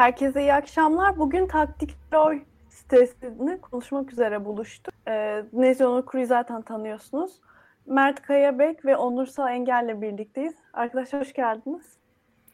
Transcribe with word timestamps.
Herkese 0.00 0.40
iyi 0.40 0.54
akşamlar. 0.54 1.18
Bugün 1.18 1.46
Taktik 1.46 1.96
Roy 2.12 2.42
sitesini 2.68 3.60
konuşmak 3.60 4.12
üzere 4.12 4.44
buluştuk. 4.44 4.94
Ee, 5.08 5.44
Nezih 5.52 5.86
Onur 5.86 6.06
Kuru'yu 6.06 6.26
zaten 6.26 6.62
tanıyorsunuz. 6.62 7.40
Mert 7.86 8.22
Kayabek 8.22 8.84
ve 8.84 8.96
Onursal 8.96 9.48
Engel'le 9.48 10.02
birlikteyiz. 10.02 10.54
Arkadaşlar 10.72 11.20
hoş 11.20 11.32
geldiniz. 11.32 11.98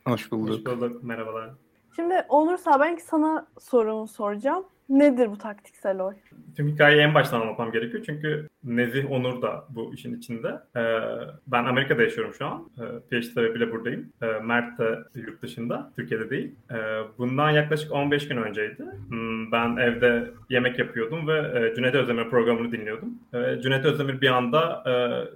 Hoş 0.06 0.32
bulduk. 0.32 0.68
Hoş 0.68 0.80
bulduk. 0.80 1.02
Merhabalar. 1.02 1.50
Şimdi 1.96 2.24
Onursal 2.28 2.80
ben 2.80 2.96
sana 2.96 3.46
sorumu 3.58 4.08
soracağım. 4.08 4.64
Nedir 4.88 5.30
bu 5.30 5.38
taktiksel 5.38 6.00
oy? 6.00 6.14
Tüm 6.56 6.68
hikayeyi 6.68 7.02
en 7.02 7.14
baştan 7.14 7.40
anlatmam 7.40 7.72
gerekiyor 7.72 8.02
çünkü 8.06 8.48
Nezih 8.64 9.10
Onur 9.10 9.42
da 9.42 9.64
bu 9.68 9.94
işin 9.94 10.18
içinde. 10.18 10.48
Ee, 10.76 11.00
ben 11.46 11.64
Amerika'da 11.64 12.02
yaşıyorum 12.02 12.34
şu 12.34 12.46
an. 12.46 12.70
Ee, 12.78 12.82
PhD 13.10 13.32
sebebiyle 13.34 13.72
buradayım. 13.72 14.12
Ee, 14.22 14.26
Mert 14.26 14.78
de 14.78 14.98
yurt 15.14 15.42
dışında, 15.42 15.92
Türkiye'de 15.96 16.30
değil. 16.30 16.54
Ee, 16.70 16.76
bundan 17.18 17.50
yaklaşık 17.50 17.92
15 17.92 18.28
gün 18.28 18.36
önceydi. 18.36 18.84
Hmm, 19.08 19.52
ben 19.52 19.76
evde 19.76 20.30
yemek 20.50 20.78
yapıyordum 20.78 21.28
ve 21.28 21.38
e, 21.38 21.74
Cüneyt 21.74 21.94
Özdemir 21.94 22.30
programını 22.30 22.72
dinliyordum. 22.72 23.18
Cüneyt 23.62 23.84
Özdemir 23.84 24.20
bir 24.20 24.28
anda 24.28 24.82
e, 24.86 24.92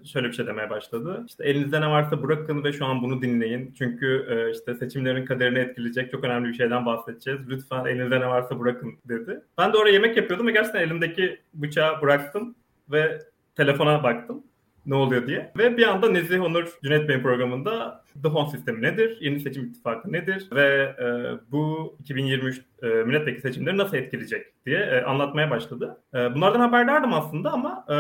şöyle 0.07 0.29
bir 0.29 0.33
şey 0.33 0.47
demeye 0.47 0.71
başladı. 0.71 1.25
İşte 1.29 1.45
elinizde 1.45 1.81
ne 1.81 1.87
varsa 1.91 2.23
bırakın 2.23 2.65
ve 2.65 2.73
şu 2.73 2.87
an 2.87 3.03
bunu 3.03 3.23
dinleyin. 3.23 3.75
Çünkü 3.79 4.27
e, 4.31 4.51
işte 4.51 4.75
seçimlerin 4.75 5.25
kaderini 5.25 5.59
etkileyecek 5.59 6.11
çok 6.11 6.25
önemli 6.25 6.49
bir 6.49 6.55
şeyden 6.55 6.87
bahsedeceğiz. 6.87 7.41
Lütfen 7.49 7.85
elinizde 7.85 8.21
ne 8.21 8.27
varsa 8.29 8.61
bırakın 8.61 8.95
dedi. 9.09 9.40
Ben 9.59 9.73
de 9.73 9.77
oraya 9.77 9.93
yemek 9.93 10.17
yapıyordum 10.17 10.47
ve 10.47 10.53
gerçekten 10.53 10.81
elimdeki 10.81 11.41
bıçağı 11.55 12.03
bıraktım 12.03 12.55
ve 12.91 13.19
telefona 13.57 14.03
baktım 14.03 14.45
ne 14.87 14.95
oluyor 14.95 15.27
diye. 15.27 15.53
Ve 15.59 15.77
bir 15.77 15.89
anda 15.89 16.11
Nezih 16.11 16.43
Onur 16.43 16.79
Cüneyt 16.83 17.09
Bey'in 17.09 17.23
programında 17.23 18.05
The 18.23 18.29
Home 18.29 18.51
sistemi 18.51 18.83
nedir? 18.83 19.19
Yeni 19.21 19.41
seçim 19.41 19.65
ittifakı 19.65 20.13
nedir? 20.13 20.49
Ve 20.53 20.95
e, 20.99 21.07
bu 21.53 21.97
2023 22.01 22.63
e, 22.83 22.87
milletvekili 22.87 23.41
seçimleri 23.43 23.79
nasıl 23.79 23.97
etkileyecek 23.97 24.47
diye 24.67 24.79
e, 24.79 25.03
anlatmaya 25.03 25.51
başladı. 25.51 26.03
E, 26.15 26.35
bunlardan 26.35 26.61
haberdardım 26.61 27.13
aslında 27.13 27.53
ama 27.53 27.85
e, 27.89 27.97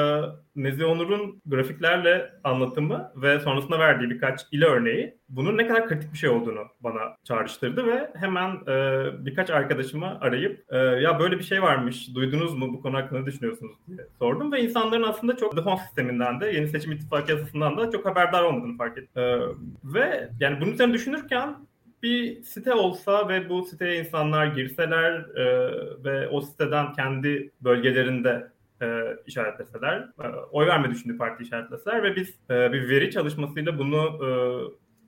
Nezih 0.57 0.85
Onur'un 0.85 1.43
grafiklerle 1.47 2.33
anlatımı 2.45 3.13
ve 3.17 3.41
sonrasında 3.41 3.79
verdiği 3.79 4.11
birkaç 4.11 4.41
ile 4.53 4.67
örneği 4.67 5.15
bunun 5.29 5.59
ne 5.59 5.67
kadar 5.67 5.89
kritik 5.89 6.13
bir 6.13 6.19
şey 6.19 6.31
olduğunu 6.31 6.61
bana 6.81 7.01
çağrıştırdı 7.25 7.87
ve 7.87 8.11
hemen 8.15 8.51
e, 8.69 9.07
birkaç 9.27 9.51
arkadaşımı 9.51 10.21
arayıp 10.21 10.65
e, 10.69 10.77
ya 10.77 11.21
böyle 11.21 11.39
bir 11.39 11.45
şey 11.45 11.63
varmış 11.63 12.15
duydunuz 12.15 12.55
mu 12.55 12.73
bu 12.73 12.83
konu 12.83 12.97
hakkında 12.97 13.27
düşünüyorsunuz 13.27 13.77
diye 13.89 13.99
sordum 14.19 14.53
ve 14.53 14.63
insanların 14.63 15.03
aslında 15.03 15.37
çok 15.37 15.57
The 15.57 15.61
Home 15.61 15.81
sisteminden 15.81 16.41
de 16.41 16.47
yeni 16.47 16.69
seçim 16.69 16.93
ittifakı 16.93 17.33
yasasından 17.33 17.79
da 17.79 17.91
çok 17.91 18.07
haberdar 18.07 18.43
olmadığını 18.43 18.77
fark 18.77 18.99
ettim. 18.99 19.23
E, 19.23 19.39
ve 19.85 20.00
yani 20.41 20.61
bunun 20.61 20.73
üzerine 20.73 20.93
düşünürken 20.93 21.57
bir 22.03 22.43
site 22.43 22.75
olsa 22.75 23.29
ve 23.29 23.49
bu 23.49 23.63
siteye 23.63 24.01
insanlar 24.01 24.47
girseler 24.47 25.13
e, 25.37 25.45
ve 26.05 26.29
o 26.29 26.41
siteden 26.41 26.93
kendi 26.93 27.51
bölgelerinde 27.61 28.51
e, 28.83 29.17
işaretleseler, 29.27 29.99
e, 29.99 30.29
oy 30.53 30.67
verme 30.67 30.91
düşündüğü 30.91 31.17
parti 31.17 31.43
işaretleseler 31.43 32.03
ve 32.03 32.17
biz 32.17 32.29
e, 32.51 32.73
bir 32.73 32.89
veri 32.89 33.11
çalışmasıyla 33.11 33.79
bunu 33.79 34.27
e, 34.27 34.29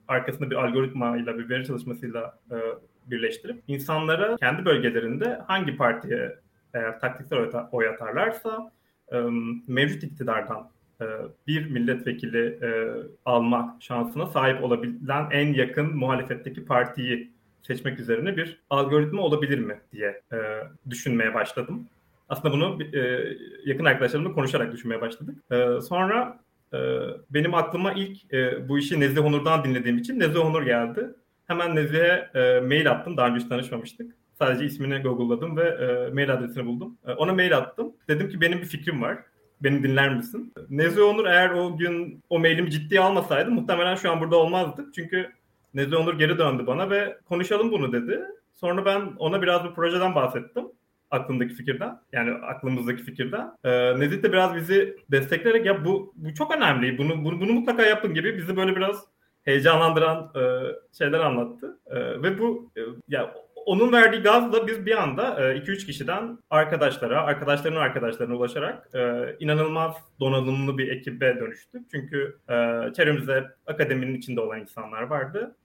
arkasında 0.07 0.49
bir 0.49 0.55
algoritma 0.55 1.17
ile 1.17 1.37
bir 1.37 1.49
veri 1.49 1.65
çalışmasıyla 1.65 2.39
e, 2.51 2.55
birleştirip 3.07 3.63
insanlara 3.67 4.37
kendi 4.37 4.65
bölgelerinde 4.65 5.41
hangi 5.47 5.77
partiye 5.77 6.39
eğer 6.73 6.99
taktiksel 6.99 7.39
oy 7.71 7.87
atarlarsa 7.87 8.71
e, 9.11 9.17
mevcut 9.67 10.03
iktidardan 10.03 10.72
bir 11.47 11.69
milletvekili 11.69 12.59
e, 12.61 12.69
alma 13.25 13.77
şansına 13.79 14.27
sahip 14.27 14.63
olabilen 14.63 15.27
en 15.31 15.53
yakın 15.53 15.95
muhalefetteki 15.95 16.65
partiyi 16.65 17.31
seçmek 17.61 17.99
üzerine 17.99 18.37
bir 18.37 18.59
algoritma 18.69 19.21
olabilir 19.21 19.59
mi 19.59 19.79
diye 19.91 20.21
e, 20.33 20.37
düşünmeye 20.89 21.33
başladım. 21.33 21.87
Aslında 22.29 22.53
bunu 22.53 22.79
yakın 23.65 23.85
arkadaşlarımla 23.85 24.33
konuşarak 24.33 24.71
düşünmeye 24.71 25.01
başladık. 25.01 25.35
Sonra 25.83 26.39
benim 27.29 27.53
aklıma 27.53 27.93
ilk 27.93 28.17
bu 28.69 28.79
işi 28.79 28.99
Nezih 28.99 29.25
Onur'dan 29.25 29.63
dinlediğim 29.63 29.97
için 29.97 30.19
Nezih 30.19 30.45
Onur 30.45 30.63
geldi. 30.63 31.09
Hemen 31.47 31.75
Nezih'e 31.75 32.29
mail 32.59 32.91
attım. 32.91 33.17
Daha 33.17 33.27
önce 33.27 33.39
hiç 33.39 33.49
tanışmamıştık. 33.49 34.15
Sadece 34.39 34.65
ismini 34.65 35.01
google'ladım 35.01 35.57
ve 35.57 36.09
mail 36.13 36.33
adresini 36.33 36.65
buldum. 36.65 36.97
Ona 37.17 37.33
mail 37.33 37.57
attım. 37.57 37.93
Dedim 38.07 38.29
ki 38.29 38.41
benim 38.41 38.61
bir 38.61 38.65
fikrim 38.65 39.01
var 39.01 39.17
beni 39.63 39.83
dinler 39.83 40.15
misin? 40.15 40.53
Nezi 40.69 41.01
Onur 41.01 41.25
eğer 41.25 41.49
o 41.49 41.77
gün 41.77 42.23
o 42.29 42.39
mailimi 42.39 42.71
ciddiye 42.71 43.01
almasaydı 43.01 43.51
muhtemelen 43.51 43.95
şu 43.95 44.11
an 44.11 44.19
burada 44.19 44.35
olmazdık. 44.35 44.93
Çünkü 44.93 45.31
Nezi 45.73 45.95
Onur 45.95 46.19
geri 46.19 46.37
döndü 46.37 46.67
bana 46.67 46.89
ve 46.89 47.17
konuşalım 47.29 47.71
bunu 47.71 47.93
dedi. 47.93 48.21
Sonra 48.53 48.85
ben 48.85 49.01
ona 49.17 49.41
biraz 49.41 49.63
bir 49.63 49.73
projeden 49.73 50.15
bahsettim 50.15 50.65
aklımdaki 51.13 51.53
fikirden. 51.53 51.99
Yani 52.11 52.31
aklımızdaki 52.31 53.03
fikirden. 53.03 53.51
Ee, 53.63 53.99
Nezih 53.99 54.23
de 54.23 54.33
biraz 54.33 54.55
bizi 54.55 54.97
destekleyerek 55.11 55.65
ya 55.65 55.85
bu, 55.85 56.13
bu 56.15 56.33
çok 56.33 56.55
önemli. 56.55 56.97
Bunu, 56.97 57.25
bunu, 57.25 57.41
bunu 57.41 57.53
mutlaka 57.53 57.83
yapın 57.83 58.13
gibi 58.13 58.37
bizi 58.37 58.57
böyle 58.57 58.75
biraz 58.75 59.05
heyecanlandıran 59.43 60.31
e, 60.35 60.41
şeyler 60.97 61.19
anlattı. 61.19 61.79
E, 61.87 61.99
ve 61.99 62.39
bu 62.39 62.71
e, 62.77 62.81
ya 63.07 63.33
onun 63.65 63.91
verdiği 63.91 64.21
gazla 64.21 64.67
biz 64.67 64.85
bir 64.85 65.01
anda 65.03 65.23
2-3 65.23 65.83
e, 65.83 65.85
kişiden 65.85 66.37
arkadaşlara, 66.49 67.23
arkadaşlarının 67.23 67.79
arkadaşlarına 67.79 68.35
ulaşarak 68.35 68.89
e, 68.95 69.35
inanılmaz 69.39 69.95
donanımlı 70.19 70.77
bir 70.77 70.91
ekibe 70.91 71.39
dönüştük. 71.39 71.81
Çünkü 71.91 72.37
e, 72.49 72.53
çevremizde 72.93 73.43
akademinin 73.67 74.17
içinde 74.17 74.41
olan 74.41 74.59
insanlar 74.59 75.01
vardı. 75.01 75.55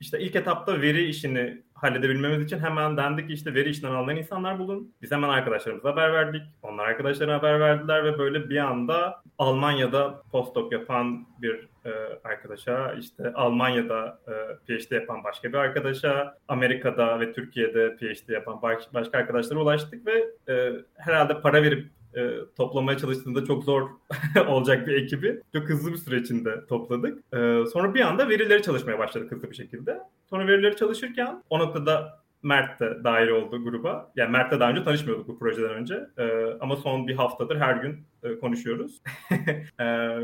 İşte 0.00 0.20
ilk 0.20 0.36
etapta 0.36 0.80
veri 0.80 1.04
işini 1.04 1.62
halledebilmemiz 1.74 2.44
için 2.44 2.58
hemen 2.58 2.96
dendik 2.96 3.28
ki 3.28 3.34
işte 3.34 3.54
veri 3.54 3.70
işinden 3.70 3.90
anlayan 3.90 4.18
insanlar 4.18 4.58
bulun. 4.58 4.94
Biz 5.02 5.10
hemen 5.10 5.28
arkadaşlarımıza 5.28 5.90
haber 5.90 6.12
verdik. 6.12 6.42
Onlar 6.62 6.84
arkadaşlarına 6.84 7.34
haber 7.34 7.60
verdiler 7.60 8.04
ve 8.04 8.18
böyle 8.18 8.50
bir 8.50 8.58
anda 8.58 9.22
Almanya'da 9.38 10.22
postdoc 10.32 10.76
yapan 10.76 11.26
bir 11.42 11.71
e, 11.84 11.90
arkadaşa, 12.24 12.92
işte 12.92 13.32
Almanya'da 13.34 14.18
e, 14.28 14.32
PhD 14.66 14.92
yapan 14.92 15.24
başka 15.24 15.48
bir 15.48 15.58
arkadaşa, 15.58 16.38
Amerika'da 16.48 17.20
ve 17.20 17.32
Türkiye'de 17.32 17.96
PhD 17.96 18.28
yapan 18.28 18.62
baş, 18.62 18.82
başka 18.94 19.18
arkadaşlara 19.18 19.60
ulaştık 19.60 20.06
ve 20.06 20.24
e, 20.48 20.72
herhalde 20.96 21.40
para 21.40 21.62
verip 21.62 21.86
e, 22.14 22.30
toplamaya 22.56 22.98
çalıştığında 22.98 23.44
çok 23.44 23.64
zor 23.64 23.90
olacak 24.48 24.86
bir 24.86 25.02
ekibi 25.02 25.40
çok 25.52 25.68
hızlı 25.68 25.92
bir 25.92 25.96
süre 25.96 26.16
içinde 26.16 26.66
topladık. 26.66 27.18
E, 27.18 27.64
sonra 27.72 27.94
bir 27.94 28.00
anda 28.00 28.28
verileri 28.28 28.62
çalışmaya 28.62 28.98
başladık 28.98 29.32
hızlı 29.32 29.50
bir 29.50 29.56
şekilde. 29.56 30.00
Sonra 30.30 30.46
verileri 30.46 30.76
çalışırken 30.76 31.42
o 31.50 31.58
noktada 31.58 32.21
Mert 32.42 32.80
de 32.80 33.04
dahil 33.04 33.28
oldu 33.28 33.64
gruba. 33.64 34.12
Yani 34.16 34.30
Mert'le 34.30 34.60
daha 34.60 34.70
önce 34.70 34.84
tanışmıyorduk 34.84 35.28
bu 35.28 35.38
projeden 35.38 35.70
önce. 35.70 36.06
Ee, 36.18 36.46
ama 36.60 36.76
son 36.76 37.08
bir 37.08 37.14
haftadır 37.14 37.56
her 37.56 37.76
gün 37.76 38.06
e, 38.22 38.38
konuşuyoruz. 38.38 39.02
ee, 39.80 40.18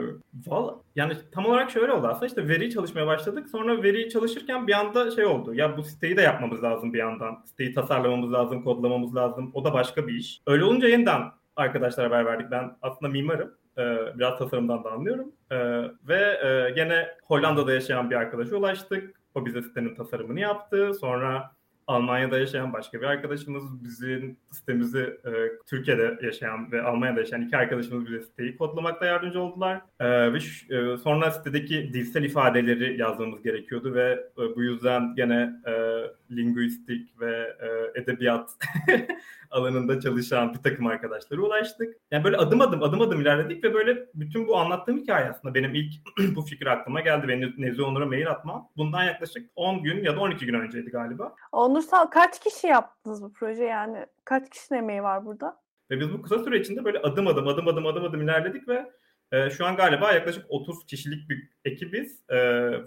val, 0.46 0.74
yani 0.96 1.12
tam 1.32 1.46
olarak 1.46 1.70
şöyle 1.70 1.92
oldu 1.92 2.06
aslında 2.06 2.26
işte 2.26 2.48
veri 2.48 2.70
çalışmaya 2.70 3.06
başladık. 3.06 3.48
Sonra 3.48 3.82
veri 3.82 4.08
çalışırken 4.08 4.66
bir 4.66 4.72
anda 4.72 5.10
şey 5.10 5.24
oldu. 5.24 5.54
Ya 5.54 5.76
bu 5.76 5.82
siteyi 5.82 6.16
de 6.16 6.22
yapmamız 6.22 6.62
lazım 6.62 6.92
bir 6.92 6.98
yandan. 6.98 7.42
Siteyi 7.46 7.74
tasarlamamız 7.74 8.32
lazım, 8.32 8.64
kodlamamız 8.64 9.16
lazım. 9.16 9.50
O 9.54 9.64
da 9.64 9.72
başka 9.72 10.06
bir 10.06 10.14
iş. 10.14 10.40
Öyle 10.46 10.64
olunca 10.64 10.88
yeniden 10.88 11.22
arkadaşlara 11.56 12.06
haber 12.06 12.26
verdik. 12.26 12.50
Ben 12.50 12.76
aslında 12.82 13.12
mimarım. 13.12 13.54
Ee, 13.78 13.96
biraz 14.18 14.38
tasarımdan 14.38 14.84
da 14.84 14.90
anlıyorum. 14.90 15.32
Ve 16.08 16.40
e, 16.44 16.70
gene 16.70 17.08
Hollanda'da 17.24 17.72
yaşayan 17.72 18.10
bir 18.10 18.16
arkadaşa 18.16 18.56
ulaştık. 18.56 19.20
O 19.34 19.46
bize 19.46 19.62
sitenin 19.62 19.94
tasarımını 19.94 20.40
yaptı. 20.40 20.94
Sonra 20.94 21.57
Almanya'da 21.88 22.38
yaşayan 22.38 22.72
başka 22.72 23.00
bir 23.00 23.06
arkadaşımız 23.06 23.84
bizim 23.84 24.36
sitemizi 24.52 24.98
e, 24.98 25.30
Türkiye'de 25.66 26.18
yaşayan 26.22 26.72
ve 26.72 26.82
Almanya'da 26.82 27.20
yaşayan 27.20 27.42
iki 27.42 27.56
arkadaşımız 27.56 28.06
bize 28.06 28.20
siteyi 28.20 28.56
kodlamakta 28.56 29.06
yardımcı 29.06 29.40
oldular. 29.40 29.80
E, 30.00 30.32
ve 30.32 30.40
şu, 30.40 30.74
e, 30.74 30.96
sonra 30.96 31.30
sitedeki 31.30 31.90
dilsel 31.92 32.22
ifadeleri 32.22 33.00
yazmamız 33.00 33.42
gerekiyordu 33.42 33.94
ve 33.94 34.24
e, 34.38 34.56
bu 34.56 34.62
yüzden 34.62 35.14
gene 35.14 35.52
e, 35.66 35.72
linguistik 36.36 37.20
ve 37.20 37.56
e, 37.60 38.00
edebiyat 38.00 38.50
alanında 39.50 40.00
çalışan 40.00 40.54
bir 40.54 40.58
takım 40.58 40.86
arkadaşlara 40.86 41.40
ulaştık. 41.40 41.96
Yani 42.10 42.24
böyle 42.24 42.36
adım 42.36 42.60
adım 42.60 42.82
adım 42.82 43.00
adım 43.00 43.20
ilerledik 43.20 43.64
ve 43.64 43.74
böyle 43.74 44.06
bütün 44.14 44.48
bu 44.48 44.56
anlattığım 44.56 44.98
hikaye 44.98 45.30
aslında 45.30 45.54
benim 45.54 45.74
ilk 45.74 45.94
bu 46.36 46.42
fikir 46.42 46.66
aklıma 46.66 47.00
geldi. 47.00 47.28
Benim 47.28 47.54
Nevzi 47.58 47.82
Onur'a 47.82 48.06
mail 48.06 48.30
atmam. 48.30 48.68
Bundan 48.76 49.04
yaklaşık 49.04 49.50
10 49.56 49.82
gün 49.82 50.04
ya 50.04 50.16
da 50.16 50.20
12 50.20 50.46
gün 50.46 50.54
önceydi 50.54 50.90
galiba. 50.90 51.34
Onursal 51.52 52.06
kaç 52.06 52.40
kişi 52.40 52.66
yaptınız 52.66 53.22
bu 53.22 53.32
proje 53.32 53.64
yani? 53.64 54.06
Kaç 54.24 54.50
kişinin 54.50 54.78
emeği 54.78 55.02
var 55.02 55.26
burada? 55.26 55.60
Ve 55.90 56.00
biz 56.00 56.12
bu 56.12 56.22
kısa 56.22 56.38
süre 56.38 56.60
içinde 56.60 56.84
böyle 56.84 56.98
adım 56.98 57.26
adım 57.26 57.48
adım 57.48 57.68
adım 57.68 57.86
adım 57.86 58.04
adım 58.04 58.22
ilerledik 58.22 58.68
ve 58.68 58.92
e, 59.32 59.50
şu 59.50 59.66
an 59.66 59.76
galiba 59.76 60.12
yaklaşık 60.12 60.46
30 60.48 60.86
kişilik 60.86 61.30
bir 61.30 61.48
ekibiz 61.64 62.22
e, 62.28 62.38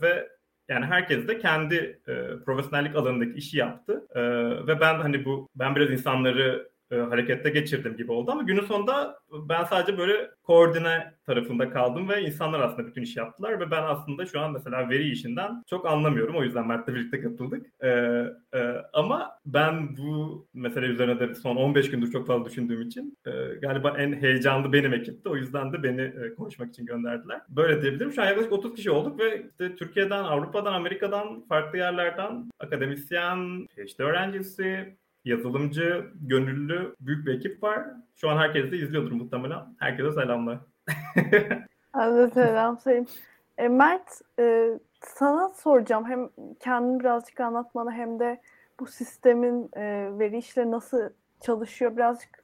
ve 0.01 0.29
yani 0.71 0.85
herkes 0.85 1.27
de 1.27 1.39
kendi 1.39 2.01
e, 2.07 2.13
profesyonellik 2.45 2.95
alanındaki 2.95 3.33
işi 3.33 3.57
yaptı. 3.57 4.07
E, 4.15 4.21
ve 4.67 4.79
ben 4.79 4.99
hani 4.99 5.25
bu 5.25 5.49
ben 5.55 5.75
biraz 5.75 5.91
insanları 5.91 6.70
e, 6.91 6.95
harekette 6.95 7.49
geçirdim 7.49 7.97
gibi 7.97 8.11
oldu 8.11 8.31
ama 8.31 8.41
günün 8.41 8.65
sonunda 8.65 9.19
ben 9.49 9.63
sadece 9.63 9.97
böyle 9.97 10.31
koordine 10.43 11.13
tarafında 11.25 11.69
kaldım 11.69 12.09
ve 12.09 12.21
insanlar 12.21 12.59
aslında 12.59 12.87
bütün 12.87 13.01
işi 13.01 13.19
yaptılar 13.19 13.59
ve 13.59 13.71
ben 13.71 13.83
aslında 13.83 14.25
şu 14.25 14.39
an 14.39 14.51
mesela 14.51 14.89
veri 14.89 15.09
işinden 15.09 15.63
çok 15.69 15.85
anlamıyorum. 15.85 16.35
O 16.35 16.43
yüzden 16.43 16.67
Mert'le 16.67 16.87
birlikte 16.87 17.21
katıldık. 17.21 17.67
E, 17.83 17.89
e, 18.53 18.75
ama 18.93 19.31
ben 19.45 19.97
bu 19.97 20.47
mesele 20.53 20.85
üzerine 20.85 21.19
de 21.19 21.35
son 21.35 21.55
15 21.55 21.91
gündür 21.91 22.11
çok 22.11 22.27
fazla 22.27 22.45
düşündüğüm 22.45 22.81
için 22.81 23.17
e, 23.25 23.31
galiba 23.61 23.97
en 23.97 24.13
heyecanlı 24.13 24.73
benim 24.73 24.93
ekipti. 24.93 25.29
O 25.29 25.35
yüzden 25.35 25.73
de 25.73 25.83
beni 25.83 26.01
e, 26.01 26.35
konuşmak 26.35 26.69
için 26.69 26.85
gönderdiler. 26.85 27.41
Böyle 27.49 27.81
diyebilirim. 27.81 28.11
Şu 28.11 28.21
an 28.21 28.25
yaklaşık 28.25 28.51
30 28.51 28.75
kişi 28.75 28.91
olduk 28.91 29.19
ve 29.19 29.45
işte 29.51 29.75
Türkiye'den, 29.75 30.23
Avrupa'dan, 30.23 30.73
Amerika'dan, 30.73 31.41
farklı 31.49 31.77
yerlerden 31.77 32.49
akademisyen, 32.59 33.67
PhD 33.67 33.99
öğrencisi, 33.99 34.97
yazılımcı, 35.25 36.11
gönüllü 36.21 36.95
büyük 36.99 37.27
bir 37.27 37.35
ekip 37.35 37.63
var. 37.63 37.85
Şu 38.15 38.29
an 38.29 38.37
herkes 38.37 38.71
de 38.71 38.77
izliyordur 38.77 39.11
muhtemelen. 39.11 39.59
Herkese 39.79 40.11
selamlar. 40.11 40.59
Hadi 41.93 42.33
selam 42.33 42.79
sayın. 42.79 43.07
E, 43.57 43.67
Mert, 43.67 44.21
e, 44.39 44.69
sana 45.01 45.49
soracağım. 45.49 46.05
Hem 46.05 46.29
kendini 46.59 46.99
birazcık 46.99 47.39
anlatmanı 47.39 47.91
hem 47.91 48.19
de 48.19 48.41
bu 48.79 48.87
sistemin 48.87 49.69
e, 49.73 50.09
veri 50.19 50.37
işleri 50.37 50.71
nasıl 50.71 51.09
çalışıyor 51.41 51.97
birazcık 51.97 52.43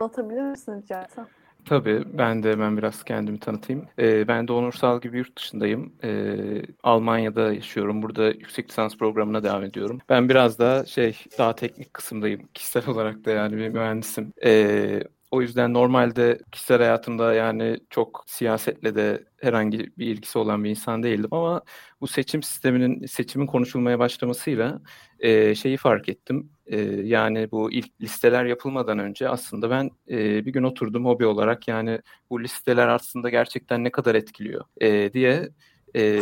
anlatabilir 0.00 0.42
misin 0.42 0.82
rica 0.82 1.02
etsem? 1.02 1.26
Tabii 1.64 2.02
ben 2.18 2.42
de 2.42 2.50
hemen 2.52 2.76
biraz 2.76 3.04
kendimi 3.04 3.40
tanıtayım. 3.40 3.88
Ee, 3.98 4.28
ben 4.28 4.48
de 4.48 4.52
Onursal 4.52 5.00
gibi 5.00 5.18
yurt 5.18 5.36
dışındayım. 5.38 5.96
Ee, 6.04 6.62
Almanya'da 6.82 7.52
yaşıyorum. 7.52 8.02
Burada 8.02 8.26
yüksek 8.28 8.70
lisans 8.70 8.96
programına 8.98 9.42
devam 9.42 9.64
ediyorum. 9.64 9.98
Ben 10.08 10.28
biraz 10.28 10.58
daha 10.58 10.86
şey 10.86 11.18
daha 11.38 11.54
teknik 11.54 11.94
kısımdayım. 11.94 12.48
Kişisel 12.54 12.86
olarak 12.88 13.24
da 13.24 13.30
yani 13.30 13.56
bir 13.56 13.68
mühendisim. 13.68 14.32
Ee, 14.44 15.02
o 15.30 15.42
yüzden 15.42 15.74
normalde 15.74 16.38
kişisel 16.52 16.78
hayatımda 16.78 17.34
yani 17.34 17.80
çok 17.90 18.24
siyasetle 18.26 18.94
de 18.94 19.24
herhangi 19.40 19.78
bir 19.98 20.06
ilgisi 20.06 20.38
olan 20.38 20.64
bir 20.64 20.70
insan 20.70 21.02
değildim 21.02 21.28
ama 21.32 21.62
bu 22.00 22.06
seçim 22.06 22.42
sisteminin 22.42 23.06
seçimin 23.06 23.46
konuşulmaya 23.46 23.98
başlamasıyla 23.98 24.80
e, 25.18 25.54
şeyi 25.54 25.76
fark 25.76 26.08
ettim. 26.08 26.50
E, 26.66 26.80
yani 26.80 27.50
bu 27.50 27.72
ilk 27.72 28.00
listeler 28.00 28.44
yapılmadan 28.44 28.98
önce 28.98 29.28
aslında 29.28 29.70
ben 29.70 29.90
e, 30.10 30.46
bir 30.46 30.52
gün 30.52 30.62
oturdum 30.62 31.04
hobi 31.04 31.26
olarak 31.26 31.68
yani 31.68 32.00
bu 32.30 32.42
listeler 32.42 32.88
aslında 32.88 33.30
gerçekten 33.30 33.84
ne 33.84 33.90
kadar 33.90 34.14
etkiliyor 34.14 34.64
e, 34.80 35.12
diye 35.12 35.48
e, 35.96 36.20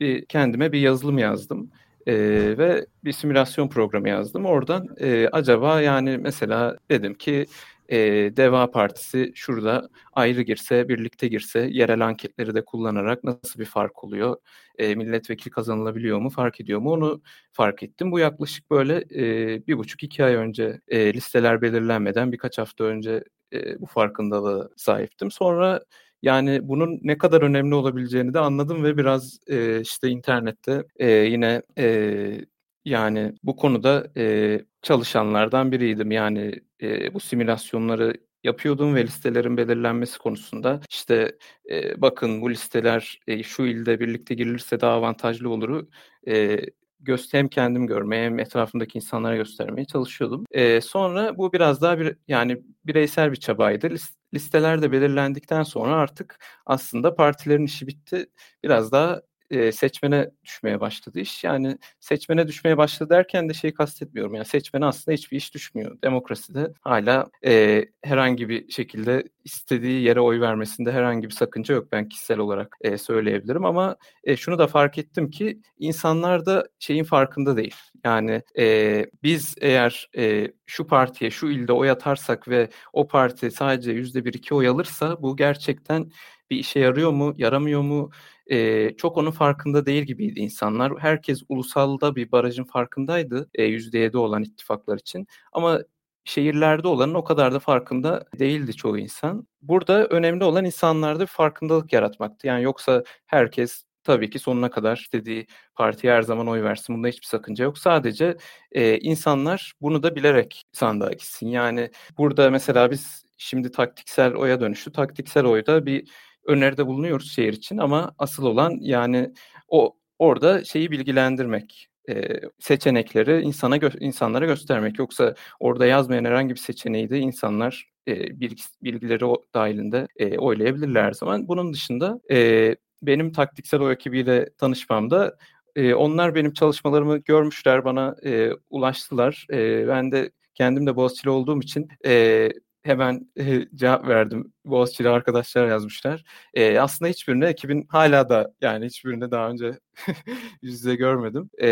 bir 0.00 0.24
kendime 0.24 0.72
bir 0.72 0.80
yazılım 0.80 1.18
yazdım. 1.18 1.70
E, 2.06 2.14
ve 2.58 2.86
bir 3.04 3.12
simülasyon 3.12 3.68
programı 3.68 4.08
yazdım. 4.08 4.46
Oradan 4.46 4.88
e, 5.00 5.28
acaba 5.32 5.80
yani 5.80 6.18
mesela 6.18 6.78
dedim 6.90 7.14
ki 7.14 7.46
e, 7.88 7.96
Deva 8.36 8.70
Partisi 8.70 9.32
şurada 9.34 9.88
ayrı 10.12 10.42
girse, 10.42 10.88
birlikte 10.88 11.28
girse, 11.28 11.68
yerel 11.72 12.06
anketleri 12.06 12.54
de 12.54 12.64
kullanarak 12.64 13.24
nasıl 13.24 13.60
bir 13.60 13.64
fark 13.64 14.04
oluyor? 14.04 14.36
E, 14.78 14.94
milletvekili 14.94 15.50
kazanılabiliyor 15.50 16.18
mu, 16.18 16.30
fark 16.30 16.60
ediyor 16.60 16.80
mu? 16.80 16.92
Onu 16.92 17.22
fark 17.52 17.82
ettim. 17.82 18.12
Bu 18.12 18.18
yaklaşık 18.18 18.70
böyle 18.70 19.04
e, 19.14 19.66
bir 19.66 19.78
buçuk 19.78 20.02
iki 20.02 20.24
ay 20.24 20.34
önce 20.34 20.80
e, 20.88 21.14
listeler 21.14 21.62
belirlenmeden 21.62 22.32
birkaç 22.32 22.58
hafta 22.58 22.84
önce 22.84 23.24
e, 23.52 23.80
bu 23.80 23.86
farkındalığı 23.86 24.70
sahiptim. 24.76 25.30
Sonra 25.30 25.80
yani 26.22 26.68
bunun 26.68 26.98
ne 27.02 27.18
kadar 27.18 27.42
önemli 27.42 27.74
olabileceğini 27.74 28.34
de 28.34 28.38
anladım 28.38 28.84
ve 28.84 28.96
biraz 28.96 29.38
e, 29.46 29.80
işte 29.80 30.08
internette 30.08 30.84
e, 30.96 31.10
yine 31.10 31.62
e, 31.78 32.44
yani 32.84 33.34
bu 33.42 33.56
konuda 33.56 34.10
e, 34.16 34.60
çalışanlardan 34.82 35.72
biriydim. 35.72 36.10
Yani 36.10 36.60
e, 36.82 37.14
bu 37.14 37.20
simülasyonları 37.20 38.14
yapıyordum 38.44 38.94
ve 38.94 39.04
listelerin 39.04 39.56
belirlenmesi 39.56 40.18
konusunda 40.18 40.80
işte 40.90 41.38
e, 41.70 42.00
bakın 42.02 42.42
bu 42.42 42.50
listeler 42.50 43.20
e, 43.26 43.42
şu 43.42 43.62
ilde 43.62 44.00
birlikte 44.00 44.34
girilirse 44.34 44.80
daha 44.80 44.92
avantajlı 44.92 45.50
olur. 45.50 45.86
E, 46.28 46.60
göster 47.00 47.38
hem 47.38 47.48
kendim 47.48 47.86
görmeye 47.86 48.24
hem 48.26 48.38
etrafımdaki 48.38 48.98
insanlara 48.98 49.36
göstermeye 49.36 49.84
çalışıyordum. 49.84 50.44
E, 50.50 50.80
sonra 50.80 51.38
bu 51.38 51.52
biraz 51.52 51.82
daha 51.82 51.98
bir 51.98 52.16
yani 52.28 52.62
bireysel 52.84 53.32
bir 53.32 53.36
çabaydı. 53.36 53.90
Listeler 54.34 54.82
de 54.82 54.92
belirlendikten 54.92 55.62
sonra 55.62 55.96
artık 55.96 56.38
aslında 56.66 57.14
partilerin 57.14 57.64
işi 57.64 57.86
bitti. 57.86 58.26
Biraz 58.64 58.92
daha 58.92 59.22
e, 59.52 59.72
seçmene 59.72 60.30
düşmeye 60.44 60.80
başladı 60.80 61.20
iş. 61.20 61.44
Yani 61.44 61.78
seçmene 62.00 62.48
düşmeye 62.48 62.76
başladı 62.76 63.10
derken 63.10 63.48
de 63.48 63.54
şeyi 63.54 63.74
kastetmiyorum. 63.74 64.34
Yani 64.34 64.44
seçmene 64.44 64.86
aslında 64.86 65.14
hiçbir 65.14 65.36
iş 65.36 65.54
düşmüyor. 65.54 65.98
Demokraside 66.04 66.72
hala 66.80 67.30
e, 67.44 67.84
herhangi 68.02 68.48
bir 68.48 68.72
şekilde 68.72 69.24
istediği 69.44 70.02
yere 70.02 70.20
oy 70.20 70.40
vermesinde 70.40 70.92
herhangi 70.92 71.28
bir 71.28 71.34
sakınca 71.34 71.74
yok. 71.74 71.92
Ben 71.92 72.08
kişisel 72.08 72.38
olarak 72.38 72.76
e, 72.80 72.98
söyleyebilirim 72.98 73.64
ama 73.64 73.96
e, 74.24 74.36
şunu 74.36 74.58
da 74.58 74.66
fark 74.66 74.98
ettim 74.98 75.30
ki 75.30 75.60
insanlar 75.78 76.46
da 76.46 76.68
şeyin 76.78 77.04
farkında 77.04 77.56
değil. 77.56 77.74
Yani 78.04 78.42
e, 78.58 79.06
biz 79.22 79.54
eğer 79.60 80.10
e, 80.16 80.52
şu 80.66 80.86
partiye 80.86 81.30
şu 81.30 81.46
ilde 81.46 81.72
oy 81.72 81.90
atarsak 81.90 82.48
ve 82.48 82.68
o 82.92 83.08
parti 83.08 83.50
sadece 83.50 83.92
yüzde 83.92 84.24
bir 84.24 84.34
iki 84.34 84.54
oy 84.54 84.68
alırsa 84.68 85.22
bu 85.22 85.36
gerçekten 85.36 86.10
bir 86.50 86.56
işe 86.56 86.80
yarıyor 86.80 87.10
mu, 87.10 87.34
yaramıyor 87.36 87.82
mu? 87.82 88.10
E, 88.46 88.90
çok 88.96 89.16
onun 89.16 89.30
farkında 89.30 89.86
değil 89.86 90.02
gibiydi 90.02 90.40
insanlar. 90.40 90.92
Herkes 90.98 91.42
ulusalda 91.48 92.16
bir 92.16 92.32
barajın 92.32 92.64
farkındaydı 92.64 93.50
e, 93.54 93.64
%7 93.64 94.16
olan 94.16 94.42
ittifaklar 94.42 94.98
için. 94.98 95.26
Ama 95.52 95.80
şehirlerde 96.24 96.88
olanın 96.88 97.14
o 97.14 97.24
kadar 97.24 97.52
da 97.54 97.58
farkında 97.58 98.24
değildi 98.38 98.74
çoğu 98.76 98.98
insan. 98.98 99.46
Burada 99.62 100.06
önemli 100.06 100.44
olan 100.44 100.64
insanlarda 100.64 101.20
bir 101.20 101.26
farkındalık 101.26 101.92
yaratmaktı. 101.92 102.46
Yani 102.46 102.62
yoksa 102.62 103.04
herkes 103.26 103.84
tabii 104.04 104.30
ki 104.30 104.38
sonuna 104.38 104.70
kadar 104.70 104.96
istediği 104.96 105.46
partiye 105.74 106.12
her 106.12 106.22
zaman 106.22 106.48
oy 106.48 106.62
versin. 106.62 106.96
Bunda 106.96 107.08
hiçbir 107.08 107.26
sakınca 107.26 107.64
yok. 107.64 107.78
Sadece 107.78 108.36
e, 108.72 108.98
insanlar 108.98 109.72
bunu 109.80 110.02
da 110.02 110.16
bilerek 110.16 110.62
sandığa 110.72 111.10
gitsin. 111.10 111.48
Yani 111.48 111.90
burada 112.18 112.50
mesela 112.50 112.90
biz 112.90 113.24
şimdi 113.38 113.70
taktiksel 113.70 114.34
oya 114.34 114.60
dönüştü. 114.60 114.92
Taktiksel 114.92 115.44
oyda 115.44 115.86
bir 115.86 116.10
öneride 116.46 116.86
bulunuyoruz 116.86 117.32
şehir 117.32 117.52
için 117.52 117.78
ama 117.78 118.14
asıl 118.18 118.46
olan 118.46 118.78
yani 118.80 119.32
o 119.68 119.96
orada 120.18 120.64
şeyi 120.64 120.90
bilgilendirmek 120.90 121.88
e, 122.08 122.40
seçenekleri 122.58 123.40
insana 123.42 123.76
gö- 123.76 123.98
insanlara 124.00 124.46
göstermek 124.46 124.98
yoksa 124.98 125.34
orada 125.60 125.86
yazmayan 125.86 126.24
herhangi 126.24 126.54
bir 126.54 126.58
seçeneği 126.58 127.10
de 127.10 127.18
insanlar 127.18 127.88
e, 128.08 128.40
bilgi, 128.40 128.62
bilgileri 128.82 129.24
o 129.24 129.44
dahilinde 129.54 130.08
e, 130.16 130.38
oylayabilirler 130.38 131.04
her 131.04 131.12
zaman. 131.12 131.48
Bunun 131.48 131.72
dışında 131.72 132.20
e, 132.30 132.76
benim 133.02 133.32
taktiksel 133.32 133.80
o 133.80 133.92
ekibiyle 133.92 134.48
tanışmamda 134.58 135.36
e, 135.76 135.94
onlar 135.94 136.34
benim 136.34 136.52
çalışmalarımı 136.52 137.18
görmüşler, 137.18 137.84
bana 137.84 138.16
e, 138.24 138.50
ulaştılar. 138.70 139.46
E, 139.52 139.88
ben 139.88 140.12
de 140.12 140.30
kendim 140.54 140.86
de 140.86 140.96
Boğaziçi'li 140.96 141.30
olduğum 141.30 141.60
için 141.60 141.88
e, 142.06 142.48
hemen 142.82 143.30
e, 143.38 143.68
cevap 143.74 144.08
verdim. 144.08 144.52
Boğaziçi'li 144.64 145.08
arkadaşlar 145.08 145.66
yazmışlar. 145.68 146.24
E, 146.54 146.78
aslında 146.78 147.08
hiçbirine 147.08 147.46
ekibin 147.46 147.86
hala 147.88 148.28
da 148.28 148.54
yani 148.60 148.86
hiçbirine 148.86 149.30
daha 149.30 149.50
önce 149.50 149.78
yüz 150.62 150.74
yüze 150.74 150.94
görmedim. 150.94 151.50
E, 151.62 151.68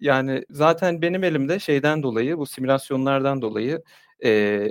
yani 0.00 0.44
zaten 0.50 1.02
benim 1.02 1.24
elimde 1.24 1.58
şeyden 1.58 2.02
dolayı 2.02 2.38
bu 2.38 2.46
simülasyonlardan 2.46 3.42
dolayı 3.42 3.82
e, 4.24 4.68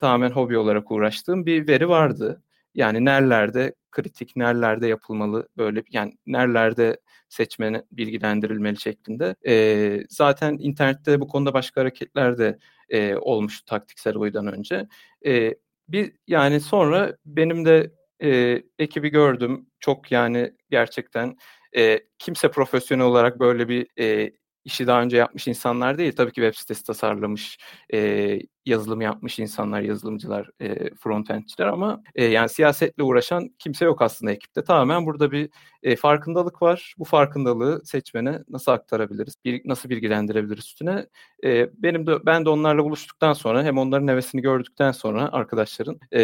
tamamen 0.00 0.30
hobi 0.30 0.58
olarak 0.58 0.90
uğraştığım 0.90 1.46
bir 1.46 1.68
veri 1.68 1.88
vardı. 1.88 2.42
Yani 2.74 3.04
nerelerde 3.04 3.74
kritik, 3.90 4.36
nerelerde 4.36 4.86
yapılmalı 4.86 5.48
böyle 5.56 5.82
yani 5.90 6.12
nerelerde 6.26 6.96
seçmeni 7.28 7.82
bilgilendirilmeli 7.92 8.80
şeklinde. 8.80 9.36
E, 9.46 10.06
zaten 10.08 10.56
internette 10.60 11.20
bu 11.20 11.28
konuda 11.28 11.54
başka 11.54 11.80
hareketler 11.80 12.38
de 12.38 12.58
e, 12.88 13.16
olmuştu 13.16 13.64
taktiksel 13.64 14.16
oydan 14.16 14.46
önce. 14.46 14.88
E, 15.26 15.54
bir 15.88 16.12
yani 16.26 16.60
sonra 16.60 17.16
benim 17.26 17.64
de 17.66 17.92
e, 18.22 18.62
ekibi 18.78 19.08
gördüm. 19.10 19.66
Çok 19.80 20.12
yani 20.12 20.52
gerçekten 20.70 21.36
e, 21.76 22.00
kimse 22.18 22.50
profesyonel 22.50 23.04
olarak 23.06 23.40
böyle 23.40 23.68
bir 23.68 23.86
e, 24.00 24.32
işi 24.64 24.86
daha 24.86 25.02
önce 25.02 25.16
yapmış 25.16 25.48
insanlar 25.48 25.98
değil. 25.98 26.12
Tabii 26.16 26.32
ki 26.32 26.34
web 26.42 26.54
sitesi 26.54 26.84
tasarlamış, 26.84 27.58
e, 27.94 28.38
yazılım 28.66 29.00
yapmış 29.00 29.38
insanlar, 29.38 29.80
yazılımcılar, 29.80 30.50
e, 30.60 30.94
frontendçiler 30.94 31.66
ama 31.66 32.02
e, 32.14 32.24
yani 32.24 32.48
siyasetle 32.48 33.02
uğraşan 33.02 33.48
kimse 33.58 33.84
yok 33.84 34.02
aslında 34.02 34.32
ekipte. 34.32 34.64
Tamamen 34.64 35.06
burada 35.06 35.32
bir 35.32 35.50
e, 35.82 35.96
farkındalık 35.96 36.62
var. 36.62 36.94
Bu 36.98 37.04
farkındalığı 37.04 37.84
seçmene 37.84 38.38
nasıl 38.48 38.72
aktarabiliriz, 38.72 39.34
bir, 39.44 39.62
nasıl 39.64 39.88
bilgilendirebiliriz 39.90 40.64
üstüne. 40.64 41.06
E, 41.44 41.70
benim 41.82 42.06
de 42.06 42.26
ben 42.26 42.44
de 42.44 42.48
onlarla 42.48 42.84
buluştuktan 42.84 43.32
sonra 43.32 43.64
hem 43.64 43.78
onların 43.78 44.08
hevesini 44.08 44.42
gördükten 44.42 44.92
sonra 44.92 45.28
arkadaşların 45.32 46.00
e, 46.14 46.20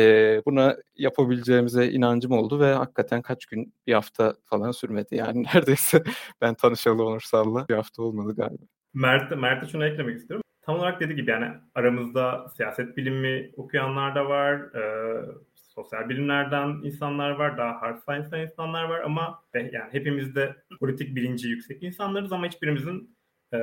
buna 0.46 0.76
yapabileceğimize 0.96 1.90
inancım 1.90 2.32
oldu 2.32 2.60
ve 2.60 2.74
hakikaten 2.74 3.22
kaç 3.22 3.46
gün 3.46 3.74
bir 3.86 3.92
hafta 3.92 4.34
falan 4.44 4.70
sürmedi. 4.70 5.16
Yani 5.16 5.42
neredeyse 5.54 6.02
ben 6.40 6.54
tanışalı 6.54 7.04
Onursal'la 7.06 7.68
bir 7.68 7.74
hafta 7.74 8.02
olmadı 8.02 8.34
galiba. 8.36 8.64
Mert, 8.94 9.36
Mert'e 9.38 9.66
şunu 9.66 9.86
eklemek 9.86 10.16
istiyorum 10.16 10.42
tam 10.68 10.78
olarak 10.78 11.00
dediği 11.00 11.16
gibi 11.16 11.30
yani 11.30 11.50
aramızda 11.74 12.48
siyaset 12.56 12.96
bilimi 12.96 13.50
okuyanlar 13.56 14.14
da 14.14 14.28
var, 14.28 14.54
e, 14.54 15.24
sosyal 15.54 16.08
bilimlerden 16.08 16.68
insanlar 16.68 17.30
var, 17.30 17.58
daha 17.58 17.82
hard 17.82 17.98
science'dan 17.98 18.40
insanlar 18.40 18.84
var 18.84 19.00
ama 19.00 19.42
yani 19.54 19.92
hepimizde 19.92 20.56
politik 20.80 21.16
bilinci 21.16 21.48
yüksek 21.48 21.82
insanlarız 21.82 22.32
ama 22.32 22.46
hiçbirimizin 22.46 23.16
e, 23.54 23.58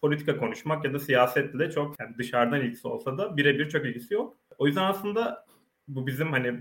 politika 0.00 0.38
konuşmak 0.38 0.84
ya 0.84 0.92
da 0.92 0.98
siyasetle 0.98 1.70
çok 1.70 2.00
yani 2.00 2.18
dışarıdan 2.18 2.60
ilgisi 2.60 2.88
olsa 2.88 3.18
da 3.18 3.36
birebir 3.36 3.68
çok 3.68 3.86
ilgisi 3.86 4.14
yok. 4.14 4.36
O 4.58 4.66
yüzden 4.66 4.84
aslında 4.84 5.46
bu 5.88 6.06
bizim 6.06 6.32
hani 6.32 6.60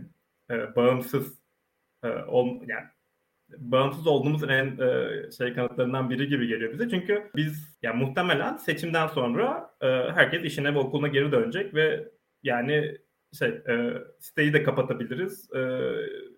e, 0.52 0.76
bağımsız 0.76 1.40
e, 2.04 2.08
ol, 2.08 2.62
yani 2.68 2.86
bağımsız 3.58 4.08
olduğumuz 4.08 4.44
en 4.44 4.78
e, 4.78 5.32
şey 5.38 5.54
kanıtlarından 5.54 6.10
biri 6.10 6.28
gibi 6.28 6.48
geliyor 6.48 6.74
bize. 6.74 6.90
Çünkü 6.90 7.32
biz 7.36 7.78
yani 7.82 8.04
muhtemelen 8.04 8.58
seçimden 8.58 9.08
sonra 9.08 9.70
e, 9.82 9.88
herkes 9.88 10.44
işine 10.44 10.74
ve 10.76 10.80
okuluna 10.80 11.08
geri 11.08 11.32
dönecek 11.32 11.74
ve 11.74 12.10
yani 12.44 12.98
şey 13.40 13.50
e, 13.50 13.94
siteyi 14.20 14.54
de 14.54 14.64
kapatabiliriz. 14.64 15.54
E, 15.54 15.62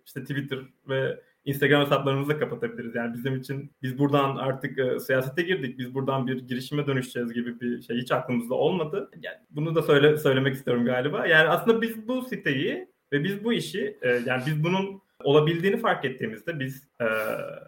işte 0.06 0.22
Twitter 0.22 0.60
ve 0.90 1.20
Instagram 1.46 1.82
hesaplarımızı 1.82 2.30
da 2.30 2.40
kapatabiliriz. 2.40 2.96
Yani 2.96 3.14
bizim 3.14 3.36
için 3.36 3.72
biz 3.82 4.00
buradan 4.00 4.36
artık 4.36 4.80
e, 4.80 5.00
siyasete 5.00 5.42
girdik. 5.42 5.80
Biz 5.80 5.94
buradan 5.94 6.28
bir 6.28 6.48
girişime 6.48 6.88
dönüşeceğiz 6.88 7.34
gibi 7.34 7.60
bir 7.60 7.82
şey 7.82 7.98
hiç 7.98 8.12
aklımızda 8.12 8.56
olmadı. 8.56 9.12
Yani 9.22 9.38
bunu 9.50 9.76
da 9.76 9.82
söyle 9.82 10.18
söylemek 10.18 10.56
istiyorum 10.56 10.86
galiba. 10.86 11.28
Yani 11.28 11.50
aslında 11.50 11.82
biz 11.82 12.08
bu 12.08 12.22
siteyi 12.22 12.90
ve 13.14 13.24
biz 13.24 13.44
bu 13.44 13.54
işi 13.54 13.98
e, 14.02 14.22
yani 14.26 14.44
biz 14.46 14.64
bunun 14.64 15.02
olabildiğini 15.24 15.78
fark 15.78 16.06
ettiğimizde 16.06 16.60
biz 16.60 16.88
e, 17.02 17.06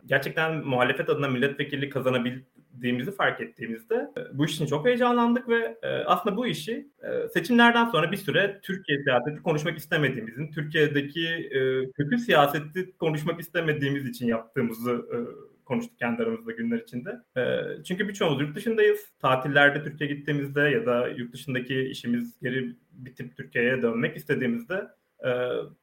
gerçekten 0.06 0.66
muhalefet 0.66 1.10
adına 1.10 1.28
milletvekili 1.28 1.90
kazanabildiğimizi 1.90 3.12
fark 3.12 3.42
ettiğimizde 3.42 3.96
e, 3.96 4.38
bu 4.38 4.46
iş 4.46 4.56
için 4.56 4.66
çok 4.66 4.86
heyecanlandık 4.86 5.50
ve 5.50 5.78
e, 5.84 5.88
aslında 5.88 6.38
bu 6.38 6.48
işi 6.48 6.88
e, 7.04 7.28
seçimlerden 7.30 7.86
sonra 7.86 8.12
bir 8.12 8.18
süre 8.18 8.60
Türkiye 8.64 9.04
siyaseti 9.04 9.44
konuşmak 9.44 9.78
istemediğimizin, 9.78 10.52
Türkiye'deki 10.52 11.28
e, 11.28 11.92
kötü 11.92 12.18
siyaseti 12.18 12.98
konuşmak 12.98 13.40
istemediğimiz 13.40 14.06
için 14.06 14.28
yaptığımızı 14.28 14.92
e, 14.92 15.18
konuştuk 15.66 16.00
kendi 16.00 16.24
aramızda 16.24 16.52
günler 16.52 16.80
içinde. 16.80 17.22
E, 17.38 17.44
çünkü 17.84 18.08
birçoğumuz 18.08 18.42
yurt 18.42 18.56
dışındayız. 18.56 19.00
Tatillerde 19.20 19.84
Türkiye 19.84 20.14
gittiğimizde 20.14 20.62
ya 20.62 20.86
da 20.86 21.08
yurt 21.08 21.34
dışındaki 21.34 21.82
işimiz 21.82 22.40
geri 22.42 22.76
bitip 22.92 23.38
Türkiye'ye 23.38 23.82
dönmek 23.82 24.18
istediğimizde 24.18 24.88
e, 25.26 25.30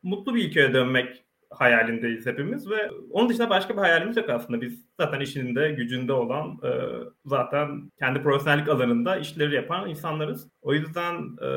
mutlu 0.02 0.34
bir 0.34 0.48
ülkeye 0.48 0.74
dönmek 0.74 1.24
hayalindeyiz 1.50 2.26
hepimiz 2.26 2.70
ve 2.70 2.90
onun 3.10 3.28
dışında 3.28 3.50
başka 3.50 3.74
bir 3.74 3.80
hayalimiz 3.80 4.16
yok 4.16 4.30
aslında. 4.30 4.60
Biz 4.60 4.84
zaten 5.00 5.20
işinde, 5.20 5.72
gücünde 5.72 6.12
olan, 6.12 6.58
e, 6.64 6.70
zaten 7.24 7.90
kendi 7.98 8.22
profesyonellik 8.22 8.68
alanında 8.68 9.16
işleri 9.16 9.54
yapan 9.54 9.90
insanlarız. 9.90 10.48
O 10.62 10.74
yüzden 10.74 11.14
e, 11.42 11.48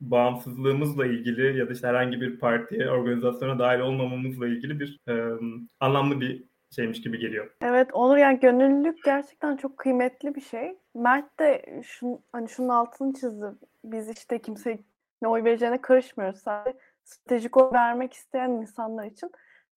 bağımsızlığımızla 0.00 1.06
ilgili 1.06 1.58
ya 1.58 1.68
da 1.68 1.72
işte 1.72 1.86
herhangi 1.86 2.20
bir 2.20 2.38
partiye, 2.38 2.90
organizasyona 2.90 3.58
dahil 3.58 3.80
olmamamızla 3.80 4.48
ilgili 4.48 4.80
bir 4.80 5.00
e, 5.08 5.38
anlamlı 5.80 6.20
bir 6.20 6.44
şeymiş 6.70 7.02
gibi 7.02 7.18
geliyor. 7.18 7.50
Evet 7.62 7.88
Onur 7.92 8.16
yani 8.16 8.40
gönüllülük 8.40 9.04
gerçekten 9.04 9.56
çok 9.56 9.78
kıymetli 9.78 10.34
bir 10.34 10.40
şey. 10.40 10.78
Mert 10.94 11.40
de 11.40 11.80
şun, 11.84 12.20
hani 12.32 12.48
şunun 12.48 12.68
altını 12.68 13.12
çizdi. 13.12 13.46
Biz 13.84 14.10
işte 14.10 14.38
kimse 14.38 14.78
ne 15.22 15.28
oy 15.28 15.44
vereceğine 15.44 15.80
karışmıyoruz. 15.80 16.38
Sadece 16.38 16.78
stratejik 17.06 17.56
oy 17.56 17.72
vermek 17.72 18.12
isteyen 18.12 18.50
insanlar 18.50 19.04
için 19.04 19.30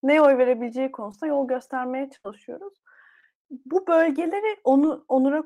ne 0.02 0.23
oy 0.23 0.38
verebileceği 0.38 0.92
konusunda 0.92 1.26
yol 1.26 1.49
göstermeye 1.49 2.11
çalışıyoruz. 2.11 2.75
Bu 3.50 3.87
bölgeleri 3.87 4.56
Onur, 4.64 5.00
Onur'a, 5.08 5.42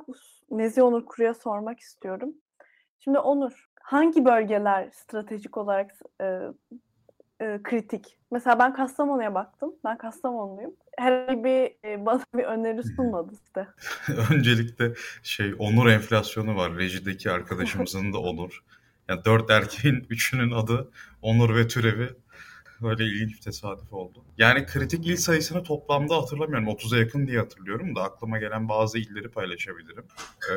Nezi 0.50 0.82
Onur 0.82 1.04
Kuru'ya 1.06 1.34
sormak 1.34 1.80
istiyorum. 1.80 2.34
Şimdi 2.98 3.18
Onur, 3.18 3.68
hangi 3.80 4.24
bölgeler 4.24 4.90
stratejik 4.92 5.56
olarak 5.56 5.90
e, 6.20 6.24
e, 7.40 7.60
kritik? 7.62 8.18
Mesela 8.30 8.58
ben 8.58 8.74
Kastamonu'ya 8.74 9.34
baktım. 9.34 9.74
Ben 9.84 9.98
Kastamonluyum. 9.98 10.74
Herhangi 10.98 11.44
bir 11.44 11.88
e, 11.88 12.06
bana 12.06 12.20
bir 12.34 12.44
öneri 12.44 12.82
sunmadı 12.82 13.32
işte. 13.44 13.68
Öncelikle 14.32 14.92
şey 15.22 15.54
Onur 15.58 15.86
enflasyonu 15.86 16.56
var. 16.56 16.76
Rejideki 16.76 17.30
arkadaşımızın 17.30 18.12
da 18.12 18.18
Onur. 18.18 18.64
Yani 19.08 19.24
dört 19.24 19.50
erkeğin 19.50 20.06
üçünün 20.10 20.50
adı 20.50 20.90
Onur 21.22 21.56
ve 21.56 21.68
Türevi. 21.68 22.10
Böyle 22.82 23.04
ilginç 23.04 23.36
bir 23.36 23.40
tesadüf 23.40 23.92
oldu. 23.92 24.24
Yani 24.38 24.66
kritik 24.66 25.06
il 25.06 25.16
sayısını 25.16 25.62
toplamda 25.62 26.16
hatırlamıyorum. 26.16 26.68
30'a 26.68 26.98
yakın 26.98 27.26
diye 27.26 27.38
hatırlıyorum 27.38 27.96
da 27.96 28.02
aklıma 28.02 28.38
gelen 28.38 28.68
bazı 28.68 28.98
illeri 28.98 29.28
paylaşabilirim. 29.28 30.04
Ee, 30.50 30.54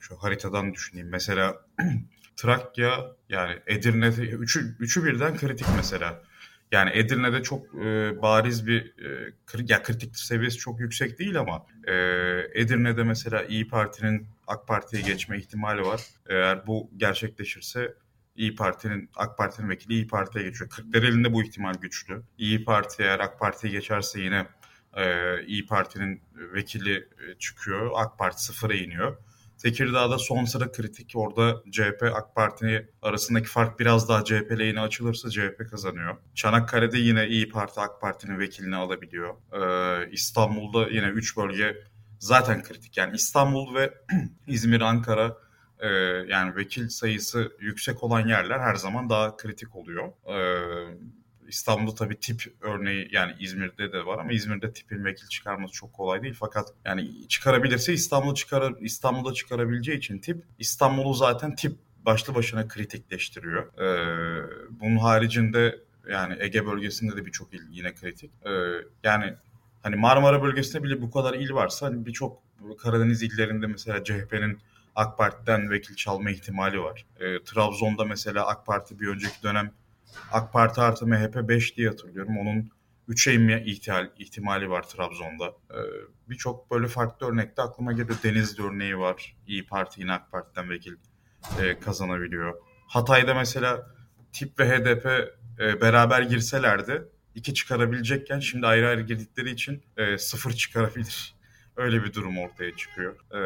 şu 0.00 0.16
haritadan 0.16 0.74
düşüneyim. 0.74 1.08
Mesela 1.08 1.66
Trakya 2.36 3.16
yani 3.28 3.58
Edirne'de 3.66 4.22
üçü, 4.22 4.76
üçü 4.80 5.04
birden 5.04 5.36
kritik 5.36 5.66
mesela. 5.76 6.22
Yani 6.72 6.90
Edirne'de 6.94 7.42
çok 7.42 7.74
e, 7.74 8.22
bariz 8.22 8.66
bir 8.66 9.04
e, 9.04 9.32
kır, 9.46 9.68
ya 9.68 9.82
kritik 9.82 10.16
seviyesi 10.16 10.58
çok 10.58 10.80
yüksek 10.80 11.18
değil 11.18 11.40
ama 11.40 11.66
e, 11.86 11.94
Edirne'de 12.54 13.04
mesela 13.04 13.42
İyi 13.42 13.68
Parti'nin 13.68 14.26
AK 14.46 14.68
Parti'ye 14.68 15.02
geçme 15.02 15.38
ihtimali 15.38 15.82
var. 15.82 16.02
Eğer 16.28 16.66
bu 16.66 16.90
gerçekleşirse 16.96 17.94
İyi 18.36 18.54
Parti'nin 18.54 19.10
AK 19.16 19.38
Parti'nin 19.38 19.68
vekili 19.68 19.94
İyi 19.94 20.06
Parti'ye 20.06 20.44
geçiyor. 20.44 20.70
Kırklareli'nde 20.70 21.32
bu 21.32 21.42
ihtimal 21.42 21.74
güçlü. 21.74 22.22
İyi 22.38 22.64
Parti 22.64 23.02
eğer 23.02 23.20
AK 23.20 23.38
Parti'ye 23.38 23.72
geçerse 23.72 24.20
yine 24.20 24.46
e, 24.96 25.04
İyi 25.44 25.66
Parti'nin 25.66 26.22
vekili 26.54 26.94
e, 26.96 27.38
çıkıyor. 27.38 27.90
AK 27.94 28.18
Parti 28.18 28.44
sıfıra 28.44 28.74
iniyor. 28.74 29.16
Tekirdağ'da 29.62 30.18
son 30.18 30.44
sıra 30.44 30.72
kritik. 30.72 31.12
Orada 31.14 31.62
CHP 31.72 32.02
AK 32.14 32.34
Parti 32.34 32.92
arasındaki 33.02 33.48
fark 33.48 33.80
biraz 33.80 34.08
daha 34.08 34.24
CHP 34.24 34.58
lehine 34.58 34.80
açılırsa 34.80 35.30
CHP 35.30 35.70
kazanıyor. 35.70 36.16
Çanakkale'de 36.34 36.98
yine 36.98 37.28
İyi 37.28 37.48
Parti 37.48 37.80
AK 37.80 38.00
Parti'nin 38.00 38.38
vekilini 38.38 38.76
alabiliyor. 38.76 39.34
Ee, 39.52 40.10
İstanbul'da 40.10 40.88
yine 40.88 41.06
3 41.06 41.36
bölge 41.36 41.76
zaten 42.18 42.62
kritik. 42.62 42.96
Yani 42.96 43.14
İstanbul 43.14 43.74
ve 43.74 43.94
İzmir, 44.46 44.80
Ankara 44.80 45.36
e, 45.78 45.88
yani 46.28 46.56
vekil 46.56 46.88
sayısı 46.88 47.52
yüksek 47.60 48.02
olan 48.02 48.28
yerler 48.28 48.58
her 48.58 48.74
zaman 48.74 49.10
daha 49.10 49.36
kritik 49.36 49.76
oluyor. 49.76 50.08
E, 50.08 50.36
İstanbul'da 51.52 51.94
tabii 51.94 52.20
tip 52.20 52.54
örneği 52.60 53.08
yani 53.12 53.32
İzmir'de 53.40 53.92
de 53.92 54.06
var 54.06 54.18
ama 54.18 54.32
İzmir'de 54.32 54.72
tipin 54.72 55.04
vekil 55.04 55.26
çıkarması 55.28 55.74
çok 55.74 55.92
kolay 55.92 56.22
değil. 56.22 56.34
Fakat 56.38 56.74
yani 56.84 57.28
çıkarabilirse 57.28 57.92
İstanbul 57.92 58.34
çıkar 58.34 58.74
İstanbul'da 58.80 59.34
çıkarabileceği 59.34 59.98
için 59.98 60.18
tip 60.18 60.44
İstanbul'u 60.58 61.14
zaten 61.14 61.54
tip 61.54 61.72
başlı 62.06 62.34
başına 62.34 62.68
kritikleştiriyor. 62.68 63.78
Ee, 63.78 64.46
bunun 64.70 64.96
haricinde 64.96 65.80
yani 66.10 66.36
Ege 66.40 66.66
bölgesinde 66.66 67.16
de 67.16 67.26
birçok 67.26 67.54
il 67.54 67.62
yine 67.70 67.94
kritik. 67.94 68.30
Ee, 68.46 68.50
yani 69.04 69.34
hani 69.82 69.96
Marmara 69.96 70.42
bölgesinde 70.42 70.82
bile 70.82 71.02
bu 71.02 71.10
kadar 71.10 71.34
il 71.34 71.52
varsa 71.52 71.86
hani 71.86 72.06
birçok 72.06 72.42
Karadeniz 72.82 73.22
illerinde 73.22 73.66
mesela 73.66 74.04
CHP'nin 74.04 74.58
AK 74.94 75.18
Parti'den 75.18 75.70
vekil 75.70 75.94
çalma 75.96 76.30
ihtimali 76.30 76.80
var. 76.80 77.06
E, 77.20 77.44
Trabzon'da 77.44 78.04
mesela 78.04 78.46
AK 78.46 78.66
Parti 78.66 79.00
bir 79.00 79.08
önceki 79.08 79.42
dönem 79.42 79.72
AK 80.32 80.52
Parti 80.52 80.80
artı 80.80 81.06
MHP 81.06 81.48
5 81.48 81.76
diye 81.76 81.88
hatırlıyorum. 81.88 82.38
Onun 82.38 82.70
3'e 83.08 83.34
inme 83.34 83.64
ihtimal, 83.64 84.10
ihtimali 84.18 84.70
var 84.70 84.82
Trabzon'da. 84.88 85.46
Ee, 85.46 85.76
Birçok 86.28 86.70
böyle 86.70 86.86
farklı 86.86 87.26
örnekte 87.26 87.62
aklıma 87.62 87.92
geliyor. 87.92 88.18
Denizli 88.24 88.62
örneği 88.62 88.98
var. 88.98 89.36
İyi 89.46 89.66
Parti 89.66 90.00
yine 90.00 90.12
AK 90.12 90.30
Parti'den 90.30 90.70
vekil 90.70 90.96
e, 91.60 91.78
kazanabiliyor. 91.80 92.54
Hatay'da 92.88 93.34
mesela 93.34 93.90
TİP 94.32 94.60
ve 94.60 94.68
HDP 94.68 95.06
e, 95.60 95.80
beraber 95.80 96.22
girselerdi 96.22 97.08
iki 97.34 97.54
çıkarabilecekken 97.54 98.40
şimdi 98.40 98.66
ayrı 98.66 98.88
ayrı 98.88 99.00
girdikleri 99.00 99.50
için 99.50 99.82
e, 99.96 100.18
sıfır 100.18 100.52
çıkarabilir. 100.52 101.34
Öyle 101.76 102.04
bir 102.04 102.14
durum 102.14 102.38
ortaya 102.38 102.76
çıkıyor. 102.76 103.16
E, 103.34 103.40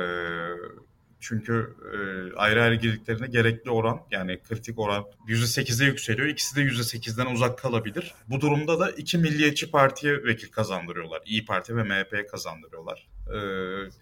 çünkü 1.20 1.76
e, 1.92 1.96
ayrı 2.36 2.62
ayrı 2.62 2.74
girdiklerinde 2.74 3.26
gerekli 3.26 3.70
oran 3.70 4.00
yani 4.10 4.40
kritik 4.42 4.78
oran 4.78 5.04
%8'e 5.28 5.86
yükseliyor. 5.86 6.28
İkisi 6.28 6.56
de 6.56 6.60
%8'den 6.60 7.26
uzak 7.26 7.58
kalabilir. 7.58 8.14
Bu 8.28 8.40
durumda 8.40 8.80
da 8.80 8.90
iki 8.90 9.18
milliyetçi 9.18 9.70
partiye 9.70 10.24
vekil 10.24 10.48
kazandırıyorlar. 10.48 11.22
İyi 11.26 11.44
Parti 11.44 11.76
ve 11.76 11.82
MHP'ye 11.82 12.26
kazandırıyorlar. 12.26 13.08
E, 13.34 13.38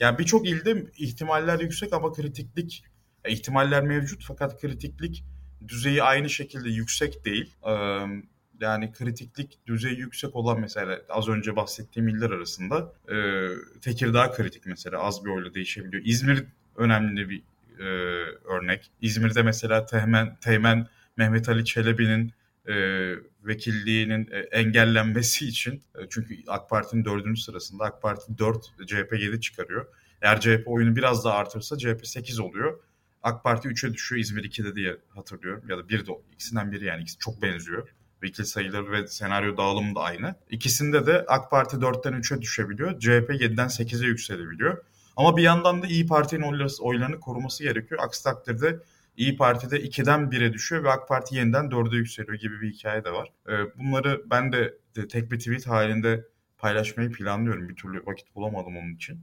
yani 0.01 0.19
birçok 0.19 0.49
ilde 0.49 0.87
ihtimaller 0.97 1.61
yüksek 1.61 1.93
ama 1.93 2.13
kritiklik 2.13 2.85
e, 3.25 3.33
ihtimaller 3.33 3.83
mevcut 3.83 4.25
fakat 4.29 4.61
kritiklik 4.61 5.25
düzeyi 5.69 6.03
aynı 6.03 6.31
şekilde 6.31 6.69
yüksek 6.69 7.25
değil. 7.25 7.55
E, 7.67 7.73
yani 8.61 8.93
kritiklik 8.93 9.67
düzeyi 9.67 9.99
yüksek 9.99 10.37
olan 10.37 10.61
mesela 10.61 11.01
az 11.09 11.29
önce 11.29 11.57
bahsettiğim 11.57 12.09
iller 12.09 12.31
arasında 12.31 12.93
e, 13.09 13.17
Tekirdağ 13.81 14.33
kritik 14.33 14.67
mesela 14.67 14.99
az 14.99 15.25
bir 15.25 15.31
oyla 15.31 15.55
değişebiliyor. 15.55 16.03
İzmir 16.07 16.45
önemli 16.77 17.29
bir 17.29 17.43
e, 17.79 17.85
örnek. 18.45 18.91
İzmir'de 19.01 19.43
mesela 19.43 19.87
Teğmen, 19.87 20.37
Teğmen 20.37 20.87
Mehmet 21.17 21.49
Ali 21.49 21.65
Çelebi'nin 21.65 22.33
e, 22.69 22.75
vekilliğinin 23.45 24.29
e, 24.31 24.39
engellenmesi 24.39 25.47
için 25.47 25.83
e, 25.95 26.01
çünkü 26.11 26.37
AK 26.49 26.71
Parti'nin 26.71 27.05
dördüncü 27.05 27.41
sırasında 27.41 27.85
AK 27.85 28.03
Parti 28.03 28.39
4, 28.39 28.65
CHP 28.87 29.13
7 29.19 29.41
çıkarıyor. 29.41 29.87
Eğer 30.23 30.41
CHP 30.41 30.63
oyunu 30.67 30.97
biraz 30.97 31.25
daha 31.25 31.35
artırsa 31.35 31.79
CHP 31.79 32.07
8 32.07 32.41
oluyor. 32.41 32.81
AK 33.23 33.45
Parti 33.45 33.69
3'e 33.69 33.95
düşüyor, 33.95 34.21
İzmir 34.21 34.45
2'de 34.45 34.75
diye 34.75 34.97
hatırlıyorum. 35.15 35.65
Ya 35.69 35.79
da 35.79 35.89
bir 35.89 36.07
de 36.07 36.13
ikisinden 36.33 36.73
biri 36.73 36.85
yani 36.85 37.03
ikisi 37.03 37.19
çok 37.19 37.43
benziyor. 37.43 37.89
Vekil 38.23 38.45
sayıları 38.45 38.93
ve 38.93 39.07
senaryo 39.07 39.57
dağılımı 39.57 39.95
da 39.95 40.01
aynı. 40.01 40.35
İkisinde 40.51 41.07
de 41.07 41.25
AK 41.29 41.51
Parti 41.51 41.77
4'ten 41.77 42.13
3'e 42.13 42.43
düşebiliyor. 42.43 43.01
CHP 43.01 43.31
7'den 43.31 43.69
8'e 43.69 44.07
yükselebiliyor. 44.07 44.85
Ama 45.17 45.37
bir 45.37 45.43
yandan 45.43 45.83
da 45.83 45.87
İyi 45.87 46.07
Parti'nin 46.07 46.43
oylarını 46.81 47.21
koruması 47.21 47.63
gerekiyor. 47.63 48.01
Aksi 48.05 48.25
takdirde 48.25 48.81
İyi 49.17 49.37
Parti'de 49.37 49.81
2'den 49.81 50.21
1'e 50.21 50.53
düşüyor 50.53 50.85
ve 50.85 50.91
AK 50.91 51.09
Parti 51.09 51.37
yeniden 51.37 51.65
4'e 51.65 51.97
yükseliyor 51.97 52.39
gibi 52.39 52.61
bir 52.61 52.73
hikaye 52.73 53.05
de 53.05 53.13
var. 53.13 53.33
Bunları 53.79 54.23
ben 54.31 54.53
de 54.53 54.79
tek 54.95 55.33
bir 55.33 55.39
tweet 55.39 55.67
halinde 55.67 56.29
paylaşmayı 56.59 57.13
planlıyorum. 57.13 57.69
Bir 57.69 57.77
türlü 57.77 58.07
vakit 58.07 58.35
bulamadım 58.35 58.77
onun 58.77 58.95
için. 58.95 59.21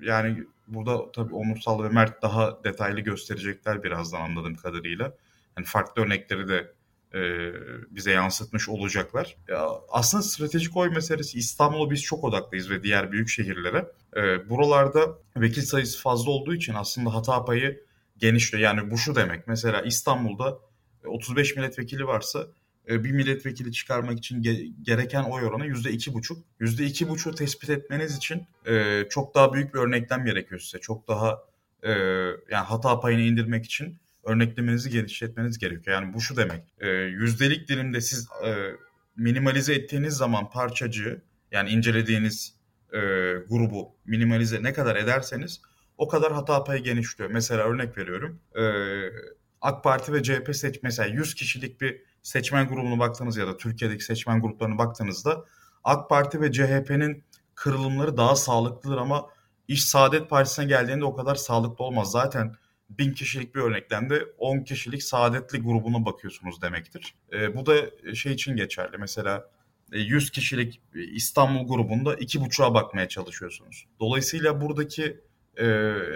Yani 0.00 0.44
burada 0.68 1.12
tabii 1.12 1.34
Onursal 1.34 1.84
ve 1.84 1.88
Mert 1.88 2.22
daha 2.22 2.64
detaylı 2.64 3.00
gösterecekler 3.00 3.82
birazdan 3.82 4.20
anladığım 4.20 4.54
kadarıyla. 4.54 5.14
Yani 5.56 5.66
farklı 5.66 6.02
örnekleri 6.02 6.48
de 6.48 6.72
e, 7.14 7.52
bize 7.90 8.10
yansıtmış 8.10 8.68
olacaklar. 8.68 9.36
Ya, 9.48 9.68
aslında 9.88 10.22
stratejik 10.22 10.76
oy 10.76 10.88
meselesi 10.88 11.38
İstanbul'a 11.38 11.90
biz 11.90 12.02
çok 12.02 12.24
odaklıyız 12.24 12.70
ve 12.70 12.82
diğer 12.82 13.12
büyük 13.12 13.28
şehirlere. 13.28 13.86
E, 14.16 14.50
buralarda 14.50 15.18
vekil 15.36 15.62
sayısı 15.62 16.02
fazla 16.02 16.30
olduğu 16.30 16.54
için 16.54 16.74
aslında 16.74 17.14
hata 17.14 17.44
payı 17.44 17.84
genişliyor. 18.18 18.62
Yani 18.64 18.90
bu 18.90 18.98
şu 18.98 19.14
demek. 19.14 19.48
Mesela 19.48 19.82
İstanbul'da 19.82 20.58
35 21.04 21.56
milletvekili 21.56 22.06
varsa 22.06 22.46
bir 22.88 23.10
milletvekili 23.10 23.72
çıkarmak 23.72 24.18
için 24.18 24.42
gereken 24.82 25.22
oy 25.22 25.44
oranı 25.44 25.66
yüzde 25.66 25.90
iki 25.90 26.14
buçuk. 26.14 26.44
Yüzde 26.60 26.84
iki 26.84 27.08
buçuğu 27.08 27.34
tespit 27.34 27.70
etmeniz 27.70 28.16
için 28.16 28.46
çok 29.10 29.34
daha 29.34 29.52
büyük 29.52 29.74
bir 29.74 29.78
örneklem 29.78 30.24
gerekiyor 30.24 30.60
size. 30.60 30.78
Çok 30.78 31.08
daha 31.08 31.44
yani 32.50 32.64
hata 32.64 33.00
payını 33.00 33.22
indirmek 33.22 33.64
için 33.64 33.98
örneklemenizi 34.24 34.90
genişletmeniz 34.90 35.58
gerekiyor. 35.58 36.02
Yani 36.02 36.14
bu 36.14 36.20
şu 36.20 36.36
demek. 36.36 36.62
yüzdelik 37.20 37.68
dilimde 37.68 38.00
siz 38.00 38.28
minimalize 39.16 39.74
ettiğiniz 39.74 40.14
zaman 40.14 40.50
parçacığı 40.50 41.22
yani 41.50 41.70
incelediğiniz 41.70 42.56
grubu 43.48 43.96
minimalize 44.04 44.62
ne 44.62 44.72
kadar 44.72 44.96
ederseniz 44.96 45.60
o 45.98 46.08
kadar 46.08 46.32
hata 46.32 46.64
payı 46.64 46.82
genişliyor. 46.82 47.30
Mesela 47.30 47.62
örnek 47.64 47.98
veriyorum. 47.98 48.40
AK 49.60 49.84
Parti 49.84 50.12
ve 50.12 50.22
CHP 50.22 50.56
seç 50.56 50.78
mesela 50.82 51.08
100 51.08 51.34
kişilik 51.34 51.80
bir 51.80 52.02
seçmen 52.22 52.68
grubuna 52.68 52.98
baktığınız 52.98 53.36
ya 53.36 53.46
da 53.46 53.56
Türkiye'deki 53.56 54.04
seçmen 54.04 54.40
gruplarına 54.40 54.78
baktığınızda 54.78 55.44
AK 55.84 56.08
Parti 56.08 56.40
ve 56.40 56.52
CHP'nin 56.52 57.24
kırılımları 57.54 58.16
daha 58.16 58.36
sağlıklıdır 58.36 58.96
ama 58.96 59.26
iş 59.68 59.84
Saadet 59.84 60.30
Partisi'ne 60.30 60.64
geldiğinde 60.64 61.04
o 61.04 61.16
kadar 61.16 61.34
sağlıklı 61.34 61.84
olmaz. 61.84 62.10
Zaten 62.10 62.54
bin 62.98 63.12
kişilik 63.12 63.54
bir 63.54 63.60
örneklemde 63.60 64.26
10 64.38 64.58
kişilik 64.58 65.02
saadetli 65.02 65.58
grubuna 65.58 66.04
bakıyorsunuz 66.04 66.62
demektir. 66.62 67.14
E, 67.32 67.56
bu 67.56 67.66
da 67.66 67.74
şey 68.14 68.32
için 68.32 68.56
geçerli. 68.56 68.98
Mesela 68.98 69.50
100 69.92 70.28
e, 70.28 70.32
kişilik 70.32 70.80
İstanbul 70.94 71.68
grubunda 71.68 72.14
2,5'a 72.14 72.74
bakmaya 72.74 73.08
çalışıyorsunuz. 73.08 73.86
Dolayısıyla 74.00 74.60
buradaki 74.60 75.20
e, 75.56 75.66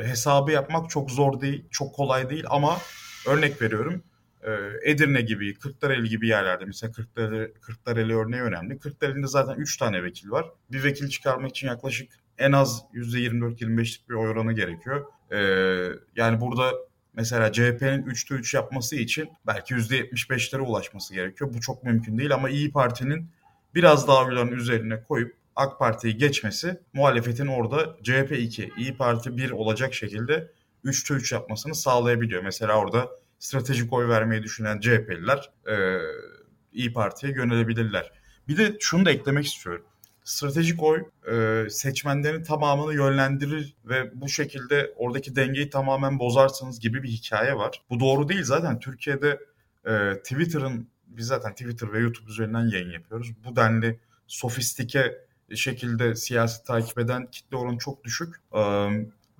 hesabı 0.03 0.53
yapmak 0.53 0.91
çok 0.91 1.11
zor 1.11 1.41
değil, 1.41 1.65
çok 1.71 1.95
kolay 1.95 2.31
değil 2.31 2.45
ama 2.49 2.79
örnek 3.27 3.63
veriyorum 3.63 4.03
ee, 4.47 4.91
Edirne 4.91 5.21
gibi, 5.21 5.55
Kırklareli 5.55 6.09
gibi 6.09 6.29
yerlerde 6.29 6.65
mesela 6.65 6.93
Kırklareli, 6.93 7.53
Kırklareli 7.61 8.17
örneği 8.17 8.43
önemli. 8.43 8.79
Kırklareli'nde 8.79 9.27
zaten 9.27 9.55
3 9.55 9.77
tane 9.77 10.03
vekil 10.03 10.31
var. 10.31 10.47
Bir 10.73 10.85
vekil 10.85 11.09
çıkarmak 11.09 11.51
için 11.51 11.67
yaklaşık 11.67 12.13
en 12.39 12.53
az 12.53 12.85
%24-25'lik 12.95 14.09
bir 14.09 14.15
oy 14.15 14.29
oranı 14.29 14.53
gerekiyor. 14.53 15.05
Ee, 15.33 15.89
yani 16.17 16.41
burada 16.41 16.73
mesela 17.15 17.53
CHP'nin 17.53 18.03
3'te 18.03 18.35
3 18.35 18.55
yapması 18.55 18.97
için 18.97 19.29
belki 19.47 19.75
%75'lere 19.75 20.61
ulaşması 20.61 21.15
gerekiyor. 21.15 21.55
Bu 21.55 21.61
çok 21.61 21.85
mümkün 21.85 22.19
değil 22.19 22.35
ama 22.35 22.49
İyi 22.49 22.73
Parti'nin 22.73 23.31
biraz 23.75 24.09
daha 24.09 24.25
oyların 24.25 24.53
üzerine 24.53 25.03
koyup 25.03 25.37
AK 25.57 25.79
Parti'yi 25.79 26.17
geçmesi 26.17 26.81
muhalefetin 26.93 27.47
orada 27.47 27.97
CHP 28.03 28.33
2, 28.33 28.71
İyi 28.79 28.97
Parti 28.97 29.37
1 29.37 29.51
olacak 29.51 29.95
şekilde 29.95 30.51
3'te 30.85 31.15
3 31.15 31.33
yapmasını 31.33 31.75
sağlayabiliyor. 31.75 32.43
Mesela 32.43 32.79
orada 32.79 33.11
stratejik 33.39 33.93
oy 33.93 34.09
vermeyi 34.09 34.43
düşünen 34.43 34.81
CHP'liler 34.81 35.51
e, 35.69 35.99
İyi 36.73 36.93
Parti'ye 36.93 37.33
yönelebilirler. 37.33 38.13
Bir 38.49 38.57
de 38.57 38.77
şunu 38.81 39.05
da 39.07 39.11
eklemek 39.11 39.47
istiyorum. 39.47 39.85
Stratejik 40.27 40.83
oy 40.83 41.05
e, 41.33 41.67
seçmenlerin 41.71 42.43
tamamını 42.43 42.95
yönlendirir 42.95 43.77
ve 43.85 44.21
bu 44.21 44.29
şekilde 44.29 44.95
oradaki 44.97 45.37
dengeyi 45.37 45.71
tamamen 45.71 46.19
bozarsınız 46.19 46.81
gibi 46.81 47.03
bir 47.03 47.09
hikaye 47.09 47.55
var. 47.55 47.83
Bu 47.91 48.01
doğru 48.01 48.29
değil 48.29 48.45
zaten 48.45 48.79
Türkiye'de 48.79 49.41
e, 49.85 50.15
Twitter'ın 50.23 50.89
biz 51.07 51.27
zaten 51.27 51.53
Twitter 51.53 51.93
ve 51.93 51.99
YouTube 51.99 52.31
üzerinden 52.31 52.67
yayın 52.67 52.91
yapıyoruz. 52.91 53.33
Bu 53.45 53.57
denli 53.57 54.01
sofistike 54.27 55.27
şekilde 55.55 56.15
siyasi 56.15 56.65
takip 56.65 56.99
eden 56.99 57.27
kitle 57.27 57.57
oranı 57.57 57.79
çok 57.79 58.05
düşük. 58.05 58.35
Ee, 58.53 58.61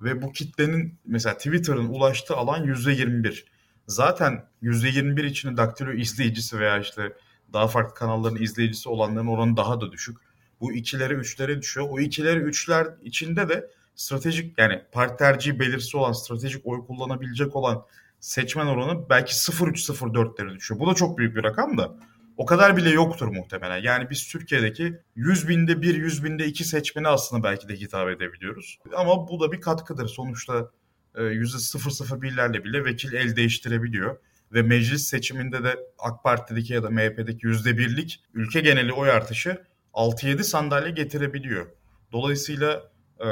ve 0.03 0.23
bu 0.23 0.33
kitlenin 0.33 0.99
mesela 1.05 1.37
Twitter'ın 1.37 1.89
ulaştığı 1.89 2.37
alan 2.37 2.65
%21 2.65 3.45
zaten 3.87 4.45
%21 4.63 5.27
içinde 5.27 5.57
daktilo 5.57 5.93
izleyicisi 5.93 6.59
veya 6.59 6.79
işte 6.79 7.13
daha 7.53 7.69
farklı 7.69 7.95
kanalların 7.95 8.43
izleyicisi 8.43 8.89
olanların 8.89 9.27
oranı 9.27 9.57
daha 9.57 9.81
da 9.81 9.93
düşük. 9.93 10.26
Bu 10.61 10.73
ikilere 10.73 11.15
üçlere 11.15 11.63
düşüyor. 11.63 11.87
O 11.91 12.01
ikilere 12.01 12.39
üçler 12.39 12.87
içinde 13.03 13.49
de 13.49 13.71
stratejik 13.95 14.59
yani 14.59 14.83
parti 14.93 15.17
tercihi 15.17 15.61
belirsi 15.61 15.97
olan 15.97 16.13
stratejik 16.13 16.67
oy 16.67 16.87
kullanabilecek 16.87 17.57
olan 17.57 17.85
seçmen 18.21 18.67
oranı 18.67 19.09
belki 19.11 19.35
0-3-0-4'lere 19.35 20.55
düşüyor. 20.55 20.81
Bu 20.81 20.91
da 20.91 20.95
çok 20.95 21.19
büyük 21.19 21.37
bir 21.37 21.45
rakam 21.45 21.79
da. 21.79 21.97
O 22.37 22.47
kadar 22.47 22.77
bile 22.77 22.91
yoktur 22.91 23.29
muhtemelen. 23.29 23.83
Yani 23.83 24.11
biz 24.11 24.29
Türkiye'deki 24.29 24.99
100 25.17 25.49
binde 25.49 25.83
1, 25.83 25.95
100 25.95 26.25
binde 26.25 26.47
2 26.47 26.65
seçmeni 26.65 27.09
aslında 27.09 27.43
belki 27.43 27.69
de 27.69 27.77
hitap 27.77 28.09
edebiliyoruz. 28.09 28.79
Ama 28.97 29.29
bu 29.29 29.41
da 29.41 29.53
bir 29.53 29.61
katkıdır. 29.61 30.09
Sonuçta 30.09 30.71
%001'lerle 31.15 32.65
bile 32.65 32.85
vekil 32.85 33.13
el 33.13 33.37
değiştirebiliyor. 33.37 34.17
Ve 34.53 34.63
meclis 34.63 35.07
seçiminde 35.07 35.65
de 35.65 35.77
AK 35.99 36.25
Parti'deki 36.25 36.73
ya 36.73 36.83
da 36.83 36.91
MHP'deki 36.91 37.47
%1'lik 37.47 38.23
ülke 38.35 38.61
geneli 38.61 38.93
oy 38.93 39.11
artışı 39.11 39.63
6-7 39.97 40.43
sandalye 40.43 40.91
getirebiliyor. 40.91 41.67
Dolayısıyla 42.13 42.91
e, 43.21 43.29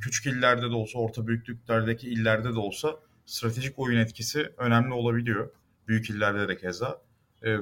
küçük 0.00 0.26
illerde 0.26 0.62
de 0.62 0.74
olsa, 0.74 0.98
orta 0.98 1.26
büyüklüklerdeki 1.26 2.10
illerde 2.10 2.54
de 2.54 2.58
olsa 2.58 2.96
stratejik 3.26 3.78
oyun 3.78 3.98
etkisi 3.98 4.52
önemli 4.58 4.92
olabiliyor. 4.92 5.50
Büyük 5.88 6.10
illerde 6.10 6.48
de 6.48 6.56
keza. 6.56 7.02
E, 7.44 7.56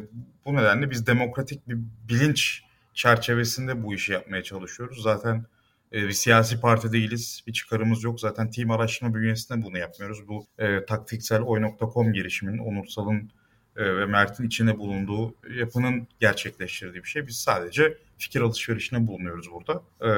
bu 0.44 0.56
nedenle 0.56 0.90
biz 0.90 1.06
demokratik 1.06 1.68
bir 1.68 1.78
bilinç 2.08 2.62
çerçevesinde 2.94 3.82
bu 3.82 3.94
işi 3.94 4.12
yapmaya 4.12 4.42
çalışıyoruz. 4.42 5.02
Zaten 5.02 5.46
e, 5.92 6.02
bir 6.02 6.12
siyasi 6.12 6.60
parti 6.60 6.92
değiliz. 6.92 7.42
Bir 7.46 7.52
çıkarımız 7.52 8.04
yok. 8.04 8.20
Zaten 8.20 8.50
team 8.50 8.70
araştırma 8.70 9.14
bünyesinde 9.14 9.64
bunu 9.64 9.78
yapmıyoruz. 9.78 10.28
Bu 10.28 10.46
e, 10.58 10.84
taktiksel 10.84 11.42
oy.com 11.42 12.12
girişiminin 12.12 12.58
Onursal'ın 12.58 13.30
e, 13.76 13.96
ve 13.96 14.06
Mert'in 14.06 14.46
içinde 14.46 14.78
bulunduğu 14.78 15.34
yapının 15.56 16.08
gerçekleştirdiği 16.20 17.02
bir 17.02 17.08
şey. 17.08 17.26
Biz 17.26 17.36
sadece 17.36 17.98
fikir 18.18 18.40
alışverişine 18.40 19.06
bulunuyoruz 19.06 19.46
burada. 19.50 19.82
E, 20.06 20.10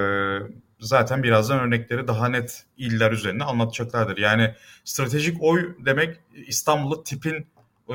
zaten 0.80 1.22
birazdan 1.22 1.60
örnekleri 1.60 2.08
daha 2.08 2.28
net 2.28 2.66
iller 2.76 3.12
üzerine 3.12 3.44
anlatacaklardır. 3.44 4.18
Yani 4.18 4.54
stratejik 4.84 5.42
oy 5.42 5.76
demek 5.84 6.16
İstanbul'da 6.46 7.02
tipin 7.02 7.46
e, 7.88 7.94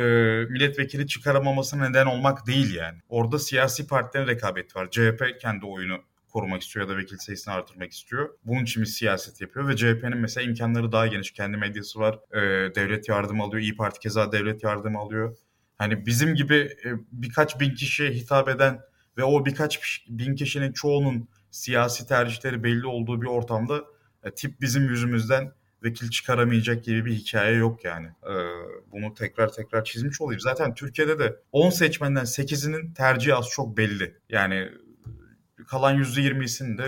milletvekili 0.49 1.07
çıkaramamasına 1.07 1.89
neden 1.89 2.05
olmak 2.05 2.47
değil 2.47 2.75
yani. 2.75 2.97
Orada 3.09 3.39
siyasi 3.39 3.87
partilerin 3.87 4.27
rekabeti 4.27 4.75
var. 4.75 4.91
CHP 4.91 5.41
kendi 5.41 5.65
oyunu 5.65 5.97
korumak 6.29 6.61
istiyor 6.61 6.87
ya 6.87 6.93
da 6.93 6.97
vekil 6.97 7.17
sayısını 7.17 7.53
artırmak 7.53 7.91
istiyor. 7.91 8.29
Bunun 8.45 8.63
için 8.63 8.81
bir 8.81 8.87
siyaset 8.87 9.41
yapıyor 9.41 9.67
ve 9.67 9.75
CHP'nin 9.75 10.17
mesela 10.17 10.47
imkanları 10.47 10.91
daha 10.91 11.07
geniş. 11.07 11.31
Kendi 11.31 11.57
medyası 11.57 11.99
var. 11.99 12.19
E, 12.33 12.39
devlet 12.75 13.09
yardımı 13.09 13.43
alıyor. 13.43 13.61
İyi 13.61 13.75
Parti 13.75 13.99
keza 13.99 14.31
devlet 14.31 14.63
yardımı 14.63 14.99
alıyor. 14.99 15.37
Hani 15.77 16.05
bizim 16.05 16.35
gibi 16.35 16.55
e, 16.55 16.89
birkaç 17.11 17.59
bin 17.59 17.75
kişiye 17.75 18.09
hitap 18.09 18.49
eden 18.49 18.79
ve 19.17 19.23
o 19.23 19.45
birkaç 19.45 20.05
bin 20.09 20.35
kişinin 20.35 20.71
çoğunun 20.71 21.27
siyasi 21.51 22.07
tercihleri 22.07 22.63
belli 22.63 22.87
olduğu 22.87 23.21
bir 23.21 23.27
ortamda 23.27 23.83
e, 24.23 24.31
tip 24.31 24.61
bizim 24.61 24.89
yüzümüzden 24.89 25.51
vekil 25.85 26.09
çıkaramayacak 26.09 26.83
gibi 26.83 27.05
bir 27.05 27.13
hikaye 27.13 27.55
yok 27.55 27.83
yani. 27.83 28.07
Ee, 28.07 28.31
bunu 28.91 29.13
tekrar 29.13 29.51
tekrar 29.51 29.83
çizmiş 29.83 30.21
olayım. 30.21 30.39
Zaten 30.39 30.73
Türkiye'de 30.73 31.19
de 31.19 31.35
10 31.51 31.69
seçmenden 31.69 32.23
8'inin 32.23 32.93
tercihi 32.93 33.35
az 33.35 33.49
çok 33.49 33.77
belli. 33.77 34.15
Yani 34.29 34.69
kalan 35.67 35.97
%20'sinin 35.97 36.77
de 36.77 36.83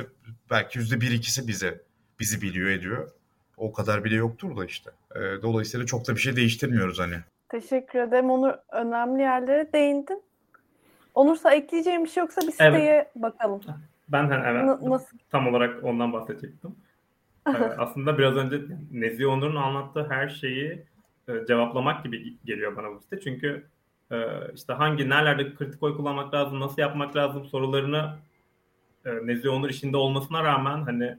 belki 0.50 0.80
%1-2'si 0.80 1.48
bize 1.48 1.82
bizi 2.20 2.42
biliyor 2.42 2.70
ediyor. 2.70 3.12
O 3.58 3.74
kadar 3.74 4.04
bile 4.04 4.16
yoktur 4.16 4.58
da 4.58 4.66
işte. 4.66 4.92
E, 5.16 5.20
dolayısıyla 5.42 5.86
çok 5.86 6.08
da 6.08 6.16
bir 6.16 6.20
şey 6.20 6.36
değiştirmiyoruz 6.36 7.00
hani. 7.00 7.16
Teşekkür 7.50 8.00
ederim. 8.00 8.30
Onur 8.30 8.54
önemli 8.72 9.22
yerlere 9.22 9.74
değindin. 9.74 10.24
Onursa 11.18 11.54
ekleyeceğim 11.54 12.04
bir 12.04 12.10
şey 12.10 12.22
yoksa 12.22 12.42
bir 12.42 12.52
siteye 12.52 12.94
evet. 12.94 13.08
bakalım. 13.16 13.62
Ben 14.10 14.28
hani 14.28 14.44
evet. 14.48 14.82
N- 14.82 14.90
nasıl? 14.90 15.18
Tam 15.30 15.48
olarak 15.48 15.84
ondan 15.84 16.14
bahsedecektim. 16.14 16.76
aslında 17.78 18.18
biraz 18.18 18.36
önce 18.36 18.62
Nezih 18.92 19.28
Onur'un 19.28 19.56
anlattığı 19.56 20.10
her 20.10 20.30
şeyi 20.30 20.86
e, 21.28 21.46
cevaplamak 21.48 22.04
gibi 22.04 22.38
geliyor 22.46 22.76
bana 22.76 22.96
bu 22.96 23.00
site. 23.00 23.20
Çünkü 23.20 23.68
e, 24.12 24.18
işte 24.56 24.74
hangi, 24.74 25.10
nerelerde 25.10 25.56
kritik 25.56 25.84
oy 25.84 25.98
kullanmak 25.98 26.34
lazım, 26.34 26.60
nasıl 26.60 26.82
yapmak 26.82 27.16
lazım 27.16 27.46
sorularını 27.46 28.16
e, 29.06 29.28
Nezih 29.28 29.50
Onur 29.50 29.70
işinde 29.70 29.98
olmasına 29.98 30.44
rağmen 30.44 30.82
hani 30.82 31.18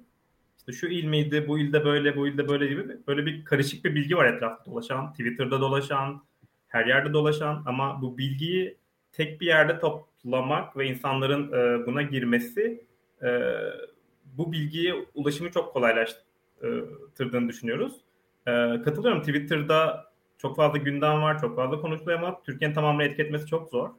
işte 0.59 0.73
şu 0.73 0.87
il 0.87 1.05
miydi, 1.05 1.45
bu 1.49 1.59
ilde 1.59 1.85
böyle, 1.85 2.17
bu 2.17 2.29
ilde 2.29 2.49
böyle 2.49 2.67
gibi 2.67 2.97
böyle 3.07 3.27
bir 3.27 3.45
karışık 3.45 3.85
bir 3.85 3.95
bilgi 3.95 4.17
var 4.17 4.25
etrafta 4.25 4.71
dolaşan, 4.71 5.13
Twitter'da 5.13 5.61
dolaşan, 5.61 6.23
her 6.69 6.87
yerde 6.87 7.13
dolaşan 7.13 7.63
ama 7.67 8.03
bu 8.03 8.19
bilgiyi 8.19 8.79
tek 9.13 9.41
bir 9.41 9.47
yerde 9.47 9.79
toplamak 9.79 10.77
ve 10.77 10.87
insanların 10.87 11.53
e, 11.53 11.87
buna 11.87 12.03
girmesi 12.03 12.85
e, 13.23 13.53
bu 14.25 14.53
bilgiye 14.53 14.95
ulaşımı 15.15 15.51
çok 15.51 15.73
kolaylaştırdığını 15.73 17.49
düşünüyoruz. 17.49 17.93
E, 18.47 18.53
katılıyorum 18.85 19.21
Twitter'da 19.21 20.09
çok 20.39 20.57
fazla 20.57 20.79
gündem 20.79 21.23
var, 21.23 21.41
çok 21.41 21.57
fazla 21.57 21.81
konuşuluyor 21.81 22.19
ama 22.19 22.43
Türkiye'nin 22.43 22.75
tamamını 22.75 23.05
etki 23.05 23.23
etmesi 23.23 23.47
çok 23.47 23.69
zor. 23.69 23.91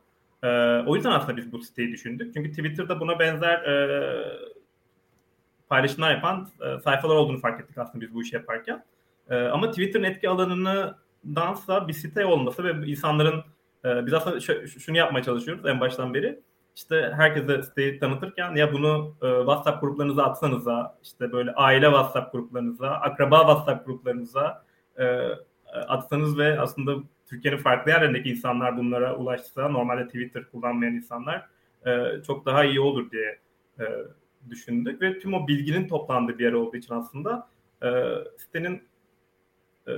E, 0.44 0.48
o 0.88 0.96
yüzden 0.96 1.12
aslında 1.12 1.38
biz 1.38 1.52
bu 1.52 1.62
siteyi 1.62 1.92
düşündük. 1.92 2.34
Çünkü 2.34 2.50
Twitter'da 2.50 3.00
buna 3.00 3.20
benzer 3.20 3.64
e, 3.64 4.24
paylaşımlar 5.70 6.12
yapan 6.12 6.50
e, 6.62 6.80
sayfalar 6.80 7.16
olduğunu 7.16 7.40
fark 7.40 7.62
ettik 7.62 7.78
aslında 7.78 8.06
biz 8.06 8.14
bu 8.14 8.22
işi 8.22 8.36
yaparken. 8.36 8.84
E, 9.30 9.36
ama 9.36 9.70
Twitter'ın 9.70 10.04
etki 10.04 10.30
alanını 10.30 10.96
dansa 11.26 11.88
bir 11.88 11.94
site 11.94 12.26
olması 12.26 12.64
ve 12.64 12.88
insanların 12.88 13.44
e, 13.86 14.06
biz 14.06 14.14
aslında 14.14 14.40
şunu 14.68 14.98
yapmaya 14.98 15.24
çalışıyoruz 15.24 15.66
en 15.66 15.80
baştan 15.80 16.14
beri. 16.14 16.40
İşte 16.76 17.14
herkese 17.16 17.64
siteyi 17.64 18.00
tanıtırken 18.00 18.56
ya 18.56 18.74
bunu 18.74 19.16
e, 19.22 19.28
WhatsApp 19.40 19.82
gruplarınıza 19.82 20.24
atsanıza, 20.24 20.98
işte 21.04 21.32
böyle 21.32 21.54
aile 21.54 21.86
WhatsApp 21.86 22.32
gruplarınıza, 22.32 22.90
akraba 22.90 23.40
WhatsApp 23.40 23.86
gruplarınıza 23.86 24.66
e, 24.98 25.06
atsanız 25.74 26.38
ve 26.38 26.60
aslında 26.60 26.96
Türkiye'nin 27.26 27.58
farklı 27.58 27.92
yerlerindeki 27.92 28.30
insanlar 28.30 28.78
bunlara 28.78 29.16
ulaşsa, 29.16 29.70
normalde 29.70 30.06
Twitter 30.06 30.50
kullanmayan 30.52 30.94
insanlar 30.94 31.46
e, 31.86 32.24
çok 32.28 32.46
daha 32.46 32.64
iyi 32.64 32.80
olur 32.80 33.12
diye 33.12 33.40
e, 33.80 33.86
düşündük 34.50 35.02
ve 35.02 35.20
tüm 35.20 35.34
o 35.34 35.48
bilginin 35.48 35.88
toplandığı 35.88 36.40
bir 36.40 36.44
yer 36.44 36.54
olduğu 36.54 36.78
için 36.78 36.94
aslında 36.94 37.48
e, 37.84 37.90
sitenin 38.38 38.84
e, 39.88 39.92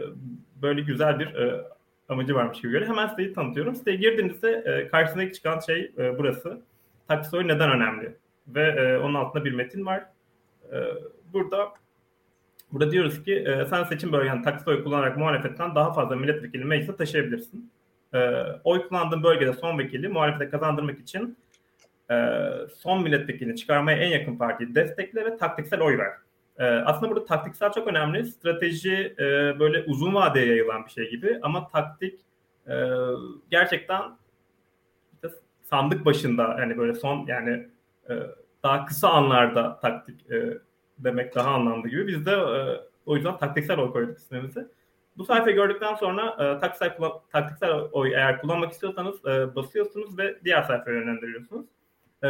böyle 0.62 0.82
güzel 0.82 1.20
bir 1.20 1.36
e, 1.36 1.63
amacı 2.12 2.36
varmış 2.36 2.62
gibi 2.62 2.71
görüyor. 2.71 2.91
Hemen 2.91 3.08
siteyi 3.08 3.34
tanıtıyorum. 3.34 3.76
Siteye 3.76 3.97
girdiğinizde 3.97 4.52
e, 4.52 4.88
karşısındaki 4.88 5.34
çıkan 5.34 5.60
şey 5.60 5.91
e, 5.97 6.17
burası. 6.17 6.62
Taksisoy 7.08 7.47
neden 7.47 7.71
önemli? 7.71 8.15
Ve 8.47 8.63
e, 8.63 8.97
onun 8.97 9.13
altında 9.13 9.45
bir 9.45 9.52
metin 9.52 9.86
var. 9.86 10.06
E, 10.71 10.78
burada 11.34 11.74
burada 12.71 12.91
diyoruz 12.91 13.24
ki 13.24 13.36
e, 13.36 13.65
sen 13.65 13.84
seçim 13.84 14.12
bölgen 14.12 14.43
taksisoy 14.43 14.84
kullanarak 14.84 15.17
muhalefetten 15.17 15.76
daha 15.76 15.93
fazla 15.93 16.15
milletvekili 16.15 16.65
meclise 16.65 16.95
taşıyabilirsin. 16.95 17.71
E, 18.13 18.19
oy 18.63 18.88
kullandığın 18.88 19.24
bölgede 19.24 19.54
son 19.54 19.80
vekili 19.80 20.08
muhalefete 20.08 20.50
kazandırmak 20.50 21.00
için 21.00 21.38
e, 22.12 22.38
son 22.78 23.04
milletvekilini 23.04 23.56
çıkarmaya 23.56 23.97
en 23.97 24.10
yakın 24.10 24.38
partiyi 24.38 24.76
destekle 24.76 25.26
ve 25.26 25.38
taktiksel 25.38 25.82
oy 25.82 25.97
ver. 25.97 26.12
E, 26.58 26.66
aslında 26.66 27.12
burada 27.12 27.26
taktiksel 27.26 27.72
çok 27.72 27.88
önemli. 27.88 28.26
Strateji 28.26 29.16
e, 29.20 29.60
böyle 29.60 29.84
uzun 29.88 30.16
vadeye 30.16 30.46
yayılan 30.46 30.86
bir 30.86 30.92
şey 30.92 31.10
gibi 31.10 31.40
ama 31.42 31.68
taktik 31.68 32.20
e, 32.68 32.76
gerçekten 33.52 34.02
sandık 35.64 36.06
başında 36.06 36.56
yani 36.60 36.78
böyle 36.78 36.94
son 36.94 37.26
yani 37.28 37.68
e, 38.10 38.14
daha 38.64 38.86
kısa 38.86 39.10
anlarda 39.10 39.80
taktik 39.80 40.26
demek 40.98 41.36
daha 41.36 41.50
anlamlı 41.50 41.88
gibi. 41.88 42.08
Biz 42.08 42.26
de 42.26 42.38
o 43.06 43.16
yüzden 43.16 43.38
taktiksel 43.38 43.80
oy 43.80 43.92
koyduk 43.92 44.18
ismimizi. 44.18 44.68
Bu 45.18 45.26
sayfayı 45.26 45.56
gördükten 45.56 45.96
sonra 45.96 46.38
taktiksel, 46.60 47.10
taktiksel 47.32 47.72
oy 47.72 48.14
eğer 48.14 48.42
kullanmak 48.42 48.72
istiyorsanız 48.72 49.24
basıyorsunuz 49.56 50.18
ve 50.18 50.40
diğer 50.44 50.64
sayfaya 50.64 50.98
yönlendiriyorsunuz. 50.98 51.66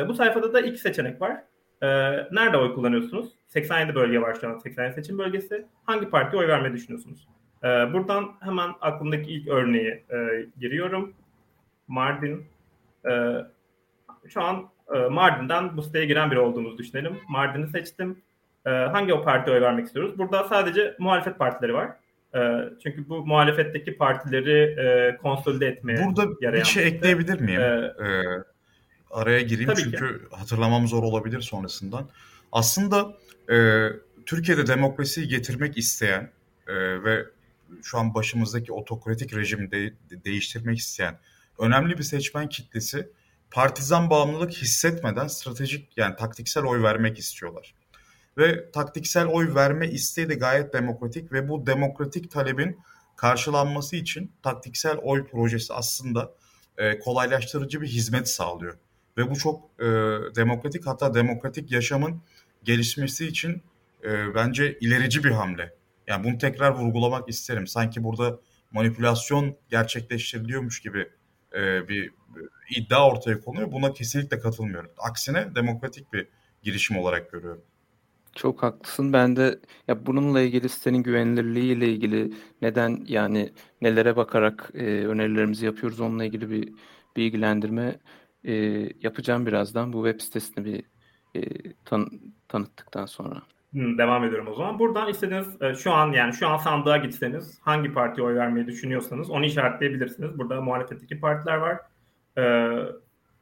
Bu 0.07 0.13
sayfada 0.13 0.53
da 0.53 0.61
iki 0.61 0.77
seçenek 0.77 1.21
var. 1.21 1.43
Nerede 2.31 2.57
oy 2.57 2.75
kullanıyorsunuz? 2.75 3.40
87 3.53 3.95
bölge 3.95 4.21
var 4.21 4.37
şu 4.41 4.49
an. 4.49 4.57
87 4.57 4.95
seçim 4.95 5.17
bölgesi. 5.17 5.65
Hangi 5.85 6.09
partiye 6.09 6.41
oy 6.41 6.47
vermeyi 6.47 6.73
düşünüyorsunuz? 6.73 7.27
E, 7.63 7.67
buradan 7.67 8.31
hemen 8.41 8.69
aklımdaki 8.81 9.31
ilk 9.31 9.47
örneği 9.47 9.89
e, 9.89 10.45
giriyorum. 10.59 11.13
Mardin. 11.87 12.45
E, 13.09 13.11
şu 14.27 14.41
an 14.41 14.69
e, 14.95 14.99
Mardin'den 14.99 15.77
bu 15.77 15.83
siteye 15.83 16.05
giren 16.05 16.31
biri 16.31 16.39
olduğumuzu 16.39 16.77
düşünelim. 16.77 17.19
Mardin'i 17.29 17.67
seçtim. 17.67 18.21
E, 18.65 18.69
hangi 18.69 19.13
o 19.13 19.23
partiye 19.23 19.55
oy 19.55 19.61
vermek 19.61 19.85
istiyoruz? 19.85 20.17
Burada 20.17 20.43
sadece 20.43 20.95
muhalefet 20.99 21.39
partileri 21.39 21.73
var. 21.73 21.91
E, 22.35 22.39
çünkü 22.83 23.09
bu 23.09 23.25
muhalefetteki 23.25 23.97
partileri 23.97 24.75
e, 24.79 25.17
konsolide 25.17 25.67
etmeye 25.67 26.05
Burada 26.05 26.31
yarayan 26.41 26.63
bir 26.63 26.67
şey 26.67 26.87
ekleyebilir 26.87 27.39
miyim? 27.41 27.61
Ee, 27.61 27.93
ee, 28.05 28.43
araya 29.11 29.41
gireyim 29.41 29.69
Tabii 29.69 29.81
çünkü 29.81 30.29
ki. 30.29 30.35
hatırlamam 30.35 30.87
zor 30.87 31.03
olabilir 31.03 31.41
sonrasından. 31.41 32.09
Aslında 32.51 33.17
e, 33.51 33.87
Türkiye'de 34.25 34.67
demokrasiyi 34.67 35.27
getirmek 35.27 35.77
isteyen 35.77 36.31
e, 36.67 37.03
ve 37.03 37.25
şu 37.83 37.97
an 37.97 38.13
başımızdaki 38.13 38.73
otokratik 38.73 39.35
rejimi 39.35 39.71
de, 39.71 39.93
değiştirmek 40.25 40.77
isteyen 40.77 41.19
önemli 41.59 41.97
bir 41.97 42.03
seçmen 42.03 42.49
kitlesi 42.49 43.09
partizan 43.51 44.09
bağımlılık 44.09 44.51
hissetmeden 44.51 45.27
stratejik 45.27 45.97
yani 45.97 46.15
taktiksel 46.15 46.63
oy 46.63 46.83
vermek 46.83 47.19
istiyorlar. 47.19 47.75
Ve 48.37 48.71
taktiksel 48.71 49.27
oy 49.27 49.55
verme 49.55 49.87
isteği 49.87 50.29
de 50.29 50.35
gayet 50.35 50.73
demokratik 50.73 51.31
ve 51.31 51.49
bu 51.49 51.65
demokratik 51.65 52.31
talebin 52.31 52.79
karşılanması 53.17 53.95
için 53.95 54.31
taktiksel 54.43 54.97
oy 54.97 55.27
projesi 55.27 55.73
aslında 55.73 56.33
e, 56.77 56.99
kolaylaştırıcı 56.99 57.81
bir 57.81 57.87
hizmet 57.87 58.29
sağlıyor. 58.29 58.77
Ve 59.17 59.29
bu 59.29 59.35
çok 59.35 59.63
e, 59.79 59.85
demokratik 60.35 60.87
hatta 60.87 61.13
demokratik 61.13 61.71
yaşamın 61.71 62.21
gelişmesi 62.63 63.27
için 63.27 63.61
e, 64.03 64.35
bence 64.35 64.77
ilerici 64.79 65.23
bir 65.23 65.31
hamle. 65.31 65.73
Yani 66.07 66.23
bunu 66.23 66.37
tekrar 66.37 66.71
vurgulamak 66.71 67.29
isterim. 67.29 67.67
Sanki 67.67 68.03
burada 68.03 68.39
manipülasyon 68.71 69.55
gerçekleştiriliyormuş 69.69 70.79
gibi 70.79 71.09
e, 71.55 71.87
bir 71.87 72.11
iddia 72.75 73.09
ortaya 73.09 73.39
konuyor. 73.39 73.71
Buna 73.71 73.93
kesinlikle 73.93 74.39
katılmıyorum. 74.39 74.91
Aksine 74.97 75.55
demokratik 75.55 76.13
bir 76.13 76.27
girişim 76.63 76.97
olarak 76.97 77.31
görüyorum. 77.31 77.61
Çok 78.35 78.63
haklısın. 78.63 79.13
Ben 79.13 79.35
de 79.35 79.59
ya 79.87 80.05
bununla 80.05 80.41
ilgili 80.41 80.69
sitenin 80.69 81.03
güvenilirliği 81.03 81.73
ile 81.73 81.87
ilgili 81.87 82.33
neden 82.61 83.05
yani 83.07 83.53
nelere 83.81 84.15
bakarak 84.15 84.71
e, 84.73 84.85
önerilerimizi 84.85 85.65
yapıyoruz 85.65 85.99
onunla 85.99 86.25
ilgili 86.25 86.49
bir 86.49 86.73
bilgilendirme 87.15 87.99
e, 88.43 88.53
yapacağım 89.01 89.45
birazdan. 89.45 89.93
Bu 89.93 90.05
web 90.05 90.21
sitesini 90.21 90.65
bir 90.65 90.83
e, 91.35 91.41
tan 91.85 92.09
tanıttıktan 92.51 93.05
sonra. 93.05 93.41
devam 93.73 94.23
ediyorum 94.23 94.47
o 94.47 94.53
zaman. 94.53 94.79
Buradan 94.79 95.09
istediğiniz 95.09 95.61
e, 95.61 95.73
şu 95.73 95.91
an 95.91 96.11
yani 96.11 96.33
şu 96.33 96.47
an 96.47 96.57
sandığa 96.57 96.97
gitseniz 96.97 97.59
hangi 97.61 97.93
partiye 97.93 98.27
oy 98.27 98.35
vermeyi 98.35 98.67
düşünüyorsanız 98.67 99.29
onu 99.29 99.45
işaretleyebilirsiniz. 99.45 100.37
Burada 100.37 100.61
muhalefetteki 100.61 101.19
partiler 101.19 101.57
var. 101.57 101.77
Ee, 102.37 102.71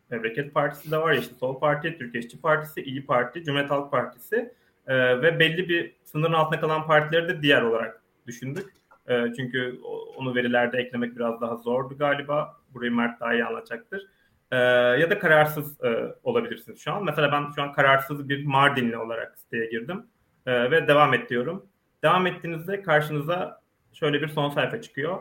Memleket 0.09 0.53
Partisi 0.53 0.91
de 0.91 0.97
var, 0.97 1.13
Yeşil 1.13 1.35
Sol 1.35 1.59
Parti, 1.59 1.97
Türkiye 1.97 2.23
İşçi 2.23 2.41
Partisi, 2.41 2.81
İyi 2.81 3.05
Parti, 3.05 3.43
Cumhuriyet 3.43 3.71
Halk 3.71 3.91
Partisi 3.91 4.53
ee, 4.87 5.21
ve 5.21 5.39
belli 5.39 5.69
bir 5.69 5.95
sınırın 6.03 6.33
altında 6.33 6.59
kalan 6.59 6.87
partileri 6.87 7.27
de 7.27 7.41
diğer 7.41 7.61
olarak 7.61 8.01
düşündük. 8.27 8.73
Ee, 9.09 9.25
çünkü 9.35 9.79
onu 10.17 10.35
verilerde 10.35 10.77
eklemek 10.77 11.15
biraz 11.15 11.41
daha 11.41 11.55
zordu 11.55 11.97
galiba. 11.97 12.57
Burayı 12.73 12.91
Mert 12.91 13.19
daha 13.19 13.33
iyi 13.33 13.45
anlatacaktır. 13.45 14.07
Ee, 14.51 14.57
ya 14.99 15.09
da 15.09 15.19
kararsız 15.19 15.83
e, 15.83 16.15
olabilirsiniz 16.23 16.79
şu 16.79 16.93
an. 16.93 17.03
Mesela 17.03 17.31
ben 17.31 17.51
şu 17.55 17.61
an 17.63 17.73
kararsız 17.73 18.29
bir 18.29 18.45
Mardinli 18.45 18.97
olarak 18.97 19.37
siteye 19.37 19.69
girdim 19.69 20.05
e, 20.45 20.71
ve 20.71 20.87
devam 20.87 21.13
et 21.13 21.29
diyorum. 21.29 21.65
Devam 22.03 22.27
ettiğinizde 22.27 22.81
karşınıza 22.81 23.61
şöyle 23.93 24.21
bir 24.21 24.27
son 24.27 24.49
sayfa 24.49 24.81
çıkıyor. 24.81 25.19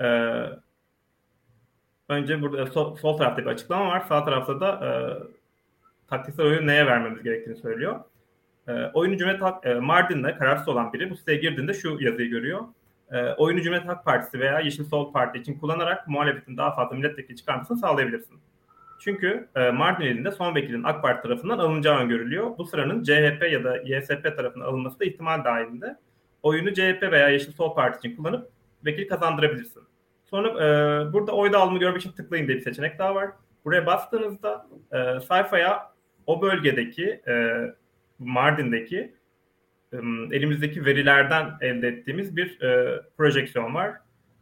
E, 0.00 0.06
önce 2.08 2.42
burada 2.42 2.66
sol, 2.66 2.96
sol 2.96 3.16
tarafta 3.16 3.42
bir 3.42 3.50
açıklama 3.50 3.88
var. 3.88 4.00
Sağ 4.00 4.24
tarafta 4.24 4.60
da 4.60 4.70
e, 4.86 4.90
taktiksel 6.08 6.46
oyunu 6.46 6.66
neye 6.66 6.86
vermemiz 6.86 7.22
gerektiğini 7.22 7.56
söylüyor. 7.56 8.00
E, 8.68 8.72
oyunu 8.94 9.16
Cumhuriyet 9.16 9.42
Halk, 9.42 9.66
e, 9.66 9.74
Mardin'de 9.74 10.36
kararsız 10.36 10.68
olan 10.68 10.92
biri 10.92 11.10
bu 11.10 11.16
siteye 11.16 11.38
girdiğinde 11.38 11.74
şu 11.74 11.96
yazıyı 12.00 12.30
görüyor. 12.30 12.60
E, 13.12 13.32
oyunu 13.32 13.62
Cumhuriyet 13.62 13.88
Halk 13.88 14.04
Partisi 14.04 14.40
veya 14.40 14.60
Yeşil 14.60 14.84
Sol 14.84 15.12
Parti 15.12 15.38
için 15.38 15.58
kullanarak 15.58 16.08
muhalefetin 16.08 16.56
daha 16.56 16.74
fazla 16.74 16.96
milletvekili 16.96 17.36
çıkarmasını 17.36 17.78
sağlayabilirsin. 17.78 18.40
Çünkü 19.04 19.48
e, 19.56 19.70
Mardin 19.70 20.04
ilinde 20.04 20.30
son 20.30 20.54
vekilin 20.54 20.82
AK 20.84 21.02
Parti 21.02 21.22
tarafından 21.22 21.58
alınacağı 21.58 21.98
öngörülüyor. 21.98 22.58
Bu 22.58 22.64
sıranın 22.64 23.02
CHP 23.02 23.52
ya 23.52 23.64
da 23.64 23.76
YSP 23.76 24.36
tarafından 24.36 24.66
alınması 24.66 25.00
da 25.00 25.04
ihtimal 25.04 25.44
dahilinde. 25.44 25.96
Oyunu 26.42 26.74
CHP 26.74 27.02
veya 27.02 27.28
Yeşil 27.28 27.52
Sol 27.52 27.74
Parti 27.74 28.08
için 28.08 28.16
kullanıp 28.16 28.50
vekil 28.84 29.08
kazandırabilirsin. 29.08 29.82
Sonra 30.24 30.48
e, 30.48 31.12
burada 31.12 31.32
oy 31.32 31.52
dağılımı 31.52 31.78
görmek 31.78 32.00
için 32.00 32.12
tıklayın 32.12 32.48
diye 32.48 32.56
bir 32.56 32.62
seçenek 32.62 32.98
daha 32.98 33.14
var. 33.14 33.30
Buraya 33.64 33.86
bastığınızda 33.86 34.66
e, 34.92 35.20
sayfaya 35.20 35.92
o 36.26 36.42
bölgedeki 36.42 37.22
e, 37.28 37.52
Mardin'deki 38.18 39.14
elimizdeki 40.30 40.84
verilerden 40.84 41.50
elde 41.60 41.88
ettiğimiz 41.88 42.36
bir 42.36 42.60
e, 42.62 43.02
projeksiyon 43.16 43.74
var. 43.74 43.94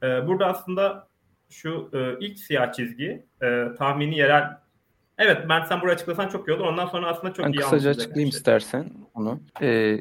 E, 0.03 0.27
burada 0.27 0.47
aslında 0.47 1.09
şu 1.53 1.91
e, 1.95 2.27
ilk 2.27 2.39
siyah 2.39 2.73
çizgi 2.73 3.27
e, 3.43 3.67
tahmini 3.79 4.19
yerel 4.19 4.63
Evet 5.19 5.39
ben 5.49 5.65
sen 5.65 5.81
burayı 5.81 5.95
açıklasan 5.95 6.29
çok 6.29 6.49
iyi 6.49 6.53
olur. 6.53 6.65
Ondan 6.65 6.87
sonra 6.87 7.07
aslında 7.07 7.35
çok 7.35 7.47
ben 7.47 7.53
iyi 7.53 7.57
kısaca 7.57 7.91
açıklayayım 7.91 8.33
şey. 8.33 8.39
istersen 8.39 8.91
onu. 9.15 9.41
Ee, 9.63 10.01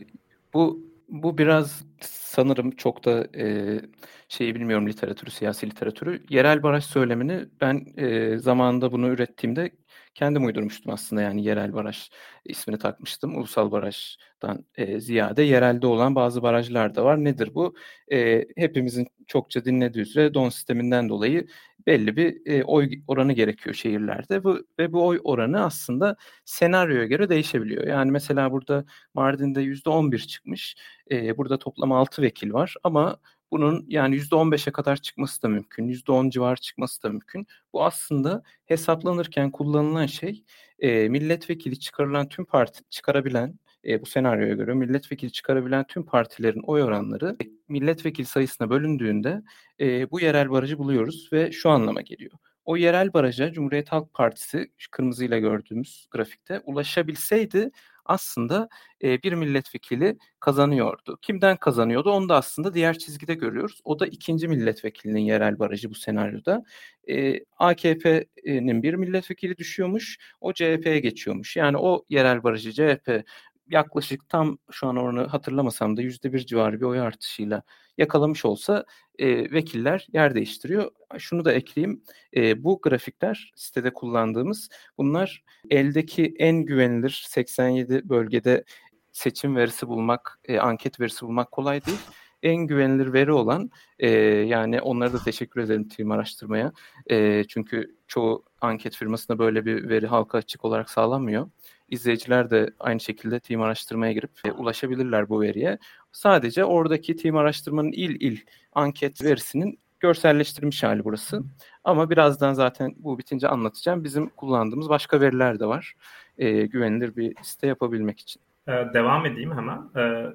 bu 0.53 0.91
bu 1.09 1.37
biraz 1.37 1.85
sanırım 2.01 2.71
çok 2.71 3.05
da 3.05 3.27
e, 3.37 3.79
şeyi 4.27 4.55
bilmiyorum 4.55 4.87
literatürü, 4.87 5.31
siyasi 5.31 5.69
literatürü. 5.69 6.23
Yerel 6.29 6.63
baraj 6.63 6.83
söylemini 6.83 7.45
ben 7.61 7.85
e, 7.97 8.37
zamanında 8.37 8.91
bunu 8.91 9.07
ürettiğimde 9.07 9.71
kendim 10.13 10.45
uydurmuştum 10.45 10.93
aslında 10.93 11.21
yani 11.21 11.43
yerel 11.43 11.73
baraj 11.73 12.09
ismini 12.45 12.79
takmıştım. 12.79 13.37
Ulusal 13.37 13.71
barajdan 13.71 14.65
e, 14.75 14.99
ziyade 14.99 15.43
yerelde 15.43 15.87
olan 15.87 16.15
bazı 16.15 16.41
barajlar 16.43 16.95
da 16.95 17.05
var. 17.05 17.23
Nedir 17.23 17.55
bu? 17.55 17.75
E, 18.11 18.45
hepimizin 18.57 19.07
çokça 19.27 19.65
dinlediği 19.65 20.01
üzere 20.01 20.33
don 20.33 20.49
sisteminden 20.49 21.09
dolayı 21.09 21.47
belli 21.87 22.15
bir 22.15 22.41
e, 22.45 22.63
oy 22.63 22.89
oranı 23.07 23.33
gerekiyor 23.33 23.75
şehirlerde 23.75 24.43
bu, 24.43 24.65
ve 24.79 24.93
bu 24.93 25.07
oy 25.07 25.19
oranı 25.23 25.65
aslında 25.65 26.15
senaryoya 26.45 27.05
göre 27.05 27.29
değişebiliyor. 27.29 27.87
Yani 27.87 28.11
mesela 28.11 28.51
burada 28.51 28.85
Mardin'de 29.13 29.61
%11 29.61 30.27
çıkmış. 30.27 30.75
E, 31.11 31.37
burada 31.37 31.59
toplam 31.59 31.91
6 31.91 32.21
vekil 32.21 32.53
var 32.53 32.75
ama 32.83 33.17
bunun 33.51 33.85
yani 33.87 34.15
%15'e 34.15 34.71
kadar 34.71 34.97
çıkması 34.97 35.43
da 35.43 35.47
mümkün. 35.47 35.87
%10 35.87 36.29
civar 36.29 36.55
çıkması 36.55 37.03
da 37.03 37.09
mümkün. 37.09 37.47
Bu 37.73 37.85
aslında 37.85 38.43
hesaplanırken 38.65 39.51
kullanılan 39.51 40.05
şey 40.05 40.43
e, 40.79 41.09
milletvekili 41.09 41.79
çıkarılan 41.79 42.29
tüm 42.29 42.45
parti 42.45 42.81
çıkarabilen 42.89 43.59
e, 43.85 44.01
bu 44.01 44.05
senaryoya 44.05 44.53
göre 44.53 44.73
milletvekili 44.73 45.31
çıkarabilen 45.31 45.83
tüm 45.87 46.05
partilerin 46.05 46.61
oy 46.61 46.83
oranları 46.83 47.37
milletvekili 47.67 48.25
sayısına 48.25 48.69
bölündüğünde 48.69 49.41
e, 49.79 50.11
bu 50.11 50.19
yerel 50.19 50.49
barajı 50.49 50.77
buluyoruz 50.77 51.29
ve 51.33 51.51
şu 51.51 51.69
anlama 51.69 52.01
geliyor. 52.01 52.31
O 52.65 52.77
yerel 52.77 53.13
baraja 53.13 53.51
Cumhuriyet 53.51 53.91
Halk 53.91 54.13
Partisi 54.13 54.71
kırmızıyla 54.91 55.39
gördüğümüz 55.39 56.07
grafikte 56.11 56.59
ulaşabilseydi 56.59 57.71
aslında 58.05 58.69
e, 59.03 59.23
bir 59.23 59.33
milletvekili 59.33 60.17
kazanıyordu. 60.39 61.17
Kimden 61.21 61.57
kazanıyordu? 61.57 62.11
Onu 62.11 62.29
da 62.29 62.35
aslında 62.35 62.73
diğer 62.73 62.97
çizgide 62.97 63.33
görüyoruz. 63.33 63.81
O 63.83 63.99
da 63.99 64.07
ikinci 64.07 64.47
milletvekilinin 64.47 65.19
yerel 65.19 65.59
barajı 65.59 65.89
bu 65.89 65.95
senaryoda. 65.95 66.63
E, 67.09 67.39
AKP'nin 67.57 68.83
bir 68.83 68.93
milletvekili 68.93 69.57
düşüyormuş, 69.57 70.17
o 70.41 70.53
CHP'ye 70.53 70.99
geçiyormuş. 70.99 71.55
Yani 71.57 71.77
o 71.77 72.05
yerel 72.09 72.43
barajı 72.43 72.73
CHP 72.73 73.23
yaklaşık 73.67 74.29
tam 74.29 74.57
şu 74.71 74.87
an 74.87 74.97
oranı 74.97 75.27
hatırlamasam 75.27 75.97
da 75.97 76.01
yüzde 76.01 76.33
bir 76.33 76.39
civarı 76.39 76.81
bir 76.81 76.85
oy 76.85 76.99
artışıyla 76.99 77.63
yakalamış 77.97 78.45
olsa 78.45 78.85
e, 79.19 79.51
vekiller 79.51 80.07
yer 80.13 80.35
değiştiriyor. 80.35 80.91
Şunu 81.17 81.45
da 81.45 81.53
ekleyeyim. 81.53 82.03
E, 82.35 82.63
bu 82.63 82.81
grafikler 82.81 83.51
sitede 83.55 83.93
kullandığımız 83.93 84.69
bunlar 84.97 85.43
eldeki 85.69 86.35
en 86.39 86.57
güvenilir 86.57 87.23
87 87.27 88.09
bölgede 88.09 88.63
seçim 89.11 89.55
verisi 89.55 89.87
bulmak, 89.87 90.39
e, 90.45 90.59
anket 90.59 90.99
verisi 90.99 91.25
bulmak 91.25 91.51
kolay 91.51 91.85
değil. 91.85 91.99
En 92.43 92.55
güvenilir 92.55 93.13
veri 93.13 93.31
olan 93.31 93.71
e, 93.99 94.09
yani 94.27 94.81
onlara 94.81 95.13
da 95.13 95.23
teşekkür 95.23 95.61
ederim 95.61 95.87
team 95.87 96.11
araştırmaya. 96.11 96.71
E, 97.11 97.43
çünkü 97.47 97.95
çoğu 98.07 98.45
anket 98.61 98.95
firmasında 98.95 99.39
böyle 99.39 99.65
bir 99.65 99.89
veri 99.89 100.07
halka 100.07 100.37
açık 100.37 100.65
olarak 100.65 100.89
sağlanmıyor. 100.89 101.49
İzleyiciler 101.91 102.49
de 102.49 102.69
aynı 102.79 102.99
şekilde 102.99 103.39
team 103.39 103.61
araştırmaya 103.61 104.13
girip 104.13 104.31
e, 104.45 104.51
ulaşabilirler 104.51 105.29
bu 105.29 105.41
veriye. 105.41 105.77
Sadece 106.11 106.65
oradaki 106.65 107.15
team 107.15 107.37
araştırmanın 107.37 107.91
il 107.91 108.21
il 108.21 108.37
anket 108.73 109.23
verisinin 109.23 109.79
görselleştirilmiş 109.99 110.83
hali 110.83 111.03
burası. 111.03 111.43
Ama 111.83 112.09
birazdan 112.09 112.53
zaten 112.53 112.95
bu 112.97 113.19
bitince 113.19 113.47
anlatacağım. 113.47 114.03
Bizim 114.03 114.29
kullandığımız 114.29 114.89
başka 114.89 115.21
veriler 115.21 115.59
de 115.59 115.65
var. 115.65 115.93
E, 116.37 116.65
güvenilir 116.65 117.15
bir 117.15 117.35
site 117.43 117.67
yapabilmek 117.67 118.19
için. 118.19 118.41
Ee, 118.67 118.71
devam 118.93 119.25
edeyim 119.25 119.51
hemen. 119.57 119.81
Ee, 119.97 120.25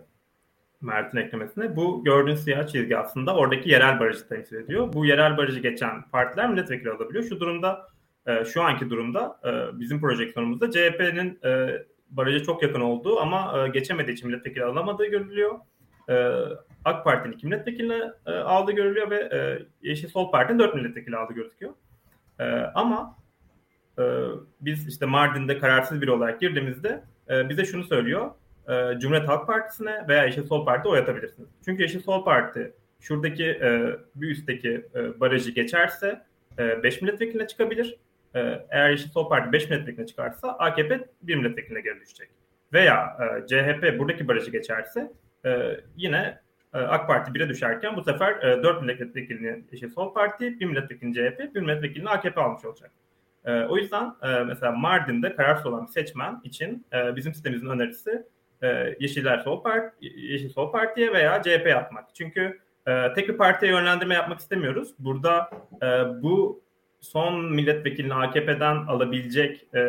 Mert'in 0.80 1.18
eklemesine. 1.18 1.76
Bu 1.76 2.04
gördüğün 2.04 2.34
siyah 2.34 2.66
çizgi 2.66 2.98
aslında 2.98 3.36
oradaki 3.36 3.70
yerel 3.70 4.00
barajı 4.00 4.28
temsil 4.28 4.56
ediyor. 4.56 4.92
Bu 4.92 5.06
yerel 5.06 5.36
barajı 5.36 5.60
geçen 5.60 6.02
partiler 6.02 6.50
milletvekili 6.50 6.90
alabiliyor. 6.90 7.24
Şu 7.24 7.40
durumda 7.40 7.88
e, 8.26 8.44
şu 8.44 8.62
anki 8.62 8.90
durumda 8.90 9.40
e, 9.44 9.80
bizim 9.80 10.00
projeksiyonumuzda 10.00 10.70
CHP'nin 10.70 11.38
e, 11.44 11.82
baraja 12.10 12.42
çok 12.42 12.62
yakın 12.62 12.80
olduğu 12.80 13.20
ama 13.20 13.64
e, 13.64 13.68
geçemediği 13.68 14.16
için 14.16 14.28
milletvekili 14.28 14.64
alamadığı 14.64 15.06
görülüyor. 15.06 15.58
E, 16.08 16.14
AK 16.84 17.04
Parti'nin 17.04 17.32
iki 17.32 17.46
milletvekili 17.46 18.02
e, 18.26 18.30
aldığı 18.32 18.72
görülüyor 18.72 19.10
ve 19.10 19.16
e, 19.32 19.66
Yeşil 19.88 20.08
Sol 20.08 20.30
Parti'nin 20.30 20.58
dört 20.58 20.74
milletvekili 20.74 21.16
aldığı 21.16 21.34
gözüküyor. 21.34 21.72
Ama 22.74 23.16
biz 24.60 24.88
işte 24.88 25.06
Mardin'de 25.06 25.58
kararsız 25.58 26.02
biri 26.02 26.10
olarak 26.10 26.40
girdiğimizde 26.40 27.02
bize 27.28 27.64
şunu 27.64 27.84
söylüyor. 27.84 28.30
E, 28.68 28.98
Cumhuriyet 28.98 29.28
Halk 29.28 29.46
Partisi'ne 29.46 30.08
veya 30.08 30.24
Yeşil 30.24 30.46
Sol 30.46 30.64
Parti'ye 30.64 30.92
oy 30.92 30.98
atabilirsiniz. 30.98 31.48
Çünkü 31.64 31.82
Yeşil 31.82 32.00
Sol 32.00 32.24
Parti 32.24 32.72
şuradaki 33.00 33.60
bir 34.14 34.30
üstteki 34.30 34.86
barajı 35.20 35.50
geçerse 35.50 36.22
5 36.58 36.96
e, 36.96 37.04
milletvekiline 37.04 37.46
çıkabilir. 37.46 37.96
E, 38.36 38.66
eğer 38.70 38.90
Yeşil 38.90 39.08
Sol 39.08 39.28
Parti 39.28 39.52
5 39.52 39.70
milletvekiline 39.70 40.06
çıkarsa 40.06 40.48
AKP 40.48 41.08
1 41.22 41.34
milletvekiline 41.34 41.80
geri 41.80 42.00
düşecek. 42.00 42.28
Veya 42.72 43.16
e, 43.20 43.46
CHP 43.46 43.98
buradaki 43.98 44.28
barajı 44.28 44.50
geçerse 44.50 45.12
e, 45.44 45.80
yine 45.96 46.38
e, 46.74 46.78
AK 46.78 47.08
Parti 47.08 47.30
1'e 47.30 47.48
düşerken 47.48 47.96
bu 47.96 48.02
sefer 48.02 48.42
e, 48.42 48.62
4 48.62 48.82
milletvekilini 48.82 49.64
Yeşil 49.72 49.90
Sol 49.90 50.14
Parti, 50.14 50.60
1 50.60 50.66
milletvekilini 50.66 51.14
CHP, 51.14 51.54
1 51.54 51.60
milletvekilini 51.60 52.08
AKP 52.08 52.40
almış 52.40 52.64
olacak. 52.64 52.90
E, 53.44 53.62
o 53.62 53.76
yüzden 53.76 54.12
e, 54.22 54.44
mesela 54.44 54.72
Mardin'de 54.72 55.36
kararsız 55.36 55.66
olan 55.66 55.86
bir 55.86 55.92
seçmen 55.92 56.40
için 56.44 56.86
e, 56.92 57.16
bizim 57.16 57.34
sitemizin 57.34 57.66
önerisi 57.66 58.26
e, 58.62 58.96
Yeşiller 59.00 59.38
Sol 59.38 59.62
Parti, 59.62 60.06
Yeşil 60.16 60.48
Sol 60.48 60.72
Parti'ye 60.72 61.12
veya 61.12 61.42
CHP 61.42 61.66
yapmak. 61.66 62.14
Çünkü 62.14 62.60
e, 62.86 63.12
tek 63.14 63.28
bir 63.28 63.36
partiye 63.36 63.72
yönlendirme 63.72 64.14
yapmak 64.14 64.40
istemiyoruz. 64.40 64.94
Burada 64.98 65.50
e, 65.82 65.86
bu 66.22 66.65
son 67.00 67.44
milletvekilini 67.54 68.14
AKP'den 68.14 68.76
alabilecek 68.76 69.74
e, 69.74 69.80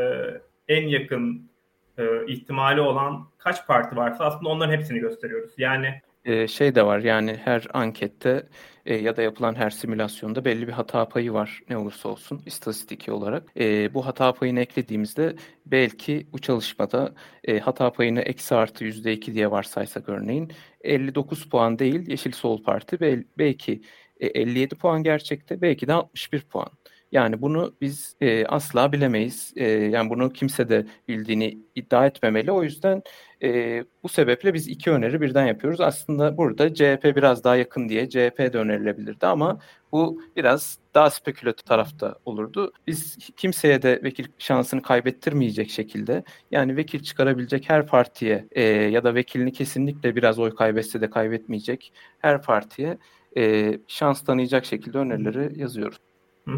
en 0.68 0.88
yakın 0.88 1.52
e, 1.98 2.26
ihtimali 2.28 2.82
olan 2.82 3.28
kaç 3.38 3.68
parti 3.68 3.96
varsa 3.96 4.26
aslında 4.26 4.50
onların 4.50 4.74
hepsini 4.74 5.00
gösteriyoruz. 5.00 5.52
Yani 5.58 6.02
e, 6.28 6.48
şey 6.48 6.76
de 6.76 6.86
var 6.86 7.00
yani 7.00 7.38
her 7.44 7.68
ankette 7.74 8.48
e, 8.86 8.96
ya 8.96 9.18
da 9.18 9.22
yapılan 9.22 9.56
her 9.56 9.70
simülasyonda 9.70 10.46
belli 10.46 10.68
bir 10.68 10.74
hata 10.74 11.08
payı 11.10 11.34
var 11.34 11.62
ne 11.70 11.78
olursa 11.78 12.10
olsun 12.10 12.42
istatistiki 12.46 13.12
olarak. 13.12 13.44
E, 13.60 13.94
bu 13.94 14.06
hata 14.06 14.34
payını 14.34 14.60
eklediğimizde 14.60 15.36
belki 15.66 16.28
bu 16.34 16.40
çalışmada 16.40 17.14
e, 17.44 17.60
hata 17.60 17.92
payını 17.92 18.22
eksi 18.22 18.56
artı 18.56 18.84
yüzde 18.84 19.14
iki 19.14 19.34
diye 19.34 19.52
varsaysak 19.52 20.10
örneğin 20.10 20.52
59 20.82 21.50
puan 21.50 21.80
değil 21.80 22.08
Yeşil 22.08 22.32
Sol 22.32 22.64
Parti 22.64 23.00
bel, 23.00 23.24
belki 23.38 23.82
e, 24.20 24.28
57 24.28 24.76
puan 24.76 25.04
gerçekte 25.04 25.62
belki 25.62 25.88
de 25.88 25.94
61 25.94 26.42
puan. 26.42 26.70
Yani 27.12 27.42
bunu 27.42 27.76
biz 27.82 28.16
e, 28.22 28.46
asla 28.46 28.92
bilemeyiz. 28.92 29.54
E, 29.56 29.66
yani 29.68 30.10
bunu 30.10 30.34
kimse 30.34 30.70
de 30.70 30.86
bildiğini 31.08 31.58
iddia 31.76 32.06
etmemeli. 32.06 32.52
O 32.52 32.64
yüzden 32.64 33.04
e, 33.44 33.84
bu 34.04 34.10
sebeple 34.10 34.54
biz 34.54 34.68
iki 34.68 34.92
öneri 34.92 35.22
birden 35.22 35.46
yapıyoruz. 35.46 35.82
Aslında 35.82 36.38
burada 36.38 36.74
CHP 36.74 37.04
biraz 37.16 37.44
daha 37.44 37.56
yakın 37.56 37.90
diye 37.90 38.10
CHP 38.10 38.40
de 38.40 38.58
önerilebilirdi 38.58 39.28
ama 39.28 39.60
bu 39.92 40.22
biraz 40.36 40.78
daha 40.94 41.10
spekülatif 41.10 41.66
tarafta 41.66 42.16
olurdu. 42.26 42.74
Biz 42.88 43.18
kimseye 43.38 43.82
de 43.82 44.00
vekil 44.04 44.26
şansını 44.38 44.82
kaybettirmeyecek 44.82 45.70
şekilde 45.70 46.24
yani 46.52 46.78
vekil 46.78 47.04
çıkarabilecek 47.04 47.70
her 47.70 47.88
partiye 47.88 48.48
e, 48.52 48.62
ya 48.64 49.04
da 49.04 49.16
vekilini 49.16 49.54
kesinlikle 49.54 50.16
biraz 50.16 50.40
oy 50.40 50.56
kaybetse 50.56 51.02
de 51.02 51.10
kaybetmeyecek 51.10 51.94
her 52.20 52.42
partiye 52.42 52.98
e, 53.38 53.74
şans 53.88 54.24
tanıyacak 54.24 54.66
şekilde 54.66 54.98
önerileri 54.98 55.60
yazıyoruz. 55.60 56.07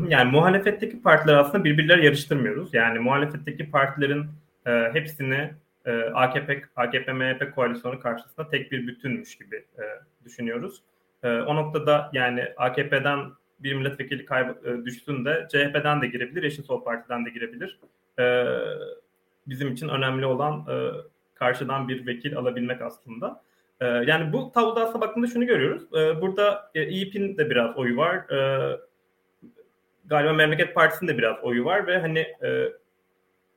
Yani 0.08 0.32
muhalefetteki 0.32 1.02
partiler 1.02 1.34
aslında 1.34 1.64
birbirleri 1.64 2.06
yarıştırmıyoruz. 2.06 2.74
Yani 2.74 3.00
muhalefetteki 3.00 3.72
partilerin 3.72 4.26
e, 4.66 4.90
hepsini 4.94 5.54
e, 5.86 5.92
AKP, 6.02 6.62
AKP 6.76 7.14
MHP 7.14 7.56
koalisyonu 7.56 8.00
karşısında 8.00 8.50
tek 8.50 8.72
bir 8.72 8.88
bütünmüş 8.88 9.38
gibi 9.38 9.56
e, 9.56 9.84
düşünüyoruz. 10.26 10.82
E, 11.24 11.30
o 11.32 11.56
noktada 11.56 12.10
yani 12.14 12.46
AKP'den 12.58 13.20
bir 13.60 13.74
milletvekili 13.74 14.26
kayb- 14.26 14.82
e, 14.82 14.86
düşsün 14.86 15.26
de 15.26 15.48
CHP'den 15.52 16.02
de 16.02 16.08
girebilir, 16.08 16.44
Yeşil 16.44 16.64
Sol 16.64 16.84
Parti'den 16.84 17.26
de 17.26 17.30
girebilir. 17.30 17.80
E, 18.20 18.46
bizim 19.48 19.72
için 19.72 19.90
önemli 19.90 20.26
olan 20.26 20.66
e, 20.70 20.92
karşıdan 21.36 21.88
bir 21.88 22.08
vekil 22.08 22.38
alabilmek 22.38 22.82
aslında. 22.82 23.42
E, 23.82 23.86
yani 23.86 24.34
bu 24.34 24.52
tabloda 24.52 24.84
aslında 24.84 25.02
baktığında 25.02 25.28
şunu 25.28 25.46
görüyoruz. 25.46 25.84
E, 25.94 26.22
burada 26.22 26.72
e, 26.76 26.88
İYİP'in 26.88 27.38
de 27.38 27.50
biraz 27.50 27.78
oyu 27.78 27.98
var. 27.98 28.16
E, 28.16 28.89
galiba 30.10 30.34
Memleket 30.34 30.76
Partisi'nin 30.76 31.08
de 31.08 31.18
biraz 31.18 31.44
oyu 31.44 31.66
var 31.66 31.88
ve 31.88 32.00
hani 32.00 32.20
e, 32.20 32.74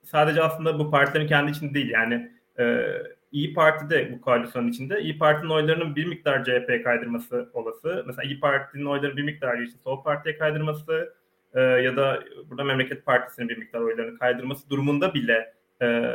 sadece 0.02 0.42
aslında 0.42 0.78
bu 0.78 0.90
partilerin 0.90 1.26
kendi 1.26 1.50
içinde 1.50 1.74
değil 1.74 1.90
yani 1.90 2.32
e, 2.58 2.86
İyi 3.32 3.54
Parti 3.54 3.90
de 3.90 4.12
bu 4.12 4.20
koalisyonun 4.20 4.68
içinde. 4.68 5.00
İyi 5.00 5.18
Parti'nin 5.18 5.50
oylarının 5.50 5.96
bir 5.96 6.06
miktar 6.06 6.44
CHP'ye 6.44 6.82
kaydırması 6.82 7.50
olası. 7.52 8.04
Mesela 8.06 8.22
İyi 8.22 8.40
Parti'nin 8.40 8.84
oylarının 8.84 9.16
bir 9.16 9.22
miktar 9.22 9.58
işte 9.58 9.78
Sol 9.84 10.02
Parti'ye 10.02 10.38
kaydırması 10.38 11.14
e, 11.54 11.60
ya 11.60 11.96
da 11.96 12.24
burada 12.50 12.64
Memleket 12.64 13.06
Partisi'nin 13.06 13.48
bir 13.48 13.58
miktar 13.58 13.80
oylarını 13.80 14.18
kaydırması 14.18 14.70
durumunda 14.70 15.14
bile 15.14 15.54
e, 15.82 16.14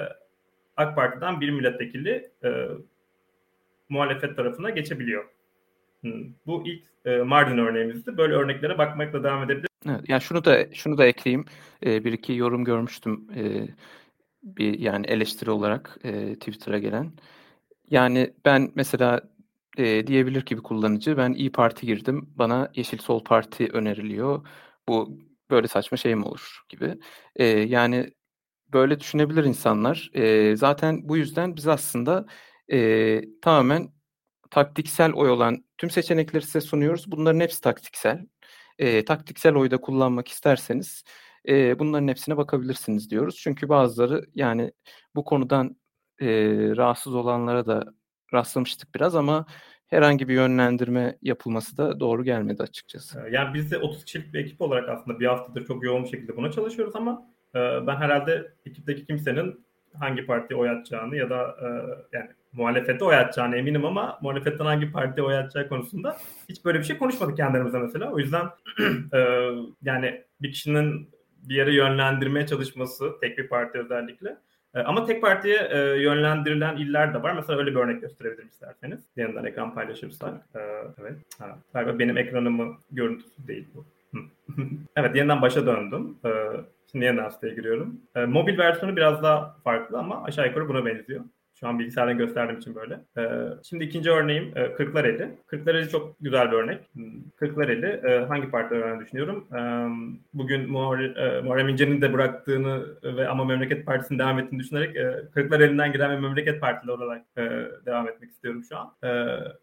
AK 0.77 0.95
Parti'den 0.95 1.41
bir 1.41 1.49
milletvekili 1.49 2.31
e, 2.43 2.67
muhalefet 3.89 4.35
tarafına 4.35 4.69
geçebiliyor. 4.69 5.25
Bu 6.45 6.63
ilk 6.67 6.83
e, 7.05 7.17
Mardin 7.17 7.57
örneğimizdi. 7.57 8.17
Böyle 8.17 8.33
örneklere 8.33 8.77
bakmakla 8.77 9.23
devam 9.23 9.43
edebiliriz. 9.43 9.67
Evet, 9.85 10.09
yani 10.09 10.21
şunu 10.21 10.45
da 10.45 10.73
şunu 10.73 10.97
da 10.97 11.05
ekleyeyim. 11.05 11.45
E, 11.85 12.03
bir 12.05 12.13
iki 12.13 12.33
yorum 12.33 12.63
görmüştüm. 12.63 13.27
E, 13.35 13.67
bir 14.43 14.79
yani 14.79 15.07
eleştiri 15.07 15.51
olarak 15.51 15.99
e, 16.03 16.33
Twitter'a 16.35 16.79
gelen. 16.79 17.13
Yani 17.89 18.33
ben 18.45 18.71
mesela 18.75 19.21
e, 19.77 20.07
diyebilir 20.07 20.41
ki 20.41 20.57
bir 20.57 20.63
kullanıcı 20.63 21.17
ben 21.17 21.33
İyi 21.33 21.51
Parti 21.51 21.85
girdim. 21.85 22.29
Bana 22.35 22.71
Yeşil 22.75 22.97
Sol 22.97 23.23
Parti 23.23 23.69
öneriliyor. 23.73 24.47
Bu 24.89 25.19
böyle 25.51 25.67
saçma 25.67 25.97
şey 25.97 26.15
mi 26.15 26.25
olur 26.25 26.61
gibi. 26.69 26.99
E, 27.35 27.45
yani 27.45 28.11
böyle 28.73 28.99
düşünebilir 28.99 29.43
insanlar. 29.45 30.11
E, 30.15 30.55
zaten 30.57 31.09
bu 31.09 31.17
yüzden 31.17 31.55
biz 31.57 31.67
aslında 31.67 32.25
e, 32.73 33.21
tamamen 33.41 33.89
taktiksel 34.51 35.13
oy 35.13 35.29
olan 35.31 35.65
tüm 35.77 35.89
seçenekleri 35.89 36.43
size 36.45 36.61
sunuyoruz. 36.61 37.11
Bunların 37.11 37.39
hepsi 37.39 37.61
taktiksel. 37.61 38.27
E, 38.79 39.05
taktiksel 39.05 39.55
oyda 39.55 39.77
kullanmak 39.77 40.27
isterseniz 40.27 41.03
e, 41.47 41.79
bunların 41.79 42.07
hepsine 42.07 42.37
bakabilirsiniz 42.37 43.09
diyoruz. 43.09 43.35
Çünkü 43.35 43.69
bazıları 43.69 44.25
yani 44.35 44.71
bu 45.15 45.23
konudan 45.23 45.77
e, 46.21 46.27
rahatsız 46.77 47.15
olanlara 47.15 47.65
da 47.65 47.83
rastlamıştık 48.33 48.95
biraz 48.95 49.15
ama 49.15 49.45
herhangi 49.87 50.27
bir 50.27 50.33
yönlendirme 50.33 51.17
yapılması 51.21 51.77
da 51.77 51.99
doğru 51.99 52.23
gelmedi 52.23 52.63
açıkçası. 52.63 53.23
Yani 53.31 53.53
biz 53.53 53.71
de 53.71 53.77
30 53.77 54.05
kişilik 54.05 54.33
bir 54.33 54.39
ekip 54.39 54.61
olarak 54.61 54.89
aslında 54.89 55.19
bir 55.19 55.25
haftadır 55.25 55.65
çok 55.65 55.83
yoğun 55.83 56.03
bir 56.03 56.09
şekilde 56.09 56.37
buna 56.37 56.51
çalışıyoruz 56.51 56.95
ama 56.95 57.31
e, 57.55 57.59
ben 57.59 57.95
herhalde 57.95 58.53
ekipteki 58.65 59.05
kimsenin 59.05 59.65
hangi 59.99 60.25
partiye 60.25 60.59
oy 60.59 60.69
atacağını 60.69 61.15
ya 61.15 61.29
da 61.29 61.55
e, 61.61 61.67
yani 62.17 62.29
muhalefete 62.57 63.05
oy 63.05 63.15
atacağını 63.15 63.55
eminim 63.55 63.85
ama 63.85 64.19
muhalefetten 64.21 64.65
hangi 64.65 64.91
partiye 64.91 65.25
oy 65.25 65.37
atacağı 65.37 65.69
konusunda 65.69 66.17
hiç 66.49 66.65
böyle 66.65 66.79
bir 66.79 66.83
şey 66.83 66.97
konuşmadık 66.97 67.37
kendilerimize 67.37 67.79
mesela. 67.79 68.11
O 68.11 68.19
yüzden 68.19 68.45
e, 69.13 69.49
yani 69.81 70.23
bir 70.41 70.51
kişinin 70.51 71.09
bir 71.49 71.55
yere 71.55 71.73
yönlendirmeye 71.73 72.47
çalışması 72.47 73.11
tek 73.21 73.37
bir 73.37 73.47
parti 73.47 73.79
özellikle. 73.79 74.37
E, 74.75 74.79
ama 74.79 75.05
tek 75.05 75.21
partiye 75.21 75.69
e, 75.71 75.77
yönlendirilen 75.79 76.77
iller 76.77 77.13
de 77.13 77.23
var. 77.23 77.33
Mesela 77.33 77.59
öyle 77.59 77.71
bir 77.71 77.75
örnek 77.75 78.01
gösterebilirim 78.01 78.47
isterseniz. 78.47 78.99
Yeniden 79.17 79.43
ekran 79.43 79.73
paylaşırsak. 79.73 80.33
E, 80.55 80.59
evet. 81.01 81.13
Ha, 81.39 81.57
galiba 81.73 81.99
benim 81.99 82.17
ekranımın 82.17 82.75
görüntüsü 82.91 83.47
değil 83.47 83.67
bu. 83.75 83.85
evet 84.95 85.15
yeniden 85.15 85.41
başa 85.41 85.65
döndüm. 85.65 86.17
E, 86.25 86.29
şimdi 86.91 87.05
yeniden 87.05 87.29
siteye 87.29 87.53
giriyorum. 87.53 88.01
E, 88.15 88.25
mobil 88.25 88.57
versiyonu 88.57 88.95
biraz 88.95 89.23
daha 89.23 89.55
farklı 89.63 89.97
ama 89.97 90.23
aşağı 90.23 90.47
yukarı 90.47 90.69
buna 90.69 90.85
benziyor. 90.85 91.21
Şu 91.59 91.67
an 91.67 91.79
bilgisayardan 91.79 92.17
gösterdiğim 92.17 92.59
için 92.59 92.75
böyle. 92.75 92.99
Ee, 93.17 93.53
şimdi 93.63 93.83
ikinci 93.83 94.11
örneğim 94.11 94.57
e, 94.57 94.73
Kırklareli. 94.73 95.37
Kırklareli 95.47 95.89
çok 95.89 96.15
güzel 96.19 96.51
bir 96.51 96.55
örnek. 96.55 96.81
Kırklareli 97.35 97.85
e, 97.85 98.25
hangi 98.25 98.49
parti 98.49 98.75
öğrendiğini 98.75 99.05
düşünüyorum. 99.05 99.47
E, 99.53 99.59
bugün 100.33 100.71
Muharrem 100.71 101.69
İnce'nin 101.69 102.01
de 102.01 102.13
bıraktığını 102.13 102.85
ve 103.03 103.27
ama 103.27 103.45
Memleket 103.45 103.85
Partisi'nin 103.85 104.19
devam 104.19 104.39
ettiğini 104.39 104.59
düşünerek 104.59 104.97
Kırklareli'nden 105.33 105.91
giren 105.91 106.11
bir 106.11 106.27
Memleket 106.27 106.61
Partili 106.61 106.91
olarak 106.91 107.25
devam 107.85 108.07
etmek 108.07 108.31
istiyorum 108.31 108.63
şu 108.69 108.77
an. 108.77 108.93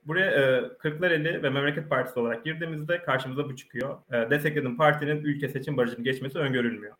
Buraya 0.04 0.62
Kırklareli 0.78 1.42
ve 1.42 1.50
Memleket 1.50 1.90
Partisi 1.90 2.18
olarak 2.20 2.44
girdiğimizde 2.44 3.02
karşımıza 3.02 3.44
bu 3.44 3.56
çıkıyor. 3.56 3.98
Desteklediğim 4.30 4.76
partinin 4.76 5.24
ülke 5.24 5.48
seçim 5.48 5.76
barajını 5.76 6.04
geçmesi 6.04 6.38
öngörülmüyor. 6.38 6.94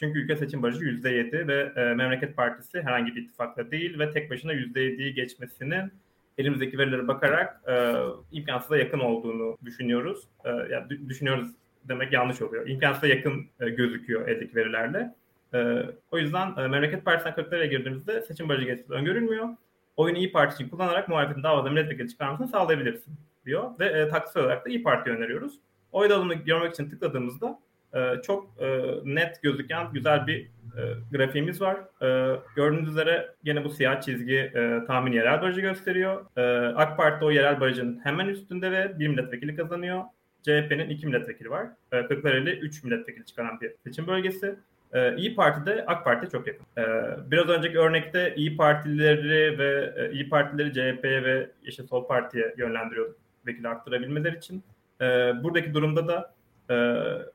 Çünkü 0.00 0.18
ülke 0.18 0.36
seçim 0.36 0.62
barajı 0.62 0.84
%7 0.84 1.48
ve 1.48 1.94
Memleket 1.94 2.36
Partisi 2.36 2.82
herhangi 2.82 3.16
bir 3.16 3.22
ittifakla 3.22 3.70
değil 3.70 3.98
ve 3.98 4.10
tek 4.10 4.30
başına 4.30 4.39
başına 4.40 4.54
%7'yi 4.54 5.14
geçmesinin 5.14 5.92
elimizdeki 6.38 6.78
verilere 6.78 7.08
bakarak 7.08 7.60
e, 7.68 7.94
imkansıza 8.32 8.76
yakın 8.76 8.98
olduğunu 8.98 9.56
düşünüyoruz. 9.64 10.24
E, 10.44 10.48
yani 10.50 11.08
düşünüyoruz 11.08 11.50
demek 11.84 12.12
yanlış 12.12 12.42
oluyor. 12.42 12.68
İmkansıza 12.68 13.06
yakın 13.06 13.46
e, 13.60 13.70
gözüküyor 13.70 14.28
eldeki 14.28 14.56
verilerle. 14.56 15.14
E, 15.54 15.82
o 16.10 16.18
yüzden 16.18 16.56
e, 16.56 16.68
Memleket 16.68 17.04
Partisi'nden 17.04 17.34
kırklaraya 17.34 17.66
girdiğimizde 17.66 18.22
seçim 18.22 18.48
barajı 18.48 18.64
geçmesi 18.64 18.92
öngörülmüyor. 18.92 19.48
Oyunu 19.96 20.18
İyi 20.18 20.32
Parti 20.32 20.54
için 20.54 20.68
kullanarak 20.68 21.08
muhalefetin 21.08 21.42
davada 21.42 21.70
milletvekili 21.70 22.08
çıkarmasını 22.08 22.48
sağlayabilirsin 22.48 23.14
diyor. 23.46 23.70
Ve 23.78 23.86
e, 23.86 24.08
taktiksel 24.08 24.42
olarak 24.42 24.66
da 24.66 24.70
İyi 24.70 24.82
Parti 24.82 25.10
öneriyoruz. 25.10 25.52
Oy 25.92 26.10
dağılımını 26.10 26.34
görmek 26.34 26.72
için 26.74 26.90
tıkladığımızda 26.90 27.58
e, 27.94 28.22
çok 28.22 28.50
e, 28.60 28.80
net 29.04 29.42
gözüken 29.42 29.92
güzel 29.92 30.26
bir 30.26 30.50
e, 30.76 31.16
grafiğimiz 31.16 31.60
var. 31.60 31.76
E, 32.02 32.36
gördüğünüz 32.56 32.88
üzere 32.88 33.34
yine 33.44 33.64
bu 33.64 33.70
siyah 33.70 34.00
çizgi 34.00 34.36
e, 34.36 34.80
tahmin 34.86 35.12
yerel 35.12 35.42
barajı 35.42 35.60
gösteriyor. 35.60 36.26
E, 36.36 36.42
AK 36.74 36.96
Parti 36.96 37.24
o 37.24 37.30
yerel 37.30 37.60
barajın 37.60 38.00
hemen 38.04 38.28
üstünde 38.28 38.72
ve 38.72 38.98
bir 38.98 39.08
milletvekili 39.08 39.56
kazanıyor. 39.56 40.02
CHP'nin 40.42 40.88
iki 40.88 41.06
milletvekili 41.06 41.50
var. 41.50 41.66
E, 41.92 42.06
Kırklareli 42.06 42.50
üç 42.50 42.84
milletvekili 42.84 43.26
çıkaran 43.26 43.60
bir 43.60 43.72
seçim 43.84 44.06
bölgesi. 44.06 44.56
Ee, 44.92 45.16
İyi 45.16 45.34
Parti 45.34 45.66
de 45.66 45.84
AK 45.86 46.04
Parti'ye 46.04 46.30
çok 46.30 46.46
yakın. 46.46 46.66
Ee, 46.78 46.84
biraz 47.30 47.48
önceki 47.48 47.78
örnekte 47.78 48.34
İyi 48.36 48.56
Partileri 48.56 49.58
ve 49.58 49.94
e, 49.96 50.12
İyi 50.12 50.28
Partileri 50.28 50.72
CHP'ye 50.72 51.24
ve 51.24 51.50
işte 51.64 51.82
Sol 51.82 52.06
Parti'ye 52.06 52.54
yönlendiriyor 52.58 53.14
vekili 53.46 53.68
arttırabilmeleri 53.68 54.36
için. 54.36 54.62
Ee, 55.00 55.04
buradaki 55.42 55.74
durumda 55.74 56.08
da 56.08 56.34
e, 56.70 56.74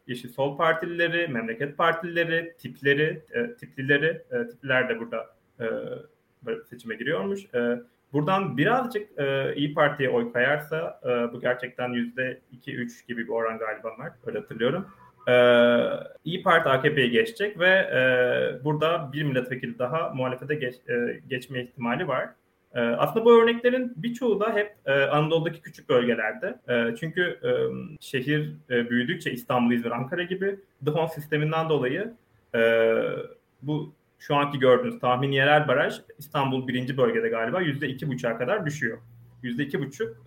Yeşil 0.08 0.30
Sol 0.30 0.58
Partilileri, 0.58 1.28
Memleket 1.28 1.78
Partilileri, 1.78 2.56
tipleri, 2.60 3.22
e, 3.32 3.56
tiplileri, 3.56 4.22
e, 4.32 4.48
tipliler 4.48 4.90
de 4.90 5.00
burada 5.00 5.36
e, 5.60 5.66
seçime 6.70 6.96
giriyormuş. 6.96 7.46
E, 7.56 7.80
buradan 8.14 8.58
birazcık 8.58 9.20
e, 9.20 9.56
İyi 9.56 9.74
Parti'ye 9.74 10.10
oy 10.10 10.34
kayarsa 10.34 11.02
e, 11.04 11.34
bu 11.34 11.42
gerçekten 11.42 11.90
yüzde 11.90 12.40
iki-üç 12.52 13.08
gibi 13.08 13.24
bir 13.24 13.32
oran 13.32 13.58
galiba 13.58 13.98
var. 13.98 14.12
Öyle 14.26 14.40
hatırlıyorum. 14.40 14.86
Ee, 15.28 15.80
İyi 16.26 16.44
Parti 16.44 16.70
AKP'ye 16.70 17.08
geçecek 17.08 17.60
ve 17.60 17.70
e, 17.70 18.64
burada 18.64 19.10
bir 19.14 19.24
milletvekili 19.24 19.80
daha 19.80 20.10
muhalefete 20.10 20.56
geç, 20.56 20.76
e, 20.90 21.22
geçme 21.30 21.64
ihtimali 21.64 22.08
var. 22.08 22.30
Ee, 22.76 22.80
aslında 22.80 23.26
bu 23.26 23.42
örneklerin 23.42 23.94
birçoğu 23.96 24.40
da 24.40 24.54
hep 24.54 24.76
e, 24.86 24.94
Anadolu'daki 24.94 25.62
küçük 25.62 25.90
bölgelerde. 25.90 26.60
E, 26.70 26.96
çünkü 26.96 27.22
e, 27.22 27.50
şehir 28.00 28.54
büyüdükçe 28.70 29.32
İstanbul, 29.32 29.74
İzmir, 29.74 29.92
Ankara 29.92 30.24
gibi 30.24 30.60
DHON 30.86 31.08
sisteminden 31.08 31.70
dolayı 31.70 32.14
bu 33.62 33.94
şu 34.20 34.36
anki 34.36 34.60
gördüğünüz 34.60 35.00
tahmin 35.00 35.32
yerel 35.32 35.68
baraj 35.68 35.96
İstanbul 36.18 36.68
birinci 36.68 36.98
bölgede 36.98 37.30
galiba 37.30 37.62
yüzde 37.62 37.88
iki 37.88 38.08
buçuğa 38.08 38.38
kadar 38.38 38.66
düşüyor. 38.66 38.98
Yüzde 39.44 39.64
iki 39.64 39.80
buçuk 39.80 40.18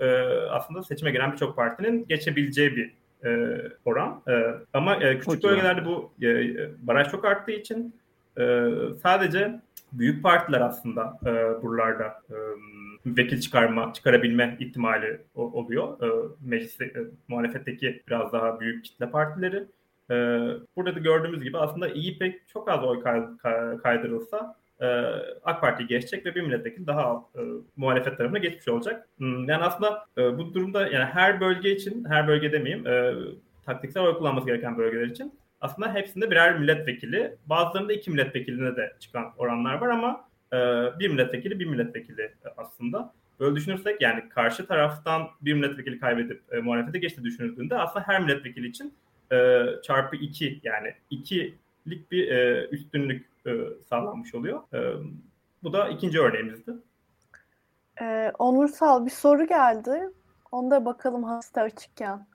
aslında 0.51 0.83
seçime 0.83 1.11
giren 1.11 1.33
birçok 1.33 1.57
partinin 1.57 2.07
geçebileceği 2.09 2.77
bir 2.77 2.95
oran. 3.85 4.23
ama 4.73 4.99
küçük 4.99 5.45
bölgelerde 5.45 5.85
bu 5.85 6.13
baraj 6.83 7.11
çok 7.11 7.25
arttığı 7.25 7.53
için 7.53 7.95
sadece 9.03 9.61
büyük 9.93 10.23
partiler 10.23 10.61
aslında 10.61 11.19
e, 11.27 11.63
buralarda 11.63 12.07
e, 12.07 12.37
vekil 13.07 13.41
çıkarma 13.41 13.93
çıkarabilme 13.93 14.57
ihtimali 14.61 15.21
o, 15.35 15.43
oluyor. 15.43 16.03
E, 16.03 16.29
mecliste 16.41 16.85
e, 16.85 16.99
muhalefetteki 17.29 18.03
biraz 18.09 18.33
daha 18.33 18.61
büyük 18.61 18.85
kitle 18.85 19.11
partileri. 19.11 19.65
E, 20.11 20.15
burada 20.77 20.95
da 20.95 20.99
gördüğümüz 20.99 21.43
gibi 21.43 21.59
aslında 21.59 21.89
iyi 21.89 22.19
pek 22.19 22.49
çok 22.49 22.69
az 22.69 22.85
oy 22.85 23.03
kay, 23.03 23.23
kaydırılsa 23.83 24.57
e, 24.81 24.87
AK 25.45 25.61
Parti 25.61 25.87
geçecek 25.87 26.27
ve 26.27 26.35
bir 26.35 26.43
milletvekili 26.43 26.87
daha 26.87 27.25
e, 27.37 27.41
muhalefet 27.77 28.19
tarafına 28.19 28.39
geçmiş 28.39 28.69
olacak. 28.69 29.09
Hmm, 29.19 29.49
yani 29.49 29.65
aslında 29.65 30.07
e, 30.19 30.39
bu 30.39 30.55
durumda 30.55 30.89
yani 30.89 31.05
her 31.05 31.41
bölge 31.41 31.71
için, 31.71 32.05
her 32.05 32.29
bölge 32.29 32.53
demeyeyim, 32.53 32.87
e, 32.87 33.15
taktiksel 33.67 34.03
oy 34.03 34.19
kullanması 34.19 34.47
gereken 34.47 34.79
bölgeler 34.79 35.07
için 35.07 35.33
aslında 35.61 35.95
hepsinde 35.95 36.31
birer 36.31 36.59
milletvekili. 36.59 37.37
Bazılarında 37.47 37.93
iki 37.93 38.11
milletvekiline 38.11 38.77
de 38.77 38.97
çıkan 39.01 39.33
oranlar 39.39 39.75
var 39.75 39.89
ama 39.89 40.29
e, 40.53 40.57
bir 40.99 41.09
milletvekili 41.09 41.61
bir 41.61 41.67
milletvekili 41.67 42.35
aslında. 42.57 43.13
Böyle 43.41 43.57
düşünürsek 43.57 44.01
yani 44.01 44.29
karşı 44.29 44.67
taraftan 44.67 45.29
bir 45.41 45.55
milletvekili 45.55 46.01
kaybedip 46.01 46.43
e, 46.53 46.61
muhalefete 46.61 46.99
geçti 46.99 47.25
düşünüldüğünde 47.25 47.79
aslında 47.79 48.07
her 48.07 48.21
milletvekili 48.21 48.67
için 48.67 48.95
e, 49.33 49.65
çarpı 49.83 50.17
iki 50.17 50.61
yani 50.63 50.95
ikilik 51.11 52.11
bir 52.11 52.29
e, 52.31 52.69
üstünlük 52.69 53.27
e, 53.47 53.51
sağlanmış 53.89 54.35
oluyor. 54.35 54.61
E, 54.75 54.79
bu 55.63 55.73
da 55.73 55.89
ikinci 55.89 56.21
örneğimizdi. 56.21 56.73
Ee, 58.01 58.33
Onursal 58.39 59.07
bir 59.07 59.11
soru 59.11 59.47
geldi. 59.47 60.11
Onda 60.53 60.85
bakalım 60.85 61.25
hasta 61.25 61.63
açıkken. 61.63 62.27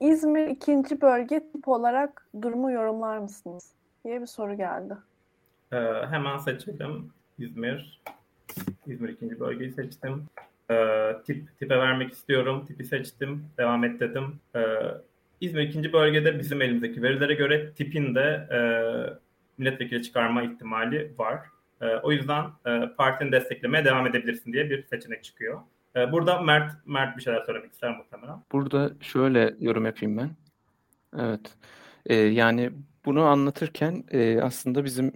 İzmir 0.00 0.46
ikinci 0.46 1.00
bölge 1.00 1.40
tip 1.52 1.68
olarak 1.68 2.26
durumu 2.42 2.72
yorumlar 2.72 3.18
mısınız? 3.18 3.72
diye 4.04 4.20
bir 4.20 4.26
soru 4.26 4.56
geldi. 4.56 4.94
Ee, 5.72 5.76
hemen 6.10 6.38
seçelim. 6.38 7.12
İzmir 7.38 8.00
İzmir 8.86 9.08
ikinci 9.08 9.40
bölgeyi 9.40 9.72
seçtim. 9.72 10.24
Ee, 10.70 11.16
tip 11.26 11.58
tipe 11.58 11.78
vermek 11.78 12.12
istiyorum. 12.12 12.64
Tipi 12.66 12.84
seçtim. 12.84 13.44
Devam 13.58 13.84
et 13.84 14.00
dedim. 14.00 14.40
Ee, 14.56 14.60
İzmir 15.40 15.62
ikinci 15.62 15.92
bölgede 15.92 16.38
bizim 16.38 16.62
elimizdeki 16.62 17.02
verilere 17.02 17.34
göre 17.34 17.72
tipin 17.72 18.14
de 18.14 18.48
e, 18.52 18.58
milletvekili 19.58 20.02
çıkarma 20.02 20.42
ihtimali 20.42 21.12
var. 21.18 21.40
E, 21.80 21.86
o 21.86 22.12
yüzden 22.12 22.44
e, 22.66 22.88
partini 22.96 23.32
desteklemeye 23.32 23.84
devam 23.84 24.06
edebilirsin 24.06 24.52
diye 24.52 24.70
bir 24.70 24.82
seçenek 24.82 25.24
çıkıyor. 25.24 25.60
E, 25.96 26.12
burada 26.12 26.40
Mert 26.40 26.86
Mert 26.86 27.16
bir 27.16 27.22
şeyler 27.22 27.42
söylemek 27.46 27.72
ister 27.72 27.96
muhtemelen. 27.96 28.42
Burada 28.52 28.90
şöyle 29.00 29.54
yorum 29.60 29.86
yapayım 29.86 30.16
ben. 30.16 30.30
Evet. 31.18 31.56
E, 32.06 32.14
yani 32.14 32.70
bunu 33.04 33.22
anlatırken 33.22 34.04
e, 34.10 34.40
aslında 34.42 34.84
bizim 34.84 35.12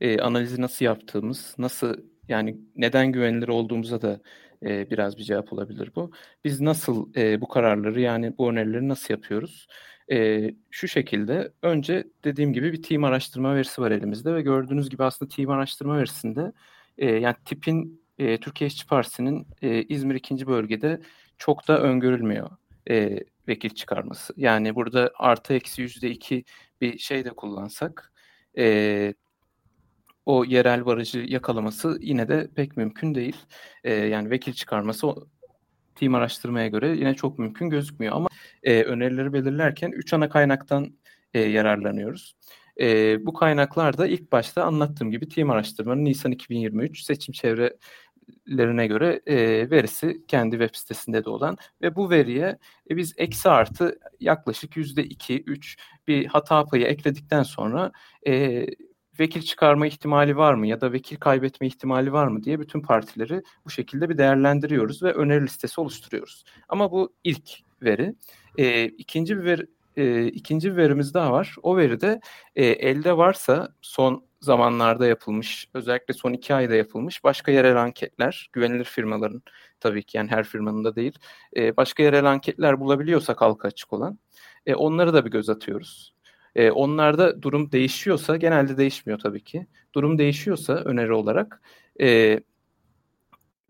e, 0.00 0.20
analizi 0.20 0.62
nasıl 0.62 0.84
yaptığımız, 0.84 1.54
nasıl 1.58 1.96
yani 2.28 2.56
neden 2.76 3.12
güvenilir 3.12 3.48
olduğumuza 3.48 4.02
da 4.02 4.20
e, 4.62 4.90
biraz 4.90 5.18
bir 5.18 5.22
cevap 5.22 5.52
olabilir 5.52 5.92
bu. 5.96 6.10
Biz 6.44 6.60
nasıl 6.60 7.14
e, 7.16 7.40
bu 7.40 7.48
kararları 7.48 8.00
yani 8.00 8.38
bu 8.38 8.50
önerileri 8.50 8.88
nasıl 8.88 9.14
yapıyoruz? 9.14 9.66
E, 10.12 10.50
şu 10.70 10.88
şekilde 10.88 11.52
önce 11.62 12.04
dediğim 12.24 12.52
gibi 12.52 12.72
bir 12.72 12.82
team 12.82 13.04
araştırma 13.04 13.54
verisi 13.54 13.80
var 13.82 13.90
elimizde 13.90 14.34
ve 14.34 14.42
gördüğünüz 14.42 14.90
gibi 14.90 15.04
aslında 15.04 15.28
team 15.36 15.50
araştırma 15.50 15.98
verisinde 15.98 16.52
e, 16.98 17.06
yani 17.10 17.36
tipin 17.44 18.05
e, 18.18 18.40
Türkiye 18.40 18.68
İşçi 18.68 18.86
Partisi'nin 18.86 19.46
e, 19.62 19.82
İzmir 19.82 20.14
ikinci 20.14 20.46
bölgede 20.46 21.00
çok 21.38 21.68
da 21.68 21.80
öngörülmüyor 21.80 22.50
e, 22.90 23.20
vekil 23.48 23.70
çıkarması. 23.70 24.34
Yani 24.36 24.74
burada 24.74 25.10
artı 25.18 25.54
eksi 25.54 25.82
yüzde 25.82 26.10
iki 26.10 26.44
bir 26.80 26.98
şey 26.98 27.24
de 27.24 27.30
kullansak 27.30 28.12
e, 28.58 29.14
o 30.26 30.44
yerel 30.44 30.86
barajı 30.86 31.18
yakalaması 31.18 31.98
yine 32.00 32.28
de 32.28 32.50
pek 32.56 32.76
mümkün 32.76 33.14
değil. 33.14 33.36
E, 33.84 33.94
yani 33.94 34.30
vekil 34.30 34.52
çıkarması 34.52 35.06
o 35.06 35.26
team 35.94 36.14
araştırmaya 36.14 36.68
göre 36.68 36.88
yine 36.88 37.14
çok 37.14 37.38
mümkün 37.38 37.70
gözükmüyor. 37.70 38.12
Ama 38.16 38.28
e, 38.62 38.82
önerileri 38.82 39.32
belirlerken 39.32 39.90
üç 39.90 40.12
ana 40.14 40.28
kaynaktan 40.28 40.96
e, 41.34 41.40
yararlanıyoruz. 41.40 42.36
E, 42.80 43.26
bu 43.26 43.32
kaynaklar 43.32 43.98
da 43.98 44.06
ilk 44.06 44.32
başta 44.32 44.64
anlattığım 44.64 45.10
gibi 45.10 45.28
team 45.28 45.50
araştırmanın 45.50 46.04
Nisan 46.04 46.32
2023 46.32 47.02
seçim 47.02 47.34
çevrelerine 48.46 48.86
göre 48.86 49.20
e, 49.26 49.36
verisi 49.70 50.26
kendi 50.28 50.58
web 50.58 50.74
sitesinde 50.74 51.24
de 51.24 51.30
olan 51.30 51.56
ve 51.82 51.96
bu 51.96 52.10
veriye 52.10 52.58
e, 52.90 52.96
biz 52.96 53.14
eksi 53.16 53.48
artı 53.48 53.98
yaklaşık 54.20 54.76
yüzde 54.76 55.04
iki, 55.04 55.42
üç 55.42 55.76
bir 56.08 56.26
hata 56.26 56.64
payı 56.64 56.84
ekledikten 56.84 57.42
sonra 57.42 57.92
e, 58.26 58.66
vekil 59.20 59.42
çıkarma 59.42 59.86
ihtimali 59.86 60.36
var 60.36 60.54
mı 60.54 60.66
ya 60.66 60.80
da 60.80 60.92
vekil 60.92 61.16
kaybetme 61.16 61.66
ihtimali 61.66 62.12
var 62.12 62.26
mı 62.26 62.44
diye 62.44 62.60
bütün 62.60 62.80
partileri 62.80 63.42
bu 63.64 63.70
şekilde 63.70 64.08
bir 64.08 64.18
değerlendiriyoruz 64.18 65.02
ve 65.02 65.12
öneri 65.12 65.42
listesi 65.42 65.80
oluşturuyoruz. 65.80 66.44
Ama 66.68 66.92
bu 66.92 67.14
ilk 67.24 67.50
veri. 67.82 68.14
E, 68.58 68.84
ikinci 68.84 69.38
bir 69.38 69.44
veri, 69.44 69.66
e, 69.96 70.26
ikinci 70.26 70.72
bir 70.72 70.76
verimiz 70.76 71.14
daha 71.14 71.32
var. 71.32 71.56
O 71.62 71.76
veride 71.76 72.20
e, 72.56 72.66
elde 72.66 73.16
varsa 73.16 73.68
son 73.82 74.26
zamanlarda 74.40 75.06
yapılmış, 75.06 75.68
özellikle 75.74 76.14
son 76.14 76.32
iki 76.32 76.54
ayda 76.54 76.74
yapılmış 76.74 77.24
başka 77.24 77.52
yerel 77.52 77.82
anketler, 77.82 78.50
güvenilir 78.52 78.84
firmaların 78.84 79.42
tabii 79.80 80.02
ki 80.02 80.16
yani 80.16 80.30
her 80.30 80.44
firmanın 80.44 80.84
da 80.84 80.96
değil, 80.96 81.18
e, 81.56 81.76
başka 81.76 82.02
yerel 82.02 82.24
anketler 82.24 82.80
bulabiliyorsak 82.80 83.40
halka 83.40 83.68
açık 83.68 83.92
olan, 83.92 84.18
e, 84.66 84.74
onları 84.74 85.14
da 85.14 85.24
bir 85.24 85.30
göz 85.30 85.50
atıyoruz. 85.50 86.14
E, 86.54 86.70
onlarda 86.70 87.42
durum 87.42 87.72
değişiyorsa, 87.72 88.36
genelde 88.36 88.76
değişmiyor 88.76 89.18
tabii 89.18 89.44
ki. 89.44 89.66
Durum 89.94 90.18
değişiyorsa 90.18 90.74
öneri 90.74 91.12
olarak 91.12 91.62
e, 92.00 92.40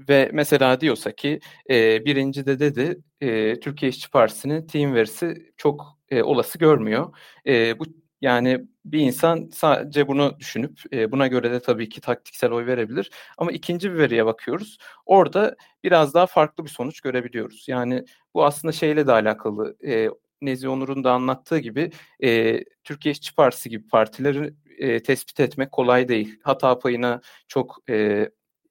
ve 0.09 0.31
mesela 0.33 0.81
diyorsa 0.81 1.13
ki 1.13 1.41
e, 1.71 2.05
birinci 2.05 2.47
de 2.47 2.59
dedi 2.59 2.99
e, 3.21 3.61
Türkiye 3.61 3.91
İşçi 3.91 4.11
Partisi'nin 4.11 4.67
team 4.67 4.95
verisi 4.95 5.53
çok 5.57 5.96
e, 6.11 6.23
olası 6.23 6.59
görmüyor. 6.59 7.17
E, 7.47 7.79
bu 7.79 7.85
yani 8.21 8.67
bir 8.85 9.01
insan 9.01 9.51
sadece 9.55 10.09
bunu 10.09 10.37
düşünüp 10.39 10.81
e, 10.93 11.13
buna 11.13 11.27
göre 11.27 11.51
de 11.51 11.61
tabii 11.61 11.89
ki 11.89 12.01
taktiksel 12.01 12.53
oy 12.53 12.67
verebilir. 12.67 13.11
Ama 13.39 13.53
ikinci 13.53 13.93
bir 13.93 13.99
veriye 13.99 14.27
bakıyoruz. 14.27 14.79
Orada 15.07 15.57
biraz 15.85 16.15
daha 16.15 16.27
farklı 16.27 16.65
bir 16.65 16.71
sonuç 16.71 17.01
görebiliyoruz. 17.01 17.65
Yani 17.69 18.05
bu 18.35 18.45
aslında 18.45 18.73
şeyle 18.73 19.07
de 19.07 19.13
alakalı. 19.13 19.77
E, 19.87 20.09
Nezi 20.43 20.69
Onur'un 20.69 21.05
da 21.05 21.13
anlattığı 21.13 21.59
gibi 21.59 21.91
e, 22.23 22.61
Türkiye 22.85 23.13
İşçi 23.13 23.35
Partisi 23.35 23.71
gibi 23.71 23.89
partileri 23.89 24.55
e, 24.79 25.03
tespit 25.03 25.41
etmek 25.41 25.73
kolay 25.73 26.09
değil. 26.09 26.41
Hata 26.43 26.79
payına 26.79 27.21
çok 27.49 27.77
e, 27.91 28.29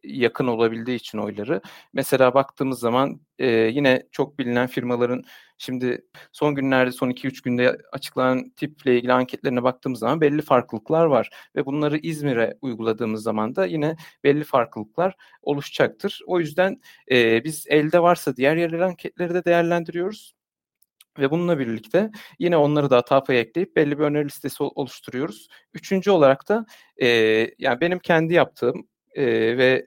yakın 0.08 0.48
olabildiği 0.48 0.98
için 0.98 1.18
oyları. 1.18 1.62
Mesela 1.94 2.34
baktığımız 2.34 2.80
zaman 2.80 3.22
e, 3.40 3.48
yine 3.48 4.04
çok 4.12 4.40
bilinen 4.40 4.68
firmaların 4.68 5.24
şimdi 5.58 6.06
son 6.32 6.56
günlerde 6.56 6.92
son 6.92 7.10
2-3 7.10 7.44
günde 7.44 7.78
açıklanan 7.92 8.50
tiple 8.50 8.98
ilgili 8.98 9.14
anketlerine 9.14 9.64
baktığımız 9.64 10.00
zaman 10.00 10.22
belli 10.22 10.42
farklılıklar 10.42 11.06
var. 11.06 11.30
Ve 11.56 11.66
bunları 11.66 11.98
İzmir'e 11.98 12.58
uyguladığımız 12.62 13.24
zaman 13.24 13.56
da 13.56 13.66
yine 13.66 13.96
belli 14.24 14.44
farklılıklar 14.44 15.16
oluşacaktır. 15.42 16.22
O 16.28 16.40
yüzden 16.40 16.82
e, 17.12 17.44
biz 17.44 17.66
elde 17.70 18.00
varsa 18.02 18.36
diğer 18.36 18.56
yerel 18.56 18.86
anketleri 18.86 19.34
de 19.34 19.46
değerlendiriyoruz. 19.46 20.36
Ve 21.20 21.32
bununla 21.32 21.60
birlikte 21.60 22.12
yine 22.40 22.58
onları 22.58 22.90
da 22.90 22.98
hata 22.98 23.24
payı 23.24 23.40
ekleyip 23.40 23.76
belli 23.76 24.00
bir 24.00 24.04
öneri 24.04 24.26
listesi 24.26 24.64
oluşturuyoruz. 24.64 25.48
Üçüncü 25.74 26.12
olarak 26.12 26.50
da 26.50 26.66
e, 27.02 27.08
yani 27.60 27.82
benim 27.82 28.00
kendi 28.00 28.34
yaptığım 28.34 28.88
e, 29.16 29.26
ve 29.58 29.86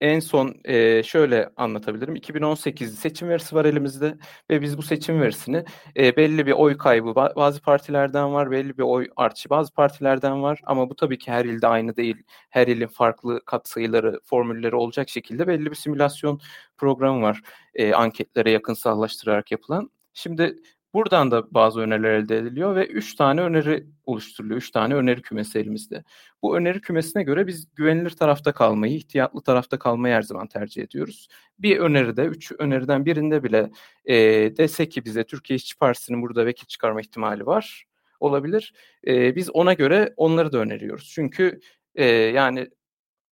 en 0.00 0.20
son 0.20 0.54
e, 0.64 1.02
şöyle 1.02 1.50
anlatabilirim. 1.56 2.16
2018 2.16 2.98
seçim 2.98 3.28
verisi 3.28 3.54
var 3.56 3.64
elimizde 3.64 4.18
ve 4.50 4.62
biz 4.62 4.78
bu 4.78 4.82
seçim 4.82 5.20
verisini 5.20 5.64
e, 5.96 6.16
belli 6.16 6.46
bir 6.46 6.52
oy 6.52 6.78
kaybı 6.78 7.14
bazı 7.14 7.60
partilerden 7.60 8.32
var, 8.32 8.50
belli 8.50 8.78
bir 8.78 8.82
oy 8.82 9.08
artışı 9.16 9.50
bazı 9.50 9.72
partilerden 9.72 10.42
var 10.42 10.60
ama 10.64 10.90
bu 10.90 10.96
tabii 10.96 11.18
ki 11.18 11.32
her 11.32 11.44
ilde 11.44 11.66
aynı 11.68 11.96
değil. 11.96 12.16
Her 12.50 12.66
ilin 12.66 12.86
farklı 12.86 13.44
katsayıları, 13.44 14.20
formülleri 14.24 14.76
olacak 14.76 15.08
şekilde 15.08 15.46
belli 15.46 15.70
bir 15.70 15.76
simülasyon 15.76 16.40
programı 16.76 17.22
var. 17.22 17.40
E, 17.74 17.94
anketlere 17.94 18.50
yakınsallaştırarak 18.50 19.50
yapılan. 19.52 19.90
Şimdi 20.14 20.56
buradan 20.96 21.30
da 21.30 21.54
bazı 21.54 21.80
öneriler 21.80 22.10
elde 22.10 22.38
ediliyor 22.38 22.76
ve 22.76 22.86
3 22.86 23.14
tane 23.14 23.40
öneri 23.40 23.86
oluşturuluyor. 24.04 24.58
3 24.58 24.70
tane 24.70 24.94
öneri 24.94 25.22
kümesi 25.22 25.58
elimizde. 25.58 26.04
Bu 26.42 26.56
öneri 26.56 26.80
kümesine 26.80 27.22
göre 27.22 27.46
biz 27.46 27.74
güvenilir 27.74 28.10
tarafta 28.10 28.52
kalmayı, 28.52 28.94
ihtiyatlı 28.96 29.42
tarafta 29.42 29.78
kalmayı 29.78 30.14
her 30.14 30.22
zaman 30.22 30.46
tercih 30.46 30.82
ediyoruz. 30.82 31.28
Bir 31.58 31.78
öneride, 31.78 32.24
3 32.24 32.52
öneriden 32.58 33.06
birinde 33.06 33.42
bile 33.42 33.70
e, 34.04 34.16
dese 34.56 34.88
ki 34.88 35.04
bize 35.04 35.24
Türkiye 35.24 35.56
İşçi 35.56 35.78
Partisi'nin 35.78 36.22
burada 36.22 36.46
vekil 36.46 36.66
çıkarma 36.66 37.00
ihtimali 37.00 37.46
var, 37.46 37.84
olabilir. 38.20 38.74
E, 39.06 39.36
biz 39.36 39.50
ona 39.50 39.72
göre 39.72 40.14
onları 40.16 40.52
da 40.52 40.58
öneriyoruz. 40.58 41.10
Çünkü 41.14 41.60
e, 41.94 42.04
yani 42.06 42.68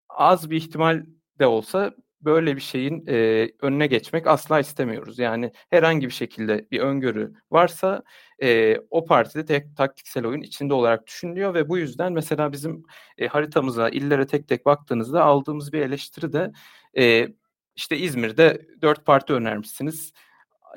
az 0.10 0.50
bir 0.50 0.58
ihtimal 0.58 1.06
de 1.40 1.46
olsa 1.48 1.94
böyle 2.26 2.56
bir 2.56 2.62
şeyin 2.62 3.06
e, 3.08 3.50
önüne 3.62 3.88
geçmek 3.88 4.28
asla 4.28 4.60
istemiyoruz. 4.60 5.20
Yani 5.20 5.52
herhangi 5.70 6.08
bir 6.08 6.14
şekilde 6.14 6.68
bir 6.72 6.80
öngörü 6.80 7.34
varsa 7.52 8.04
e, 8.42 8.78
o 8.90 9.06
partide 9.06 9.46
tek 9.46 9.78
taktiksel 9.78 10.26
oyun 10.26 10.42
içinde 10.42 10.74
olarak 10.74 11.08
düşünülüyor 11.08 11.54
ve 11.54 11.70
bu 11.70 11.78
yüzden 11.78 12.14
mesela 12.14 12.52
bizim 12.52 12.84
e, 13.18 13.28
haritamıza, 13.28 13.90
illere 13.90 14.28
tek 14.28 14.48
tek 14.48 14.66
baktığınızda 14.66 15.24
aldığımız 15.24 15.74
bir 15.74 15.82
eleştiri 15.82 16.34
de 16.34 16.52
e, 16.98 17.28
işte 17.76 17.98
İzmir'de 17.98 18.68
dört 18.82 19.06
parti 19.06 19.34
önermişsiniz. 19.34 20.14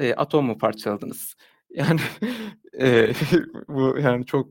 E, 0.00 0.14
atom 0.14 0.46
mu 0.46 0.58
parçaladınız? 0.58 1.36
Yani 1.70 2.00
e, 2.80 3.12
bu 3.68 3.98
yani 3.98 4.26
çok 4.26 4.48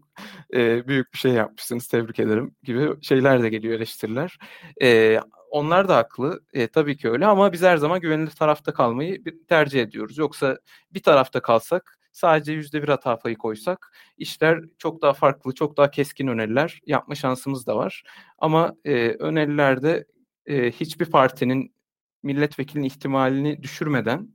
e, 0.54 0.88
büyük 0.88 1.14
bir 1.14 1.18
şey 1.18 1.32
yapmışsınız 1.32 1.88
tebrik 1.88 2.20
ederim 2.20 2.56
gibi 2.64 2.90
şeyler 3.02 3.44
de 3.44 3.50
geliyor 3.50 3.74
eleştiriler. 3.74 4.38
E, 4.82 5.20
onlar 5.56 5.90
da 5.90 5.98
haklı. 5.98 6.42
E, 6.54 6.68
tabii 6.68 6.98
ki 6.98 7.10
öyle 7.10 7.26
ama 7.26 7.54
biz 7.54 7.62
her 7.62 7.78
zaman 7.78 8.00
güvenilir 8.00 8.32
tarafta 8.32 8.74
kalmayı 8.74 9.24
tercih 9.48 9.82
ediyoruz. 9.82 10.18
Yoksa 10.18 10.58
bir 10.92 11.04
tarafta 11.04 11.42
kalsak 11.42 12.00
sadece 12.12 12.54
yüzde 12.54 12.84
bir 12.84 12.88
hata 12.88 13.20
payı 13.20 13.38
koysak 13.38 13.98
işler 14.18 14.60
çok 14.78 15.02
daha 15.02 15.14
farklı, 15.14 15.54
çok 15.54 15.78
daha 15.78 15.92
keskin 15.92 16.28
öneriler 16.28 16.82
yapma 16.86 17.16
şansımız 17.16 17.68
da 17.68 17.76
var. 17.76 18.04
Ama 18.38 18.76
e, 18.86 19.10
önerilerde 19.10 20.06
e, 20.46 20.72
hiçbir 20.72 21.06
partinin 21.06 21.76
milletvekilinin 22.24 22.88
ihtimalini 22.88 23.64
düşürmeden 23.64 24.30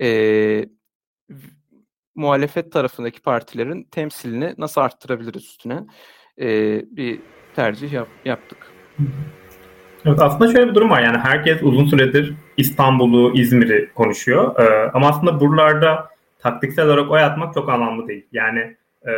e, 0.00 0.68
muhalefet 2.14 2.72
tarafındaki 2.72 3.22
partilerin 3.22 3.84
temsilini 3.84 4.54
nasıl 4.58 4.80
arttırabiliriz 4.80 5.44
üstüne 5.44 5.86
e, 6.40 6.46
bir 6.96 7.20
tercih 7.54 7.92
yap, 7.92 8.08
yaptık. 8.24 8.72
Evet 10.04 10.22
aslında 10.22 10.52
şöyle 10.52 10.70
bir 10.70 10.74
durum 10.74 10.90
var 10.90 11.02
yani 11.02 11.18
herkes 11.18 11.62
uzun 11.62 11.86
süredir 11.86 12.34
İstanbul'u, 12.56 13.32
İzmir'i 13.34 13.90
konuşuyor 13.94 14.60
ee, 14.60 14.90
ama 14.94 15.08
aslında 15.08 15.40
buralarda 15.40 16.08
taktiksel 16.38 16.86
olarak 16.86 17.10
oy 17.10 17.22
atmak 17.22 17.54
çok 17.54 17.68
anlamlı 17.68 18.08
değil. 18.08 18.26
Yani 18.32 18.76
e, 19.06 19.10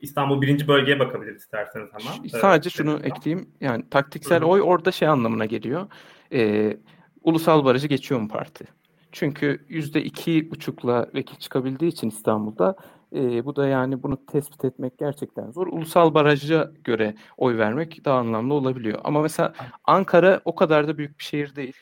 İstanbul 0.00 0.42
birinci 0.42 0.68
bölgeye 0.68 0.98
bakabiliriz 0.98 1.42
isterseniz 1.42 1.88
hemen. 1.92 2.28
Sadece 2.40 2.68
ee, 2.68 2.70
şunu 2.70 3.00
ekleyeyim. 3.02 3.48
Yani 3.60 3.84
taktiksel 3.90 4.40
Hı-hı. 4.40 4.48
oy 4.48 4.62
orada 4.62 4.92
şey 4.92 5.08
anlamına 5.08 5.44
geliyor. 5.44 5.86
Ee, 6.32 6.76
ulusal 7.22 7.64
barajı 7.64 7.86
geçiyor 7.88 8.20
mu 8.20 8.28
parti? 8.28 8.64
Çünkü 9.12 9.64
yüzde 9.68 10.02
iki 10.02 10.50
buçukla 10.50 11.06
vekil 11.14 11.36
çıkabildiği 11.36 11.90
için 11.90 12.08
İstanbul'da 12.08 12.76
e, 13.14 13.44
bu 13.44 13.56
da 13.56 13.68
yani 13.68 14.02
bunu 14.02 14.26
tespit 14.26 14.64
etmek 14.64 14.98
gerçekten 14.98 15.50
zor. 15.50 15.66
Ulusal 15.66 16.14
baraja 16.14 16.72
göre 16.84 17.14
oy 17.36 17.58
vermek 17.58 18.04
daha 18.04 18.18
anlamlı 18.18 18.54
olabiliyor. 18.54 19.00
Ama 19.04 19.22
mesela 19.22 19.52
Ankara 19.84 20.40
o 20.44 20.54
kadar 20.54 20.88
da 20.88 20.98
büyük 20.98 21.18
bir 21.18 21.24
şehir 21.24 21.56
değil. 21.56 21.76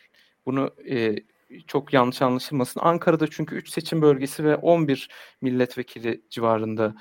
Bunu 0.47 0.71
e, 0.91 1.17
çok 1.67 1.93
yanlış 1.93 2.23
anlaşılmasın. 2.23 2.81
Ankara'da 2.85 3.27
çünkü 3.27 3.57
3 3.57 3.69
seçim 3.69 4.03
bölgesi 4.03 4.45
ve 4.45 4.57
11 4.57 5.09
milletvekili 5.41 6.23
civarında 6.31 6.95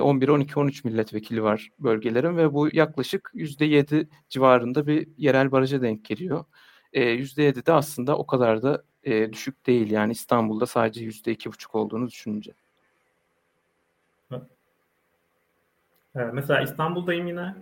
11, 0.00 0.28
12, 0.28 0.58
13 0.58 0.84
milletvekili 0.84 1.42
var 1.42 1.70
bölgelerin 1.78 2.36
ve 2.36 2.52
bu 2.52 2.68
yaklaşık 2.72 3.30
%7 3.34 4.08
civarında 4.28 4.86
bir 4.86 5.08
yerel 5.16 5.52
baraja 5.52 5.82
denk 5.82 6.04
geliyor. 6.04 6.44
%7 6.92 7.66
de 7.66 7.72
aslında 7.72 8.18
o 8.18 8.26
kadar 8.26 8.62
da 8.62 8.84
düşük 9.32 9.66
değil. 9.66 9.90
Yani 9.90 10.12
İstanbul'da 10.12 10.66
sadece 10.66 11.04
%2,5 11.04 11.74
olduğunu 11.78 12.08
düşününce. 12.08 12.52
Mesela 16.14 16.60
İstanbul'dayım 16.60 17.26
yine. 17.26 17.54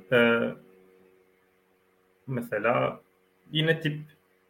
mesela 2.26 3.00
yine 3.50 3.80
tip 3.80 4.00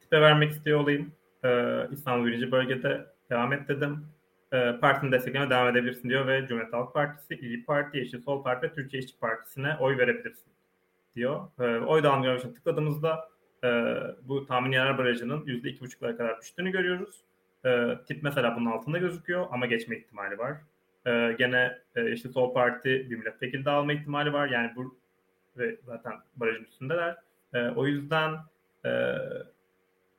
tipe 0.01 0.21
vermek 0.21 0.51
istiyor 0.51 0.81
olayım 0.81 1.13
e, 1.45 1.81
İstanbul 1.91 2.27
birinci 2.27 2.53
bölgede 2.53 3.07
devam 3.31 3.53
et 3.53 3.69
dedim. 3.69 4.07
E, 4.53 4.73
partinin 4.81 5.13
destekleme 5.13 5.51
devam 5.51 5.69
edebilirsin 5.69 6.09
diyor 6.09 6.27
ve 6.27 6.47
Cumhuriyet 6.47 6.73
Halk 6.73 6.95
Partisi, 6.95 7.35
İyi 7.35 7.65
Parti, 7.65 7.99
Yeşil 7.99 8.23
Sol 8.23 8.43
Parti 8.43 8.67
ve 8.67 8.73
Türkiye 8.73 9.03
İşçi 9.03 9.19
Partisi'ne 9.19 9.77
oy 9.81 9.99
verebilirsin 9.99 10.53
diyor. 11.17 11.49
E, 11.61 11.79
oy 11.79 12.03
dağılımı 12.03 12.37
için 12.37 12.55
tıkladığımızda 12.55 13.29
e, 13.65 13.69
bu 14.23 14.47
tahmin 14.47 14.73
yerel 14.73 14.99
barajının 14.99 15.41
%2,5'lara 15.47 16.17
kadar 16.17 16.41
düştüğünü 16.41 16.71
görüyoruz. 16.71 17.21
E, 17.65 17.99
tip 18.09 18.23
mesela 18.23 18.57
bunun 18.57 18.71
altında 18.71 18.99
gözüküyor 18.99 19.47
ama 19.51 19.67
geçme 19.67 19.97
ihtimali 19.97 20.39
var. 20.39 20.57
E, 21.07 21.35
gene 21.39 21.79
e, 21.97 22.01
Yeşil 22.01 22.33
Sol 22.33 22.55
Parti 22.55 23.11
bir 23.11 23.17
milletvekili 23.17 23.65
dağılma 23.65 23.93
ihtimali 23.93 24.33
var. 24.33 24.49
Yani 24.49 24.73
bu 24.77 24.99
ve 25.57 25.77
zaten 25.87 26.13
barajın 26.37 26.65
üstündeler. 26.65 27.17
E, 27.55 27.69
o 27.69 27.87
yüzden 27.87 28.35
e, 28.85 29.15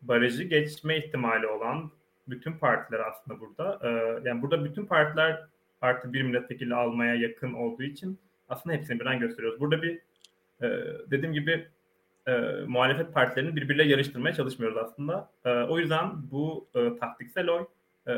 barajı 0.02 0.44
geçme 0.44 0.98
ihtimali 0.98 1.48
olan 1.48 1.92
bütün 2.28 2.54
partiler 2.54 3.00
aslında 3.00 3.40
burada. 3.40 3.80
E, 3.84 3.90
yani 4.30 4.42
burada 4.42 4.66
bütün 4.66 4.86
partiler 4.86 5.44
artı 5.82 6.14
bir 6.14 6.22
milletvekili 6.22 6.76
almaya 6.76 7.16
yakın 7.16 7.54
olduğu 7.54 7.84
için 7.84 8.20
aslında 8.50 8.76
hepsini 8.76 9.00
birden 9.00 9.20
gösteriyoruz. 9.20 9.60
Burada 9.60 9.82
bir 9.82 10.02
e, 10.62 10.68
dediğim 11.12 11.34
gibi 11.34 11.68
e, 12.28 12.32
muhalefet 12.68 13.14
partilerini 13.14 13.56
birbirle 13.56 13.84
yarıştırmaya 13.84 14.36
çalışmıyoruz 14.36 14.78
aslında. 14.78 15.30
E, 15.46 15.50
o 15.50 15.80
yüzden 15.80 16.32
bu 16.32 16.68
e, 16.76 16.98
taktiksel 17.00 17.50
oy 17.50 17.66
e, 18.08 18.14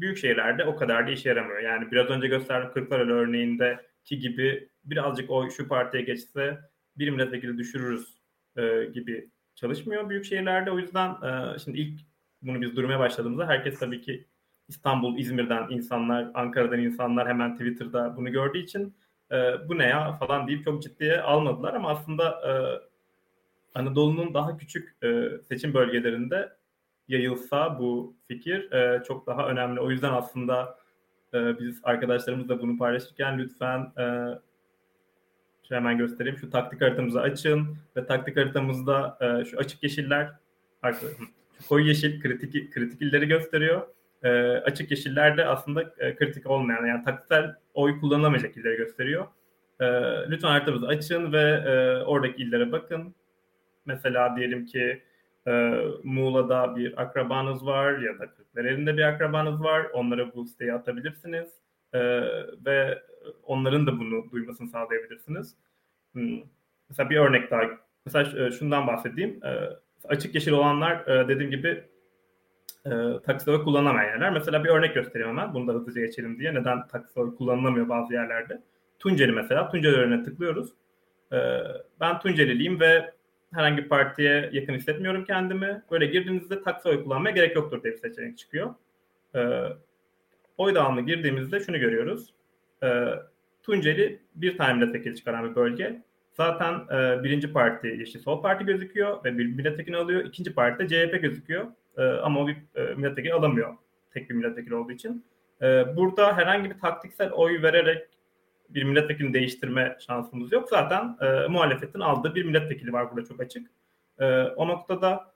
büyük 0.00 0.18
şehirlerde 0.18 0.64
o 0.64 0.76
kadar 0.76 1.06
da 1.06 1.10
işe 1.10 1.28
yaramıyor. 1.28 1.60
Yani 1.60 1.90
biraz 1.90 2.06
önce 2.10 2.28
gösterdiğim 2.28 2.72
Kırklareli 2.72 3.12
örneğindeki 3.12 4.18
gibi 4.18 4.68
birazcık 4.84 5.30
oy 5.30 5.50
şu 5.50 5.68
partiye 5.68 6.02
geçse 6.02 6.58
bir 6.96 7.10
milletvekili 7.10 7.58
düşürürüz 7.58 8.20
e, 8.56 8.84
gibi 8.84 9.30
çalışmıyor 9.54 10.08
büyük 10.08 10.24
şehirlerde. 10.24 10.70
O 10.70 10.78
yüzden 10.78 11.08
e, 11.10 11.58
şimdi 11.58 11.78
ilk 11.78 12.00
bunu 12.42 12.60
biz 12.60 12.76
durmaya 12.76 12.98
başladığımızda 12.98 13.48
herkes 13.48 13.78
tabii 13.78 14.00
ki 14.00 14.26
İstanbul, 14.68 15.18
İzmir'den 15.18 15.66
insanlar, 15.70 16.30
Ankara'dan 16.34 16.80
insanlar 16.80 17.28
hemen 17.28 17.56
Twitter'da 17.56 18.16
bunu 18.16 18.32
gördüğü 18.32 18.58
için 18.58 18.96
e, 19.32 19.68
bu 19.68 19.78
ne 19.78 19.86
ya 19.86 20.12
falan 20.12 20.48
deyip 20.48 20.64
çok 20.64 20.82
ciddiye 20.82 21.20
almadılar 21.20 21.74
ama 21.74 21.90
aslında 21.90 22.40
e, 22.48 22.52
Anadolu'nun 23.78 24.34
daha 24.34 24.56
küçük 24.56 25.04
e, 25.04 25.28
seçim 25.48 25.74
bölgelerinde 25.74 26.52
yayılsa 27.10 27.78
bu 27.78 28.14
fikir 28.28 28.72
e, 28.72 29.02
çok 29.04 29.26
daha 29.26 29.48
önemli. 29.48 29.80
O 29.80 29.90
yüzden 29.90 30.12
aslında 30.12 30.78
e, 31.34 31.58
biz 31.58 31.80
arkadaşlarımızla 31.82 32.60
bunu 32.60 32.78
paylaşırken 32.78 33.38
lütfen 33.38 33.92
e, 33.98 34.04
şu 35.68 35.74
hemen 35.74 35.98
göstereyim. 35.98 36.38
Şu 36.38 36.50
taktik 36.50 36.80
haritamızı 36.80 37.20
açın 37.20 37.76
ve 37.96 38.06
taktik 38.06 38.36
haritamızda 38.36 39.18
e, 39.20 39.44
şu 39.44 39.58
açık 39.58 39.82
yeşiller 39.82 40.30
şu 41.58 41.68
koyu 41.68 41.86
yeşil 41.86 42.20
kritik 42.22 42.74
kritik 42.74 43.02
illeri 43.02 43.28
gösteriyor. 43.28 43.82
E, 44.22 44.30
açık 44.40 44.90
yeşiller 44.90 45.36
de 45.36 45.46
aslında 45.46 45.94
e, 45.98 46.16
kritik 46.16 46.46
olmayan 46.46 46.86
yani 46.86 47.04
taktiksel 47.04 47.54
oy 47.74 48.00
kullanılamayacak 48.00 48.56
illeri 48.56 48.76
gösteriyor. 48.76 49.26
E, 49.80 49.86
lütfen 50.30 50.48
haritamızı 50.48 50.86
açın 50.86 51.32
ve 51.32 51.42
e, 51.42 52.04
oradaki 52.04 52.42
illere 52.42 52.72
bakın. 52.72 53.14
Mesela 53.86 54.36
diyelim 54.36 54.66
ki 54.66 55.02
e, 55.46 55.82
Muğla'da 56.04 56.76
bir 56.76 57.02
akrabanız 57.02 57.66
var 57.66 57.98
ya 57.98 58.18
da 58.18 58.30
Kırklareli'nde 58.30 58.96
bir 58.96 59.02
akrabanız 59.02 59.62
var. 59.62 59.86
Onlara 59.92 60.34
bu 60.34 60.46
siteyi 60.46 60.72
atabilirsiniz. 60.72 61.48
E, 61.92 62.00
ve 62.66 63.02
onların 63.42 63.86
da 63.86 63.98
bunu 64.00 64.30
duymasını 64.30 64.68
sağlayabilirsiniz. 64.68 65.56
Hmm. 66.12 66.40
Mesela 66.88 67.10
bir 67.10 67.16
örnek 67.16 67.50
daha. 67.50 67.62
Mesela 68.06 68.46
e, 68.46 68.50
şundan 68.50 68.86
bahsedeyim. 68.86 69.44
E, 69.44 69.50
açık 70.04 70.34
yeşil 70.34 70.52
olanlar 70.52 71.06
e, 71.06 71.28
dediğim 71.28 71.50
gibi 71.50 71.84
e, 72.86 72.90
taksileri 73.26 73.62
kullanamayan 73.62 74.10
yerler. 74.10 74.32
Mesela 74.32 74.64
bir 74.64 74.68
örnek 74.68 74.94
göstereyim 74.94 75.28
hemen. 75.28 75.54
Bunu 75.54 75.68
da 75.68 75.72
hızlıca 75.72 76.00
geçelim 76.00 76.38
diye. 76.38 76.54
Neden 76.54 76.86
taksileri 76.88 77.34
kullanılamıyor 77.34 77.88
bazı 77.88 78.12
yerlerde. 78.12 78.62
Tunceli 78.98 79.32
mesela. 79.32 79.68
Tunceli 79.68 79.96
örneğine 79.96 80.24
tıklıyoruz. 80.24 80.72
ben 82.00 82.18
Tunceliliyim 82.18 82.80
ve 82.80 83.12
herhangi 83.54 83.76
bir 83.76 83.88
partiye 83.88 84.50
yakın 84.52 84.74
hissetmiyorum 84.74 85.24
kendimi. 85.24 85.82
Böyle 85.90 86.06
girdiğinizde 86.06 86.62
taksi 86.62 86.88
oy 86.88 87.04
kullanmaya 87.04 87.34
gerek 87.34 87.56
yoktur 87.56 87.82
diye 87.82 87.92
bir 87.92 87.98
seçenek 87.98 88.38
çıkıyor. 88.38 88.74
oy 90.58 90.74
dağılımına 90.74 91.00
girdiğimizde 91.00 91.60
şunu 91.60 91.78
görüyoruz 91.78 92.34
e, 92.82 93.04
Tunceli 93.62 94.22
bir 94.34 94.58
tane 94.58 94.72
milletvekili 94.72 95.16
çıkaran 95.16 95.50
bir 95.50 95.54
bölge. 95.54 96.02
Zaten 96.32 96.74
e, 96.74 97.24
birinci 97.24 97.52
parti 97.52 97.86
Yeşil 97.86 98.20
Sol 98.20 98.42
Parti 98.42 98.64
gözüküyor 98.64 99.24
ve 99.24 99.38
bir 99.38 99.46
milletvekili 99.46 99.96
alıyor. 99.96 100.24
İkinci 100.24 100.54
parti 100.54 100.88
de 100.88 100.88
CHP 100.88 101.22
gözüküyor. 101.22 101.66
E, 101.96 102.02
ama 102.02 102.40
o 102.40 102.46
bir 102.48 102.56
e, 102.74 102.94
milletvekili 102.94 103.34
alamıyor. 103.34 103.76
Tek 104.14 104.30
bir 104.30 104.34
milletvekili 104.34 104.74
olduğu 104.74 104.92
için. 104.92 105.24
E, 105.62 105.96
burada 105.96 106.36
herhangi 106.36 106.70
bir 106.70 106.78
taktiksel 106.78 107.30
oy 107.30 107.62
vererek 107.62 108.08
bir 108.74 108.82
milletvekilini 108.82 109.34
değiştirme 109.34 109.96
şansımız 110.06 110.52
yok. 110.52 110.68
Zaten 110.68 111.16
e, 111.20 111.48
muhalefetin 111.48 112.00
aldığı 112.00 112.34
bir 112.34 112.44
milletvekili 112.44 112.92
var 112.92 113.10
burada 113.10 113.28
çok 113.28 113.40
açık. 113.40 113.70
E, 114.18 114.42
o 114.42 114.68
noktada 114.68 115.30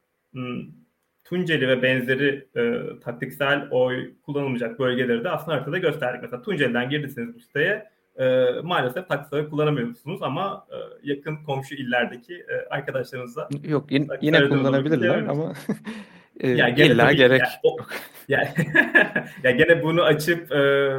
Tunceli 1.25 1.69
ve 1.69 1.83
benzeri 1.83 2.49
e, 2.57 2.83
taktiksel 3.01 3.69
oy 3.71 4.13
kullanılmayacak 4.23 4.79
bölgeleri 4.79 5.25
de 5.25 5.31
aslında 5.31 5.57
haritada 5.57 5.79
gösterdik. 5.79 6.23
Mesela 6.23 6.43
Tunceli'den 6.43 6.91
girdiyseniz 6.91 7.35
bu 7.35 7.41
siteye 7.41 7.91
e, 8.19 8.47
maalesef 8.63 9.05
oy 9.33 9.49
kullanamıyorsunuz 9.49 10.23
ama 10.23 10.67
e, 10.71 10.77
yakın 11.03 11.37
komşu 11.37 11.75
illerdeki 11.75 12.35
e, 12.35 12.69
arkadaşlarınızla 12.71 13.49
yok 13.65 13.93
yine, 13.93 14.07
yine 14.21 14.49
kullanabilirler 14.49 15.19
ama 15.19 15.53
e, 16.41 16.49
ya 16.49 16.69
gene 16.69 16.87
illa 16.87 17.07
tabii, 17.07 17.17
gerek 17.17 17.41
yani, 17.41 17.53
o, 17.63 17.77
yani, 18.29 18.49
ya 19.43 19.51
gene 19.51 19.83
bunu 19.83 20.03
açıp 20.03 20.53
e, 20.53 20.91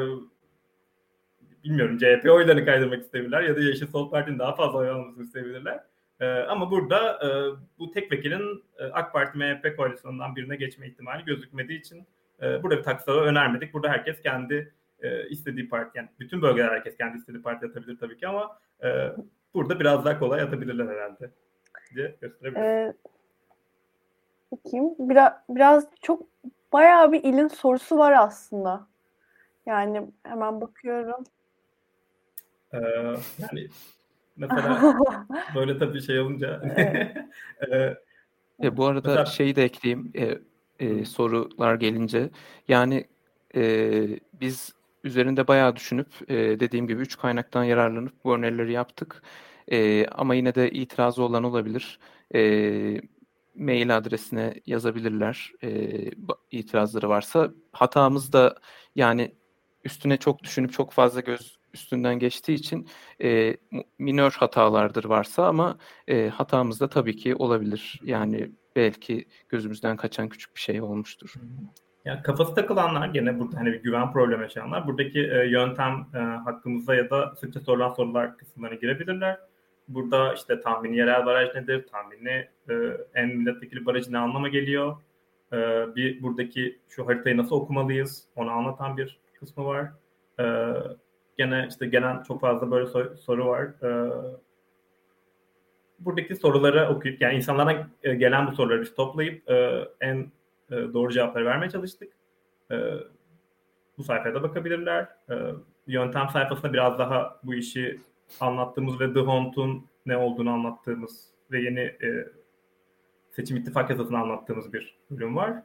bilmiyorum 1.65 1.97
CHP 1.97 2.29
oylarını 2.29 2.65
kaydırmak 2.65 3.01
isteyebilirler 3.01 3.41
ya 3.41 3.55
da 3.55 3.59
Yeşil 3.59 3.87
Sol 3.87 4.09
Parti'nin 4.09 4.39
daha 4.39 4.55
fazla 4.55 4.77
oy 4.77 4.89
almasını 4.89 5.23
isteyebilirler. 5.23 5.83
E, 6.19 6.27
ama 6.27 6.71
burada 6.71 7.19
e, 7.27 7.29
bu 7.79 7.91
tek 7.91 8.11
vekilin 8.11 8.63
e, 8.77 8.83
AK 8.85 9.13
Parti 9.13 9.37
MHP 9.37 9.77
koalisyonundan 9.77 10.35
birine 10.35 10.55
geçme 10.55 10.87
ihtimali 10.87 11.25
gözükmediği 11.25 11.79
için 11.79 12.07
e, 12.41 12.63
burada 12.63 12.77
bir 12.77 12.83
taksitava 12.83 13.21
önermedik. 13.21 13.73
Burada 13.73 13.89
herkes 13.89 14.21
kendi 14.21 14.73
e, 15.01 15.29
istediği 15.29 15.69
parti, 15.69 15.97
yani 15.97 16.09
bütün 16.19 16.41
bölgeler 16.41 16.69
herkes 16.69 16.97
kendi 16.97 17.17
istediği 17.17 17.41
parti 17.41 17.65
atabilir 17.65 17.97
tabii 17.97 18.17
ki 18.17 18.27
ama 18.27 18.59
e, 18.83 19.11
burada 19.53 19.79
biraz 19.79 20.05
daha 20.05 20.19
kolay 20.19 20.41
atabilirler 20.41 20.87
herhalde 20.87 21.31
diye 21.95 22.15
gösterebiliriz. 22.21 22.65
Ee, 22.65 22.93
bakayım. 24.51 24.95
Biraz, 24.99 25.33
biraz 25.49 25.87
çok 26.01 26.21
bayağı 26.73 27.11
bir 27.11 27.23
ilin 27.23 27.47
sorusu 27.47 27.97
var 27.97 28.11
aslında. 28.11 28.87
Yani 29.65 30.07
hemen 30.23 30.61
bakıyorum. 30.61 31.23
Ee, 32.75 33.15
yani 33.39 33.69
Mesela 34.37 34.95
böyle 35.55 35.77
tabii 35.77 36.01
şey 36.01 36.19
olunca. 36.19 36.61
e, 37.71 37.95
e, 38.63 38.77
bu 38.77 38.85
arada 38.85 39.07
mesela... 39.07 39.25
şeyi 39.25 39.55
de 39.55 39.63
ekleyeyim. 39.63 40.11
E, 40.15 40.37
e, 40.79 41.05
sorular 41.05 41.75
gelince. 41.75 42.29
Yani 42.67 43.07
e, 43.55 44.03
biz 44.33 44.73
üzerinde 45.03 45.47
bayağı 45.47 45.75
düşünüp 45.75 46.07
e, 46.27 46.35
dediğim 46.35 46.87
gibi 46.87 47.01
üç 47.01 47.17
kaynaktan 47.17 47.63
yararlanıp 47.63 48.13
bu 48.23 48.35
önerileri 48.35 48.71
yaptık. 48.71 49.23
E, 49.71 50.07
ama 50.07 50.35
yine 50.35 50.55
de 50.55 50.71
itirazı 50.71 51.23
olan 51.23 51.43
olabilir. 51.43 51.99
E, 52.35 53.01
mail 53.55 53.97
adresine 53.97 54.53
yazabilirler 54.65 55.51
e, 55.63 55.91
itirazları 56.51 57.09
varsa. 57.09 57.51
Hatamız 57.71 58.33
da 58.33 58.55
yani 58.95 59.35
üstüne 59.83 60.17
çok 60.17 60.43
düşünüp 60.43 60.73
çok 60.73 60.91
fazla 60.91 61.19
göz 61.19 61.57
üstünden 61.75 62.19
geçtiği 62.19 62.53
için 62.53 62.87
e, 63.23 63.57
minör 63.99 64.31
hatalardır 64.31 65.05
varsa 65.05 65.47
ama 65.47 65.77
e, 66.07 66.27
hatamız 66.29 66.79
da 66.79 66.89
tabii 66.89 67.15
ki 67.15 67.35
olabilir. 67.35 67.99
Yani 68.03 68.51
belki 68.75 69.25
gözümüzden 69.49 69.97
kaçan 69.97 70.29
küçük 70.29 70.55
bir 70.55 70.61
şey 70.61 70.81
olmuştur. 70.81 71.33
Yani 72.05 72.21
kafası 72.21 72.55
takılanlar 72.55 73.07
gene 73.07 73.39
burada 73.39 73.57
hani 73.57 73.73
bir 73.73 73.83
güven 73.83 74.11
problemi 74.11 74.43
yaşayanlar 74.43 74.87
buradaki 74.87 75.19
e, 75.19 75.49
yöntem 75.49 76.07
e, 76.13 76.17
hakkımızda 76.17 76.95
ya 76.95 77.09
da 77.09 77.35
sıkça 77.35 77.59
sorulan 77.59 77.93
sorular 77.93 78.37
kısımlarına 78.37 78.75
girebilirler. 78.75 79.39
Burada 79.87 80.33
işte 80.33 80.61
tahmini 80.61 80.97
yerel 80.97 81.25
baraj 81.25 81.55
nedir? 81.55 81.87
Tahmini 81.91 82.47
e, 82.69 82.73
en 83.15 83.27
milletvekili 83.27 83.85
barajı 83.85 84.11
ne 84.11 84.17
anlama 84.17 84.49
geliyor? 84.49 84.97
E, 85.53 85.57
bir 85.95 86.23
buradaki 86.23 86.79
şu 86.89 87.07
haritayı 87.07 87.37
nasıl 87.37 87.55
okumalıyız? 87.55 88.23
Onu 88.35 88.51
anlatan 88.51 88.97
bir 88.97 89.19
kısmı 89.39 89.65
var. 89.65 89.91
E, 90.39 90.45
gene 91.37 91.65
işte 91.69 91.87
gelen 91.87 92.23
çok 92.23 92.41
fazla 92.41 92.71
böyle 92.71 92.87
sor, 92.87 93.15
soru 93.15 93.47
var. 93.47 93.63
E, 93.63 94.11
buradaki 95.99 96.35
soruları 96.35 96.89
okuyup 96.89 97.21
yani 97.21 97.35
insanlardan 97.35 97.89
e, 98.03 98.15
gelen 98.15 98.47
bu 98.47 98.55
soruları 98.55 98.95
toplayıp 98.95 99.49
e, 99.49 99.87
en 100.01 100.31
e, 100.71 100.75
doğru 100.75 101.11
cevapları 101.13 101.45
vermeye 101.45 101.69
çalıştık. 101.69 102.13
Bu 103.97 104.03
sayfaya 104.03 104.35
da 104.35 104.43
bakabilirler. 104.43 105.07
Yöntem 105.87 106.29
sayfasında 106.29 106.73
biraz 106.73 106.99
daha 106.99 107.39
bu 107.43 107.53
işi 107.53 108.01
anlattığımız 108.39 108.99
ve 108.99 109.13
The 109.13 109.19
Haunt'un 109.19 109.85
ne 110.05 110.17
olduğunu 110.17 110.49
anlattığımız 110.49 111.29
ve 111.51 111.61
yeni 111.61 111.95
seçim 113.31 113.57
ittifak 113.57 113.89
yasasını 113.89 114.17
anlattığımız 114.17 114.73
bir 114.73 114.95
bölüm 115.11 115.35
var. 115.35 115.63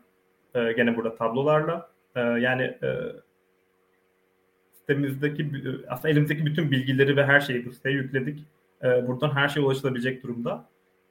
E, 0.55 0.73
gene 0.73 0.97
burada 0.97 1.15
tablolarla. 1.17 1.91
E, 2.15 2.21
yani 2.21 2.79
sitemizdeki 4.81 5.51
aslında 5.89 6.09
elimizdeki 6.09 6.47
bütün 6.47 6.71
bilgileri 6.71 7.17
ve 7.17 7.27
her 7.27 7.41
şeyi 7.41 7.67
bu 7.67 7.73
siteye 7.73 7.97
yükledik. 7.97 8.47
E, 8.85 9.09
buradan 9.09 9.31
her 9.31 9.49
şey 9.49 9.63
ulaşılabilecek 9.63 10.23
durumda. 10.23 10.69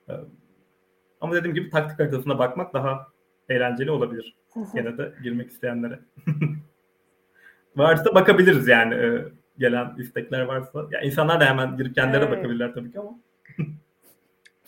E, 0.10 0.14
ama 1.22 1.34
dediğim 1.34 1.56
gibi 1.56 1.70
taktik 1.70 2.00
haritasına 2.00 2.40
bakmak 2.40 2.74
daha 2.74 3.08
eğlenceli 3.50 3.92
olabilir. 3.92 4.36
Gene 4.76 4.98
de 4.98 5.14
girmek 5.24 5.50
isteyenlere. 5.50 6.00
Varsa 7.76 8.16
bakabiliriz 8.16 8.68
yani. 8.68 8.94
E, 8.94 9.26
gelen 9.60 9.96
istekler 9.98 10.42
varsa. 10.42 10.86
Ya 10.92 11.02
insanlar 11.02 11.40
da 11.40 11.46
hemen 11.46 11.78
girip 11.78 11.96
kendilerine 11.96 12.26
evet. 12.26 12.38
bakabilirler 12.38 12.74
tabii 12.74 12.92
ki 12.92 13.00
ama. 13.00 13.20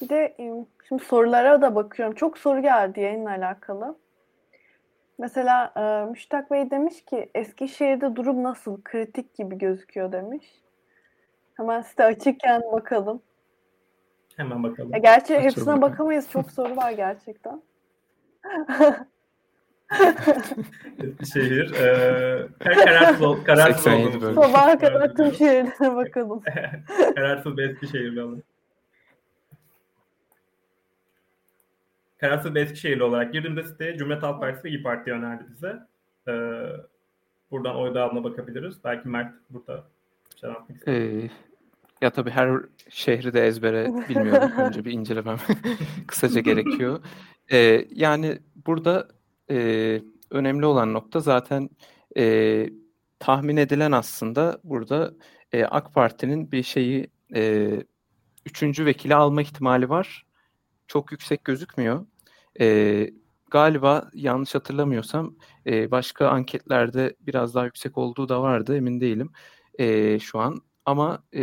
bir 0.01 0.09
de 0.09 0.35
şimdi 0.87 1.03
sorulara 1.03 1.61
da 1.61 1.75
bakıyorum. 1.75 2.15
Çok 2.15 2.37
soru 2.37 2.61
geldi 2.61 2.99
yayınla 2.99 3.29
alakalı. 3.29 3.95
Mesela 5.21 5.73
e, 5.77 6.09
Müştak 6.11 6.51
Bey 6.51 6.71
demiş 6.71 7.05
ki 7.05 7.29
Eskişehir'de 7.35 8.15
durum 8.15 8.43
nasıl? 8.43 8.81
Kritik 8.83 9.35
gibi 9.35 9.57
gözüküyor 9.57 10.11
demiş. 10.11 10.45
Hemen 11.53 11.81
site 11.81 12.03
açıkken 12.03 12.61
bakalım. 12.71 13.21
Hemen 14.37 14.63
bakalım. 14.63 14.91
Ya 14.93 14.97
gerçi 14.97 15.23
Açalım 15.33 15.43
hepsine 15.43 15.65
bakalım. 15.65 15.81
bakamayız. 15.81 16.29
Çok 16.31 16.51
soru 16.55 16.75
var 16.75 16.91
gerçekten. 16.91 17.61
Eskişehir. 21.03 21.73
E, 21.73 22.47
kararsız, 22.59 23.43
kararsız 23.43 23.87
olduğumuz. 23.87 24.35
Sabaha 24.35 24.79
kadar 24.79 25.15
tüm 25.15 25.33
şehirlere 25.33 25.95
bakalım. 25.95 26.41
kararsız 27.15 27.57
bir 27.57 27.69
Eskişehirli 27.69 28.21
alın. 28.21 28.43
Kararsız 32.21 32.55
bir 32.55 32.59
Eskişehirli 32.59 33.03
olarak 33.03 33.33
girdiğimde 33.33 33.63
siteye 33.63 33.97
Cumhuriyet 33.97 34.23
Halk 34.23 34.39
Partisi 34.39 34.63
ve 34.63 34.69
İYİ 34.69 34.83
Parti 34.83 35.11
önerdi 35.11 35.43
bize. 35.49 35.79
Ee, 36.27 36.63
buradan 37.51 37.75
oy 37.75 37.93
dağılımına 37.93 38.23
bakabiliriz. 38.23 38.83
Belki 38.83 39.09
Mert 39.09 39.33
burada 39.49 39.83
şey 40.41 40.49
anlatmak 40.49 40.77
ister. 40.77 40.93
Ee, 40.93 41.29
ya 42.01 42.09
tabii 42.09 42.29
her 42.29 42.59
şehri 42.89 43.33
de 43.33 43.47
ezbere 43.47 43.87
bilmiyorum. 44.09 44.51
Önce 44.57 44.85
bir 44.85 44.91
incelemem 44.91 45.37
kısaca 46.07 46.41
gerekiyor. 46.41 46.99
Ee, 47.51 47.87
yani 47.91 48.39
burada 48.65 49.07
e, 49.49 50.01
önemli 50.29 50.65
olan 50.65 50.93
nokta 50.93 51.19
zaten 51.19 51.69
e, 52.17 52.65
tahmin 53.19 53.57
edilen 53.57 53.91
aslında 53.91 54.59
burada 54.63 55.13
e, 55.51 55.63
AK 55.65 55.93
Parti'nin 55.93 56.51
bir 56.51 56.63
şeyi 56.63 57.07
e, 57.35 57.71
üçüncü 58.45 58.85
vekili 58.85 59.15
alma 59.15 59.41
ihtimali 59.41 59.89
var. 59.89 60.25
Çok 60.87 61.11
yüksek 61.11 61.45
gözükmüyor. 61.45 62.05
E, 62.59 63.09
galiba 63.51 64.09
yanlış 64.13 64.55
hatırlamıyorsam 64.55 65.35
e, 65.65 65.91
başka 65.91 66.27
anketlerde 66.29 67.15
biraz 67.19 67.55
daha 67.55 67.65
yüksek 67.65 67.97
olduğu 67.97 68.29
da 68.29 68.41
vardı 68.41 68.77
emin 68.77 69.01
değilim 69.01 69.31
e, 69.79 70.19
şu 70.19 70.39
an. 70.39 70.61
Ama 70.85 71.23
e, 71.33 71.41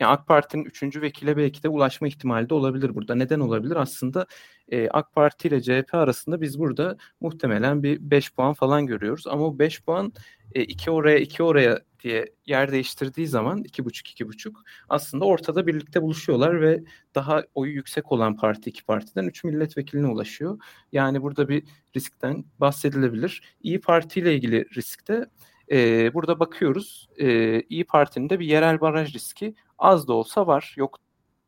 yani 0.00 0.06
AK 0.06 0.26
Parti'nin 0.26 0.64
üçüncü 0.64 1.02
vekile 1.02 1.36
belki 1.36 1.62
de 1.62 1.68
ulaşma 1.68 2.08
ihtimali 2.08 2.48
de 2.48 2.54
olabilir 2.54 2.94
burada. 2.94 3.14
Neden 3.14 3.40
olabilir? 3.40 3.76
Aslında 3.76 4.26
e, 4.68 4.88
AK 4.88 5.12
Parti 5.12 5.48
ile 5.48 5.62
CHP 5.62 5.94
arasında 5.94 6.40
biz 6.40 6.58
burada 6.58 6.96
muhtemelen 7.20 7.82
bir 7.82 7.98
5 8.10 8.34
puan 8.34 8.52
falan 8.54 8.86
görüyoruz. 8.86 9.26
Ama 9.26 9.44
o 9.46 9.58
5 9.58 9.82
puan 9.82 10.12
e, 10.54 10.62
iki 10.62 10.90
oraya 10.90 11.18
iki 11.18 11.42
oraya 11.42 11.80
diye 12.02 12.26
yer 12.46 12.72
değiştirdiği 12.72 13.26
zaman 13.26 13.64
iki 13.64 13.84
buçuk 13.84 14.08
iki 14.10 14.28
buçuk 14.28 14.62
aslında 14.88 15.24
ortada 15.24 15.66
birlikte 15.66 16.02
buluşuyorlar 16.02 16.60
ve 16.60 16.82
daha 17.14 17.42
oyu 17.54 17.72
yüksek 17.74 18.12
olan 18.12 18.36
parti 18.36 18.70
iki 18.70 18.84
partiden 18.84 19.26
üç 19.26 19.44
milletvekiline 19.44 20.06
ulaşıyor. 20.06 20.58
Yani 20.92 21.22
burada 21.22 21.48
bir 21.48 21.62
riskten 21.96 22.44
bahsedilebilir. 22.58 23.42
İyi 23.62 23.80
Parti 23.80 24.20
ile 24.20 24.34
ilgili 24.34 24.66
riskte 24.76 25.26
e, 25.70 26.14
burada 26.14 26.40
bakıyoruz 26.40 27.08
e, 27.18 27.60
İyi 27.60 27.84
Parti'nin 27.84 28.30
de 28.30 28.40
bir 28.40 28.46
yerel 28.46 28.80
baraj 28.80 29.14
riski 29.14 29.54
az 29.78 30.08
da 30.08 30.12
olsa 30.12 30.46
var. 30.46 30.74
Yok 30.76 30.98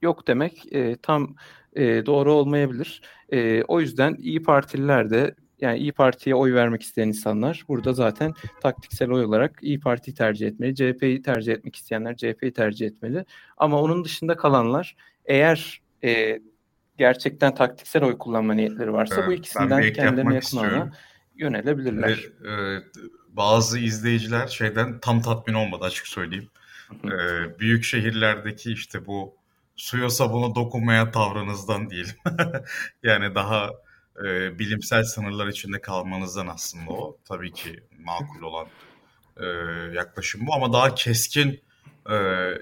yok 0.02 0.26
demek 0.26 0.72
e, 0.72 0.96
tam 0.96 1.36
e, 1.72 2.06
doğru 2.06 2.32
olmayabilir. 2.32 3.02
E, 3.32 3.62
o 3.62 3.80
yüzden 3.80 4.14
İyi 4.18 4.42
Partililer 4.42 5.10
de 5.10 5.34
yani 5.60 5.78
İyi 5.78 5.92
Parti'ye 5.92 6.34
oy 6.34 6.54
vermek 6.54 6.82
isteyen 6.82 7.08
insanlar 7.08 7.64
burada 7.68 7.92
zaten 7.92 8.32
taktiksel 8.62 9.10
oy 9.10 9.24
olarak 9.24 9.58
İyi 9.62 9.80
Parti'yi 9.80 10.14
tercih 10.14 10.46
etmeli. 10.46 10.74
CHP'yi 10.74 11.22
tercih 11.22 11.52
etmek 11.52 11.76
isteyenler 11.76 12.16
CHP'yi 12.16 12.52
tercih 12.52 12.86
etmeli. 12.86 13.24
Ama 13.56 13.80
onun 13.82 14.04
dışında 14.04 14.36
kalanlar 14.36 14.96
eğer 15.24 15.82
e, 16.04 16.40
gerçekten 16.98 17.54
taktiksel 17.54 18.04
oy 18.04 18.18
kullanma 18.18 18.54
niyetleri 18.54 18.92
varsa 18.92 19.14
evet, 19.14 19.28
bu 19.28 19.32
ikisinden 19.32 19.92
kendilerine 19.92 20.34
yakın 20.34 20.56
olana 20.56 20.92
yönelebilirler. 21.34 22.30
Ve, 22.42 22.50
e, 22.50 22.80
bazı 23.36 23.78
izleyiciler 23.78 24.46
şeyden 24.46 25.00
tam 25.00 25.22
tatmin 25.22 25.54
olmadı 25.54 25.84
açık 25.84 26.06
söyleyeyim. 26.06 26.50
ee, 27.04 27.58
büyük 27.58 27.84
şehirlerdeki 27.84 28.72
işte 28.72 29.06
bu 29.06 29.34
suya 29.76 30.10
sabuna 30.10 30.54
dokunmaya 30.54 31.10
tavrınızdan 31.10 31.90
değil. 31.90 32.14
yani 33.02 33.34
daha 33.34 33.70
e, 34.24 34.58
bilimsel 34.58 35.04
sınırlar 35.04 35.46
içinde 35.46 35.80
kalmanızdan 35.80 36.46
aslında 36.46 36.92
o. 36.92 37.18
Tabii 37.24 37.52
ki 37.52 37.82
makul 37.98 38.42
olan 38.42 38.66
e, 39.36 39.46
yaklaşım 39.94 40.46
bu 40.46 40.54
ama 40.54 40.72
daha 40.72 40.94
keskin 40.94 41.60
e, 42.10 42.14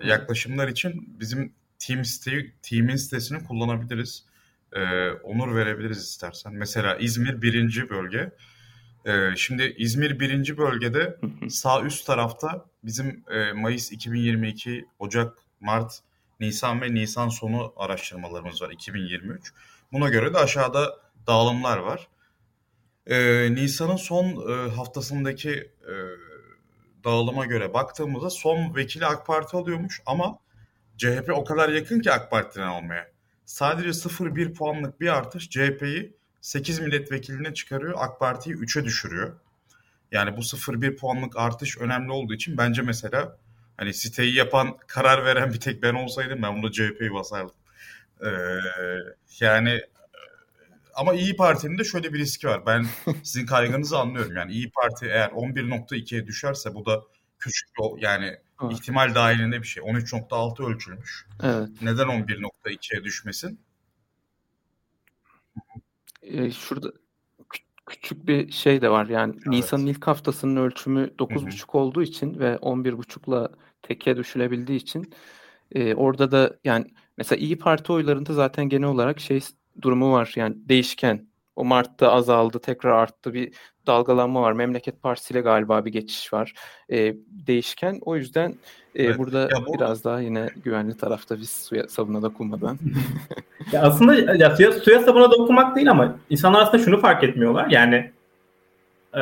yaklaşımlar 0.04 0.68
için 0.68 1.16
bizim 1.20 1.52
team 1.78 2.04
site, 2.04 2.52
team'in 2.62 2.96
sitesini 2.96 3.44
kullanabiliriz. 3.44 4.24
E, 4.72 5.10
onur 5.10 5.56
verebiliriz 5.56 5.98
istersen. 5.98 6.54
Mesela 6.54 6.96
İzmir 6.96 7.42
birinci 7.42 7.90
bölge. 7.90 8.32
Ee, 9.06 9.36
şimdi 9.36 9.74
İzmir 9.78 10.20
birinci 10.20 10.58
bölgede 10.58 11.16
sağ 11.48 11.82
üst 11.82 12.06
tarafta 12.06 12.64
bizim 12.84 13.24
e, 13.30 13.52
Mayıs 13.52 13.92
2022, 13.92 14.86
Ocak, 14.98 15.38
Mart, 15.60 15.98
Nisan 16.40 16.80
ve 16.82 16.94
Nisan 16.94 17.28
sonu 17.28 17.72
araştırmalarımız 17.76 18.62
var 18.62 18.70
2023. 18.70 19.52
Buna 19.92 20.08
göre 20.08 20.34
de 20.34 20.38
aşağıda 20.38 20.98
dağılımlar 21.26 21.78
var. 21.78 22.08
Ee, 23.06 23.48
Nisan'ın 23.54 23.96
son 23.96 24.24
e, 24.26 24.70
haftasındaki 24.70 25.50
e, 25.82 25.94
dağılıma 27.04 27.46
göre 27.46 27.74
baktığımızda 27.74 28.30
son 28.30 28.76
vekili 28.76 29.06
AK 29.06 29.26
Parti 29.26 29.56
alıyormuş 29.56 30.02
ama 30.06 30.38
CHP 30.96 31.30
o 31.34 31.44
kadar 31.44 31.68
yakın 31.68 32.00
ki 32.00 32.12
AK 32.12 32.30
Parti'den 32.30 32.66
almaya. 32.66 33.10
Sadece 33.44 33.88
0,1 33.88 34.54
puanlık 34.54 35.00
bir 35.00 35.08
artış 35.08 35.50
CHP'yi 35.50 36.16
8 36.42 36.78
milletvekiline 36.80 37.54
çıkarıyor. 37.54 37.94
AK 37.96 38.18
Parti'yi 38.18 38.56
3'e 38.56 38.84
düşürüyor. 38.84 39.32
Yani 40.12 40.36
bu 40.36 40.40
0-1 40.40 40.96
puanlık 40.96 41.36
artış 41.36 41.78
önemli 41.78 42.12
olduğu 42.12 42.34
için 42.34 42.56
bence 42.56 42.82
mesela 42.82 43.38
hani 43.76 43.94
siteyi 43.94 44.34
yapan, 44.34 44.76
karar 44.86 45.24
veren 45.24 45.52
bir 45.52 45.60
tek 45.60 45.82
ben 45.82 45.94
olsaydım 45.94 46.42
ben 46.42 46.62
bunu 46.62 46.72
CHP'yi 46.72 47.14
basardım. 47.14 47.54
Ee, 48.24 48.28
yani 49.40 49.80
ama 50.94 51.14
İyi 51.14 51.36
Parti'nin 51.36 51.78
de 51.78 51.84
şöyle 51.84 52.12
bir 52.12 52.18
riski 52.18 52.48
var. 52.48 52.66
Ben 52.66 52.86
sizin 53.22 53.46
kaygınızı 53.46 53.98
anlıyorum. 53.98 54.36
Yani 54.36 54.52
İyi 54.52 54.70
Parti 54.70 55.06
eğer 55.06 55.28
11.2'ye 55.28 56.26
düşerse 56.26 56.74
bu 56.74 56.86
da 56.86 57.02
küçük 57.38 57.68
yani 57.98 58.36
evet. 58.64 58.72
ihtimal 58.72 59.14
dahilinde 59.14 59.62
bir 59.62 59.66
şey. 59.66 59.82
13.6 59.82 60.74
ölçülmüş. 60.74 61.26
Evet. 61.42 61.68
Neden 61.82 62.06
11.2'ye 62.06 63.04
düşmesin? 63.04 63.60
E, 66.22 66.50
şurada 66.50 66.92
küçük 67.86 68.26
bir 68.26 68.52
şey 68.52 68.82
de 68.82 68.90
var. 68.90 69.06
Yani 69.06 69.32
evet. 69.34 69.46
Nisan'ın 69.46 69.86
ilk 69.86 70.06
haftasının 70.06 70.56
ölçümü 70.56 71.10
9.5 71.18 71.76
olduğu 71.76 72.02
için 72.02 72.38
ve 72.38 72.54
11.5'la 72.54 73.50
teke 73.82 74.16
düşülebildiği 74.16 74.78
için 74.78 75.12
e, 75.72 75.94
orada 75.94 76.30
da 76.30 76.56
yani 76.64 76.86
mesela 77.18 77.40
İyi 77.40 77.58
Parti 77.58 77.92
oylarında 77.92 78.32
zaten 78.32 78.68
genel 78.68 78.88
olarak 78.88 79.20
şey 79.20 79.40
durumu 79.82 80.12
var. 80.12 80.32
Yani 80.36 80.56
değişken. 80.68 81.32
O 81.56 81.64
Mart'ta 81.64 82.12
azaldı, 82.12 82.58
tekrar 82.58 82.90
arttı. 82.90 83.34
Bir 83.34 83.54
dalgalanma 83.86 84.42
var. 84.42 84.52
Memleket 84.52 85.02
Partisi 85.02 85.34
ile 85.34 85.40
galiba 85.40 85.84
bir 85.84 85.92
geçiş 85.92 86.32
var. 86.32 86.54
E, 86.90 87.14
değişken. 87.46 87.98
O 88.00 88.16
yüzden 88.16 88.54
e, 88.94 89.04
evet. 89.04 89.18
burada 89.18 89.40
ya 89.40 89.66
bu... 89.66 89.74
biraz 89.74 90.04
daha 90.04 90.20
yine 90.20 90.48
güvenli 90.64 90.96
tarafta 90.96 91.38
biz 91.38 91.50
suya 91.50 91.88
sabuna 91.88 92.22
dokunmadan. 92.22 92.78
ya 93.72 93.82
aslında 93.82 94.34
ya 94.34 94.56
suya, 94.56 94.72
suya 94.72 95.00
sabuna 95.00 95.30
dokunmak 95.30 95.76
değil 95.76 95.90
ama 95.90 96.18
insanlar 96.30 96.62
aslında 96.62 96.84
şunu 96.84 97.00
fark 97.00 97.24
etmiyorlar. 97.24 97.70
Yani 97.70 98.10
e, 99.14 99.20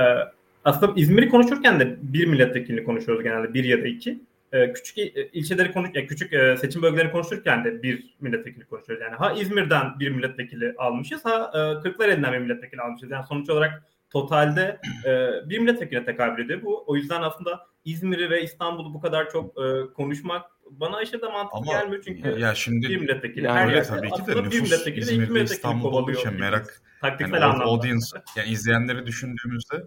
aslında 0.65 0.93
İzmir'i 0.97 1.29
konuşurken 1.29 1.81
de 1.81 1.97
bir 2.03 2.27
milletvekilini 2.27 2.85
konuşuyoruz 2.85 3.25
genelde. 3.25 3.55
Bir 3.55 3.65
ya 3.65 3.83
da 3.83 3.87
iki. 3.87 4.19
E, 4.53 4.73
küçük 4.73 4.99
ilçeleri 5.33 5.73
konuş, 5.73 5.91
yani 5.95 6.07
küçük 6.07 6.33
e, 6.33 6.57
seçim 6.57 6.83
bölgeleri 6.83 7.13
konuşurken 7.13 7.65
de 7.65 7.83
bir 7.83 8.15
milletvekili 8.21 8.65
konuşuyoruz. 8.65 9.05
Yani 9.05 9.17
ha 9.17 9.33
İzmir'den 9.33 9.99
bir 10.01 10.11
milletvekili 10.11 10.75
almışız 10.79 11.25
ha 11.25 11.51
e, 11.55 11.83
Kırklareli'nden 11.83 12.33
bir 12.33 12.39
milletvekili 12.39 12.81
almışız. 12.81 13.11
Yani 13.11 13.27
sonuç 13.27 13.51
olarak 13.51 13.83
totalde 14.11 14.81
bir 15.47 15.59
milletvekiline 15.59 16.05
tekabül 16.05 16.45
ediyor 16.45 16.63
bu. 16.63 16.85
O 16.87 16.97
yüzden 16.97 17.23
aslında 17.23 17.67
İzmir'i 17.85 18.31
ve 18.31 18.43
İstanbul'u 18.43 18.95
bu 18.95 19.01
kadar 19.01 19.31
çok 19.31 19.57
konuşmak 19.95 20.47
bana 20.71 20.97
aşırı 20.97 21.23
da 21.23 21.31
mantıklı 21.31 21.59
Ama 21.59 21.73
gelmiyor. 21.73 22.03
Çünkü 22.05 22.41
ya 22.41 22.55
şimdi 22.55 22.89
bir 22.89 22.97
milletvekili 22.97 23.47
yani 23.47 23.59
her 23.59 23.69
yerde 23.69 23.89
tabii 23.89 24.11
ki 24.11 24.27
de 24.27 24.31
nüfus 24.31 24.53
bir 24.53 24.61
milletvekili 24.61 25.01
İzmir'de, 25.01 25.19
milletvekili 25.19 25.55
İstanbul'da 25.55 25.97
olduğu 25.97 26.11
için 26.11 26.35
merak 26.35 26.83
taktiksel 27.01 27.41
yani 27.41 27.63
audience 27.63 28.07
yani 28.37 28.49
izleyenleri 28.49 29.07
düşündüğümüzde 29.07 29.85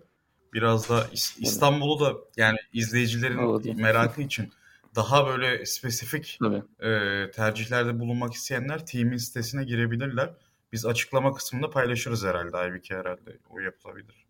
biraz 0.54 0.90
da 0.90 1.08
İstanbul'u 1.40 2.00
da 2.00 2.14
yani 2.38 2.58
izleyicilerin 2.74 3.82
merakı 3.82 4.22
için 4.22 4.50
daha 4.96 5.28
böyle 5.28 5.66
spesifik 5.66 6.40
e, 6.80 7.32
tercihlerde 7.32 8.00
bulunmak 8.00 8.34
isteyenler 8.34 8.86
team'in 8.86 9.18
sitesine 9.18 9.64
girebilirler. 9.64 10.30
Biz 10.74 10.86
açıklama 10.86 11.34
kısmında 11.34 11.70
paylaşırız 11.70 12.26
herhalde. 12.26 12.58
Aybike 12.58 12.96
herhalde 12.96 13.38
o 13.50 13.60
yapılabilir. 13.60 14.26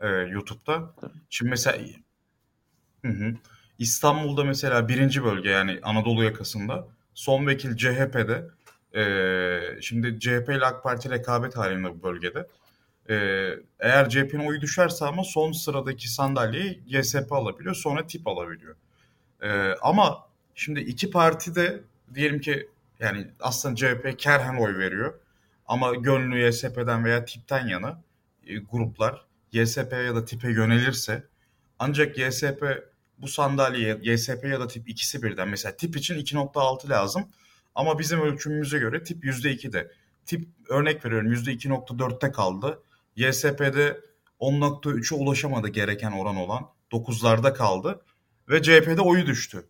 E, 0.00 0.08
YouTube'da. 0.08 0.94
Şimdi 1.30 1.50
mesela 1.50 1.78
hı 3.04 3.08
hı. 3.08 3.34
İstanbul'da 3.78 4.44
mesela 4.44 4.88
birinci 4.88 5.24
bölge 5.24 5.50
yani 5.50 5.80
Anadolu 5.82 6.24
yakasında 6.24 6.88
son 7.14 7.46
vekil 7.46 7.76
CHP'de 7.76 8.44
e, 9.00 9.82
şimdi 9.82 10.20
CHP 10.20 10.48
ile 10.48 10.64
AK 10.64 10.82
Parti 10.82 11.10
rekabet 11.10 11.56
halinde 11.56 11.88
bu 11.88 12.02
bölgede. 12.02 12.46
E, 13.08 13.16
eğer 13.80 14.08
CHP'nin 14.08 14.46
oyu 14.46 14.60
düşerse 14.60 15.04
ama 15.04 15.24
son 15.24 15.52
sıradaki 15.52 16.08
sandalyeyi 16.08 16.82
YSP 16.86 17.32
alabiliyor 17.32 17.74
sonra 17.74 18.06
tip 18.06 18.28
alabiliyor. 18.28 18.76
E, 19.42 19.74
ama 19.82 20.26
şimdi 20.54 20.80
iki 20.80 21.10
parti 21.10 21.54
de 21.54 21.80
diyelim 22.14 22.40
ki 22.40 22.68
yani 23.00 23.26
aslında 23.40 23.76
CHP 23.76 24.18
kerhen 24.18 24.56
oy 24.56 24.78
veriyor. 24.78 25.14
Ama 25.68 25.94
gönlü 25.94 26.48
YSP'den 26.48 27.04
veya 27.04 27.24
tipten 27.24 27.68
yana 27.68 28.02
e, 28.46 28.56
gruplar 28.58 29.26
YSP 29.52 29.92
ya 29.92 30.14
da 30.14 30.24
tipe 30.24 30.50
yönelirse 30.50 31.24
ancak 31.78 32.18
YSP 32.18 32.64
bu 33.18 33.28
sandalyeye 33.28 33.98
YSP 34.02 34.44
ya 34.44 34.60
da 34.60 34.66
tip 34.68 34.88
ikisi 34.88 35.22
birden 35.22 35.48
mesela 35.48 35.76
tip 35.76 35.96
için 35.96 36.14
2.6 36.14 36.90
lazım 36.90 37.28
ama 37.74 37.98
bizim 37.98 38.20
ölçümümüze 38.20 38.78
göre 38.78 39.02
tip 39.02 39.24
%2'de. 39.24 39.92
Tip 40.26 40.48
örnek 40.68 41.04
veriyorum 41.04 41.32
%2.4'te 41.32 42.32
kaldı. 42.32 42.82
YSP'de 43.16 44.00
10.3'e 44.40 45.16
ulaşamadı 45.16 45.68
gereken 45.68 46.12
oran 46.12 46.36
olan. 46.36 46.68
9'larda 46.92 47.54
kaldı 47.54 48.00
ve 48.48 48.62
CHP'de 48.62 49.00
oyu 49.00 49.26
düştü. 49.26 49.66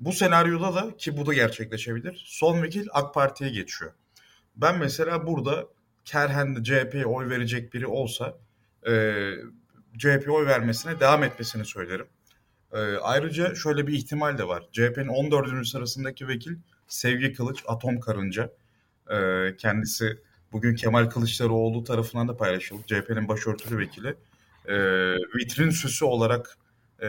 Bu 0.00 0.12
senaryoda 0.12 0.74
da 0.74 0.96
ki 0.96 1.16
bu 1.16 1.26
da 1.26 1.34
gerçekleşebilir. 1.34 2.22
Son 2.26 2.62
vekil 2.62 2.86
AK 2.92 3.14
Parti'ye 3.14 3.50
geçiyor. 3.50 3.92
Ben 4.56 4.78
mesela 4.78 5.26
burada 5.26 5.66
Kerhen'de 6.04 6.64
CHP'ye 6.64 7.06
oy 7.06 7.30
verecek 7.30 7.74
biri 7.74 7.86
olsa 7.86 8.38
e, 8.86 8.92
CHP'ye 9.98 10.30
oy 10.30 10.46
vermesine 10.46 11.00
devam 11.00 11.22
etmesini 11.22 11.64
söylerim. 11.64 12.06
E, 12.72 12.78
ayrıca 12.96 13.54
şöyle 13.54 13.86
bir 13.86 13.92
ihtimal 13.92 14.38
de 14.38 14.48
var. 14.48 14.68
CHP'nin 14.72 15.08
14. 15.08 15.68
sırasındaki 15.68 16.28
vekil 16.28 16.56
Sevgi 16.88 17.32
Kılıç 17.32 17.62
Atom 17.66 18.00
Karınca. 18.00 18.52
E, 19.10 19.16
kendisi 19.58 20.18
bugün 20.52 20.74
Kemal 20.74 21.10
Kılıçdaroğlu 21.10 21.84
tarafından 21.84 22.28
da 22.28 22.36
paylaşıldı. 22.36 22.82
CHP'nin 22.86 23.28
başörtülü 23.28 23.78
vekili. 23.78 24.16
E, 24.66 24.76
vitrin 25.36 25.70
süsü 25.70 26.04
olarak 26.04 26.58
e, 27.02 27.08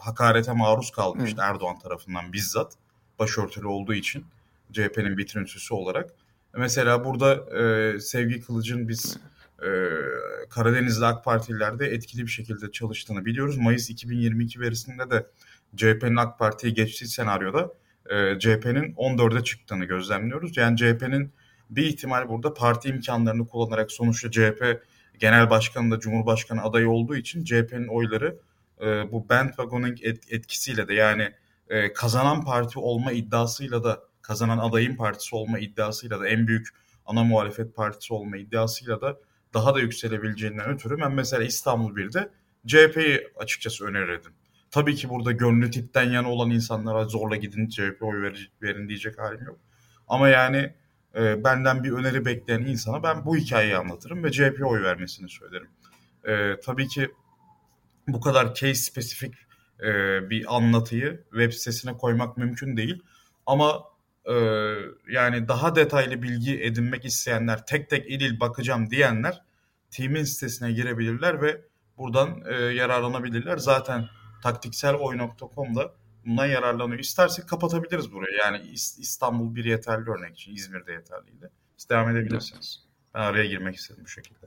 hakarete 0.00 0.52
maruz 0.52 0.90
kalmıştı 0.90 1.42
Hı. 1.42 1.46
Erdoğan 1.46 1.78
tarafından 1.78 2.32
bizzat. 2.32 2.72
Başörtülü 3.18 3.66
olduğu 3.66 3.94
için 3.94 4.24
CHP'nin 4.72 5.16
vitrin 5.16 5.44
süsü 5.44 5.74
olarak. 5.74 6.10
Mesela 6.56 7.04
burada 7.04 7.58
e, 7.58 8.00
Sevgi 8.00 8.40
Kılıç'ın 8.40 8.88
biz 8.88 9.18
e, 9.62 9.68
Karadeniz'de 10.50 11.06
AK 11.06 11.24
Partililerde 11.24 11.86
etkili 11.86 12.22
bir 12.22 12.30
şekilde 12.30 12.70
çalıştığını 12.70 13.24
biliyoruz. 13.24 13.56
Mayıs 13.56 13.90
2022 13.90 14.60
verisinde 14.60 15.10
de 15.10 15.26
CHP'nin 15.76 16.16
AK 16.16 16.38
Parti'ye 16.38 16.72
geçtiği 16.72 17.06
senaryoda 17.06 17.72
e, 18.10 18.38
CHP'nin 18.38 18.94
14'e 18.94 19.44
çıktığını 19.44 19.84
gözlemliyoruz. 19.84 20.56
Yani 20.56 20.76
CHP'nin 20.76 21.32
bir 21.70 21.84
ihtimal 21.84 22.28
burada 22.28 22.54
parti 22.54 22.88
imkanlarını 22.88 23.46
kullanarak 23.46 23.92
sonuçta 23.92 24.30
CHP 24.30 24.82
genel 25.18 25.50
başkanı 25.50 25.90
da 25.90 26.00
Cumhurbaşkanı 26.00 26.62
adayı 26.62 26.90
olduğu 26.90 27.16
için 27.16 27.44
CHP'nin 27.44 27.88
oyları 27.88 28.36
e, 28.80 29.12
bu 29.12 29.28
bandwagoning 29.28 29.98
et, 30.02 30.32
etkisiyle 30.32 30.88
de 30.88 30.94
yani 30.94 31.32
e, 31.68 31.92
kazanan 31.92 32.44
parti 32.44 32.78
olma 32.78 33.12
iddiasıyla 33.12 33.84
da 33.84 34.07
kazanan 34.28 34.58
adayın 34.58 34.96
partisi 34.96 35.36
olma 35.36 35.58
iddiasıyla 35.58 36.20
da 36.20 36.28
en 36.28 36.46
büyük 36.46 36.68
ana 37.06 37.24
muhalefet 37.24 37.76
partisi 37.76 38.14
olma 38.14 38.36
iddiasıyla 38.36 39.00
da 39.00 39.16
daha 39.54 39.74
da 39.74 39.80
yükselebileceğinden 39.80 40.68
ötürü 40.68 41.00
ben 41.00 41.12
mesela 41.12 41.44
İstanbul 41.44 41.96
1'de 41.96 42.30
CHP'yi 42.66 43.28
açıkçası 43.36 43.86
önerirdim. 43.86 44.32
Tabii 44.70 44.94
ki 44.94 45.08
burada 45.08 45.32
gönlü 45.32 45.70
tipten 45.70 46.10
yana 46.10 46.30
olan 46.30 46.50
insanlara 46.50 47.04
zorla 47.04 47.36
gidin 47.36 47.68
CHP 47.68 48.02
oy 48.02 48.22
ver, 48.22 48.50
verin 48.62 48.88
diyecek 48.88 49.18
halim 49.18 49.44
yok. 49.44 49.58
Ama 50.08 50.28
yani 50.28 50.74
e, 51.16 51.44
benden 51.44 51.84
bir 51.84 51.92
öneri 51.92 52.24
bekleyen 52.24 52.60
insana 52.60 53.02
ben 53.02 53.24
bu 53.24 53.36
hikayeyi 53.36 53.76
anlatırım 53.76 54.24
ve 54.24 54.32
CHP 54.32 54.66
oy 54.66 54.82
vermesini 54.82 55.28
söylerim. 55.28 55.68
E, 56.24 56.60
tabii 56.60 56.88
ki 56.88 57.10
bu 58.08 58.20
kadar 58.20 58.54
case 58.54 58.74
spesifik 58.74 59.34
e, 59.82 59.90
bir 60.30 60.56
anlatıyı 60.56 61.24
web 61.30 61.52
sitesine 61.52 61.92
koymak 61.92 62.36
mümkün 62.36 62.76
değil. 62.76 63.02
Ama 63.46 63.84
yani 65.08 65.48
daha 65.48 65.74
detaylı 65.74 66.22
bilgi 66.22 66.62
edinmek 66.62 67.04
isteyenler, 67.04 67.66
tek 67.66 67.90
tek 67.90 68.10
il 68.10 68.20
il 68.20 68.40
bakacağım 68.40 68.90
diyenler 68.90 69.42
team'in 69.90 70.24
sitesine 70.24 70.72
girebilirler 70.72 71.42
ve 71.42 71.60
buradan 71.98 72.42
e, 72.46 72.54
yararlanabilirler. 72.54 73.56
Zaten 73.56 74.08
taktikseloy.com'da 74.42 75.94
bundan 76.26 76.46
yararlanıyor. 76.46 76.98
İstersek 76.98 77.48
kapatabiliriz 77.48 78.12
burayı. 78.12 78.36
Yani 78.38 78.60
İstanbul 78.98 79.54
bir 79.54 79.64
yeterli 79.64 80.10
örnek 80.10 80.34
için, 80.34 80.54
İzmir'de 80.54 80.92
yeterliydi. 80.92 81.50
Siz 81.76 81.90
devam 81.90 82.16
edebilirsiniz. 82.16 82.84
Ben 83.14 83.20
araya 83.20 83.46
girmek 83.46 83.76
istedim 83.76 84.02
bu 84.04 84.08
şekilde. 84.08 84.46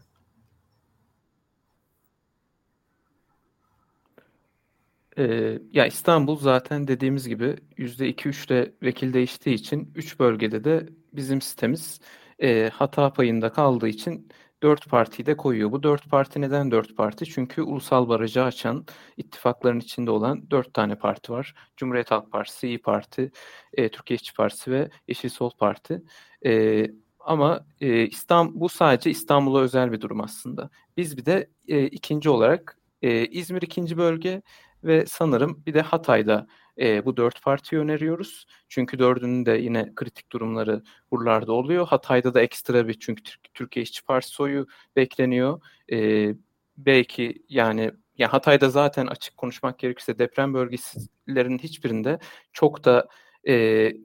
Ee, 5.18 5.59
ya 5.72 5.86
İstanbul 5.86 6.36
zaten 6.38 6.88
dediğimiz 6.88 7.28
gibi 7.28 7.55
%2-3'te 7.78 8.74
vekil 8.84 9.14
değiştiği 9.14 9.55
için 9.55 9.91
3 9.95 10.20
bölgede 10.20 10.64
de 10.64 10.89
bizim 11.14 11.41
sitemiz 11.41 11.99
e, 12.39 12.70
hata 12.74 13.14
payında 13.14 13.51
kaldığı 13.51 13.88
için 13.88 14.30
4 14.64 14.89
partiyi 14.89 15.26
de 15.26 15.38
koyuyor. 15.38 15.72
Bu 15.72 15.84
4 15.84 16.09
parti 16.09 16.41
neden 16.41 16.72
4 16.72 16.97
parti? 16.97 17.26
Çünkü 17.26 17.62
ulusal 17.62 18.09
barajı 18.09 18.43
açan 18.43 18.86
ittifakların 19.18 19.80
içinde 19.80 20.12
olan 20.12 20.51
4 20.51 20.74
tane 20.74 20.95
parti 20.95 21.32
var. 21.32 21.53
Cumhuriyet 21.78 22.12
Halk 22.12 22.32
Partisi, 22.32 22.68
İyi 22.68 22.82
Parti, 22.82 23.32
e, 23.74 23.89
Türkiye 23.89 24.16
İşçi 24.16 24.34
Partisi 24.34 24.72
ve 24.72 24.89
Yeşil 25.07 25.30
Sol 25.30 25.51
Parti. 25.57 26.01
E, 26.45 26.86
ama 27.20 27.66
e, 27.82 28.07
İstanbul 28.07 28.59
bu 28.59 28.70
sadece 28.70 29.09
İstanbul'a 29.09 29.62
özel 29.62 29.91
bir 29.91 30.01
durum 30.01 30.22
aslında. 30.22 30.70
Biz 30.97 31.18
bir 31.18 31.26
de 31.26 31.49
e, 31.68 31.86
ikinci 31.88 32.30
olarak 32.30 32.78
e, 33.01 33.26
İzmir 33.28 33.62
ikinci 33.62 33.97
bölge, 33.97 34.41
ve 34.84 35.05
sanırım 35.05 35.63
bir 35.65 35.73
de 35.73 35.82
Hatay'da 35.82 36.47
e, 36.79 37.05
bu 37.05 37.17
dört 37.17 37.41
parti 37.43 37.77
öneriyoruz. 37.77 38.45
Çünkü 38.69 38.99
dördünün 38.99 39.45
de 39.45 39.51
yine 39.51 39.95
kritik 39.95 40.32
durumları 40.32 40.84
buralarda 41.11 41.53
oluyor. 41.53 41.88
Hatay'da 41.88 42.34
da 42.34 42.41
ekstra 42.41 42.88
bir 42.88 42.99
çünkü 42.99 43.23
Türkiye 43.53 43.84
İşçi 43.84 44.05
Partisi 44.05 44.43
oyu 44.43 44.67
bekleniyor. 44.95 45.61
E, 45.91 46.29
belki 46.77 47.43
yani 47.49 47.91
ya 48.17 48.34
Hatay'da 48.34 48.69
zaten 48.69 49.07
açık 49.07 49.38
konuşmak 49.38 49.79
gerekirse 49.79 50.19
deprem 50.19 50.53
bölgelerinin 50.53 51.57
hiçbirinde 51.57 52.19
çok 52.53 52.86
da 52.86 53.07
e, 53.47 53.53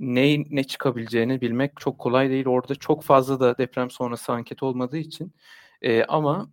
ne 0.01 0.45
ne 0.51 0.64
çıkabileceğini 0.64 1.41
bilmek 1.41 1.72
çok 1.81 1.99
kolay 1.99 2.31
değil. 2.31 2.47
Orada 2.47 2.74
çok 2.74 3.03
fazla 3.03 3.41
da 3.41 3.59
deprem 3.59 3.91
sonrası 3.91 4.33
anket 4.33 4.62
olmadığı 4.62 4.99
için 4.99 5.33
e, 5.83 6.05
ama 6.05 6.51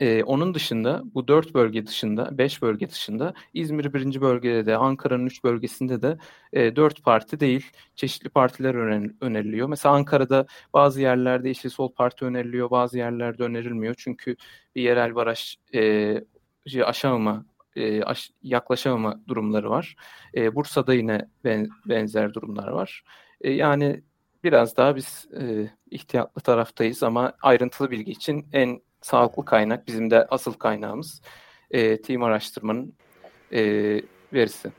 Ee, 0.00 0.22
onun 0.22 0.54
dışında 0.54 1.02
bu 1.14 1.28
dört 1.28 1.54
bölge 1.54 1.86
dışında, 1.86 2.38
beş 2.38 2.62
bölge 2.62 2.90
dışında 2.90 3.34
İzmir 3.54 3.94
birinci 3.94 4.20
bölgede 4.20 4.66
de 4.66 4.76
Ankara'nın 4.76 5.26
üç 5.26 5.44
bölgesinde 5.44 6.02
de 6.02 6.18
e, 6.52 6.76
dört 6.76 7.02
parti 7.04 7.40
değil 7.40 7.70
çeşitli 7.94 8.28
partiler 8.28 8.74
öneriliyor. 9.20 9.68
Mesela 9.68 9.94
Ankara'da 9.94 10.46
bazı 10.74 11.00
yerlerde 11.00 11.48
Yeşil 11.48 11.70
Sol 11.70 11.92
Parti 11.92 12.24
öneriliyor, 12.24 12.70
bazı 12.70 12.98
yerlerde 12.98 13.42
önerilmiyor. 13.42 13.94
Çünkü 13.98 14.36
bir 14.74 14.82
yerel 14.82 15.14
baraj 15.14 15.56
e, 15.74 16.84
aşamama 16.84 17.46
e, 17.76 18.02
aş, 18.02 18.30
yaklaşamama 18.42 19.20
durumları 19.28 19.70
var. 19.70 19.96
E, 20.34 20.54
Bursa'da 20.54 20.94
yine 20.94 21.28
ben, 21.44 21.68
benzer 21.86 22.34
durumlar 22.34 22.68
var. 22.68 23.04
E, 23.40 23.50
yani 23.52 24.02
biraz 24.44 24.76
daha 24.76 24.96
biz 24.96 25.28
e, 25.40 25.70
ihtiyatlı 25.90 26.42
taraftayız 26.42 27.02
ama 27.02 27.32
ayrıntılı 27.42 27.90
bilgi 27.90 28.12
için 28.12 28.48
en 28.52 28.80
sağlıklı 29.00 29.44
kaynak 29.44 29.86
bizim 29.86 30.10
de 30.10 30.26
asıl 30.30 30.52
kaynağımız 30.52 31.22
e, 31.70 32.02
team 32.02 32.22
araştırmanın 32.22 32.94
e, 33.52 33.62
verisi. 34.32 34.72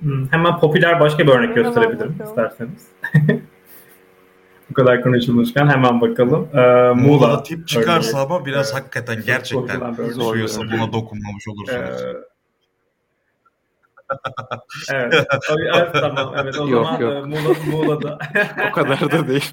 Hmm, 0.00 0.32
hemen 0.32 0.60
popüler 0.60 1.00
başka 1.00 1.26
bir 1.26 1.32
örnek 1.32 1.54
gösterebilirim 1.54 2.18
isterseniz. 2.24 2.88
Bu 4.70 4.74
kadar 4.74 5.02
konuşulmuşken 5.02 5.66
hemen 5.66 6.00
bakalım. 6.00 6.48
Ee, 6.54 6.92
Muğla 6.94 7.42
tip 7.42 7.68
çıkarsa 7.68 8.10
örneği. 8.10 8.24
ama 8.24 8.46
biraz 8.46 8.72
evet. 8.72 8.80
hakikaten 8.80 9.22
gerçekten 9.26 9.94
suya 10.12 10.48
sabuna 10.48 10.92
dokunmamış 10.92 11.48
olursunuz. 11.48 12.02
Ee, 12.02 12.14
evet. 14.94 15.26
evet. 15.72 15.88
Tamam. 15.92 16.34
Evet. 16.42 16.58
O 16.60 16.68
yok, 16.68 16.86
zaman 16.86 17.00
yok. 17.00 17.26
Muğla, 17.26 17.54
Muğla'da. 17.70 18.18
o 18.70 18.72
kadar 18.72 19.00
da 19.00 19.28
değil. 19.28 19.52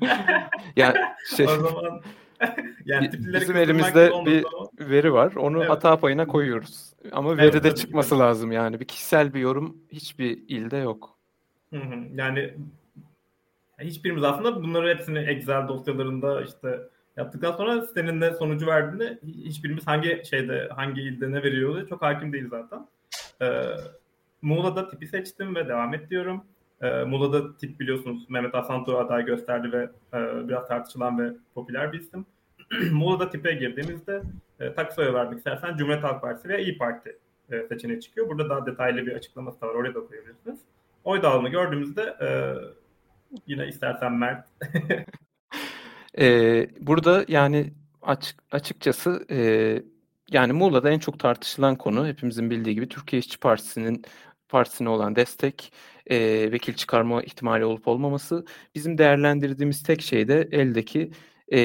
yani 0.76 0.95
şey... 1.38 1.45
O 1.45 1.49
zaman 1.49 2.01
yani 2.86 3.09
bizim 3.11 3.57
elimizde 3.57 4.11
bir 4.25 4.43
zaman... 4.43 4.69
veri 4.79 5.13
var. 5.13 5.36
Onu 5.36 5.59
evet. 5.59 5.69
hata 5.69 5.99
payına 5.99 6.27
koyuyoruz. 6.27 6.93
Ama 7.11 7.33
evet, 7.33 7.55
veride 7.55 7.75
çıkması 7.75 8.19
lazım 8.19 8.51
yani. 8.51 8.79
Bir 8.79 8.86
kişisel 8.86 9.33
bir 9.33 9.39
yorum 9.39 9.77
hiçbir 9.91 10.38
ilde 10.47 10.77
yok. 10.77 11.17
Hı 11.73 11.79
hı. 11.79 11.95
Yani 12.15 12.53
hiçbirimiz 13.79 14.23
aslında 14.23 14.63
bunları 14.63 14.89
hepsini 14.89 15.19
Excel 15.19 15.67
dosyalarında 15.67 16.41
işte 16.41 16.79
yaptıktan 17.17 17.51
sonra 17.51 17.81
sitenin 17.81 18.21
de 18.21 18.33
sonucu 18.33 18.67
verdiğinde 18.67 19.19
hiçbirimiz 19.23 19.88
hangi 19.88 20.21
şeyde 20.29 20.69
hangi 20.75 21.01
ilde 21.01 21.31
ne 21.31 21.43
veriyor 21.43 21.88
çok 21.88 22.01
hakim 22.01 22.33
değil 22.33 22.49
zaten. 22.49 22.88
Ee, 23.41 23.75
Muğla'da 24.41 24.89
tipi 24.89 25.07
seçtim 25.07 25.55
ve 25.55 25.67
devam 25.67 25.93
et 25.93 26.09
diyorum. 26.09 26.43
Ee, 26.82 27.03
Muğla'da 27.03 27.57
tip 27.57 27.80
biliyorsunuz 27.80 28.30
Mehmet 28.30 28.53
Hasan 28.53 28.86
Tuğ 28.86 28.97
aday 28.97 29.26
gösterdi 29.26 29.71
ve 29.71 29.89
e, 30.17 30.47
biraz 30.47 30.67
tartışılan 30.67 31.19
ve 31.19 31.34
popüler 31.53 31.93
bir 31.93 31.99
isim. 31.99 32.26
Muğla'da 32.91 33.30
tipe 33.30 33.53
girdiğimizde 33.53 34.21
e, 34.59 34.73
taksoya 34.73 35.13
vermek 35.13 35.38
istersen 35.38 35.78
Cumhuriyet 35.78 36.03
Halk 36.03 36.21
Partisi 36.21 36.49
veya 36.49 36.59
İyi 36.59 36.78
Parti 36.78 37.17
e, 37.51 37.63
seçeneği 37.63 38.01
çıkıyor. 38.01 38.30
Burada 38.30 38.49
daha 38.49 38.65
detaylı 38.65 39.05
bir 39.05 39.15
açıklaması 39.15 39.61
da 39.61 39.67
var. 39.67 39.73
Oraya 39.73 39.95
da 39.95 39.99
koyabilirsiniz. 40.07 40.59
Oy 41.03 41.21
dağılımı 41.21 41.49
gördüğümüzde 41.49 42.15
e, 42.21 42.28
yine 43.47 43.67
istersen 43.67 44.13
Mert. 44.13 44.47
ee, 46.19 46.69
burada 46.80 47.26
yani 47.28 47.73
açık, 48.01 48.39
açıkçası 48.51 49.26
e, 49.32 49.38
yani 50.32 50.53
Muğla'da 50.53 50.89
en 50.89 50.99
çok 50.99 51.19
tartışılan 51.19 51.76
konu 51.76 52.07
hepimizin 52.07 52.49
bildiği 52.49 52.76
gibi 52.76 52.89
Türkiye 52.89 53.19
İşçi 53.19 53.39
Partisi'nin 53.39 54.05
partisine 54.56 54.89
olan 54.89 55.16
destek, 55.16 55.74
e, 56.08 56.18
vekil 56.51 56.74
çıkarma 56.74 57.24
ihtimali 57.24 57.66
olup 57.66 57.88
olmaması. 57.88 58.45
Bizim 58.76 58.97
değerlendirdiğimiz 58.97 59.84
tek 59.84 60.01
şey 60.01 60.28
de 60.28 60.49
eldeki 60.51 61.12
e, 61.53 61.60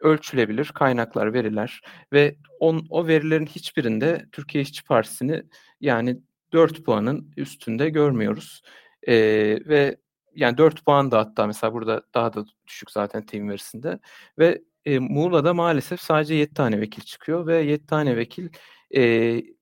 ölçülebilir 0.00 0.66
kaynaklar, 0.74 1.34
veriler 1.34 1.80
ve 2.12 2.36
on, 2.60 2.86
o 2.90 3.06
verilerin 3.06 3.46
hiçbirinde 3.46 4.26
Türkiye 4.32 4.62
İşçi 4.62 4.84
Partisi'ni 4.84 5.42
yani 5.80 6.18
4 6.52 6.84
puanın 6.84 7.32
üstünde 7.36 7.90
görmüyoruz. 7.90 8.62
E, 9.02 9.14
ve 9.68 9.96
yani 10.34 10.58
4 10.58 10.84
puan 10.86 11.10
da 11.10 11.18
hatta 11.18 11.46
mesela 11.46 11.72
burada 11.72 12.02
daha 12.14 12.34
da 12.34 12.44
düşük 12.66 12.90
zaten 12.90 13.26
team 13.26 13.48
verisinde 13.48 13.98
ve 14.38 14.62
e, 14.84 14.98
Muğla'da 14.98 15.54
maalesef 15.54 16.00
sadece 16.00 16.34
7 16.34 16.54
tane 16.54 16.80
vekil 16.80 17.02
çıkıyor 17.02 17.46
ve 17.46 17.62
7 17.62 17.86
tane 17.86 18.16
vekil 18.16 18.48
e, 18.96 19.54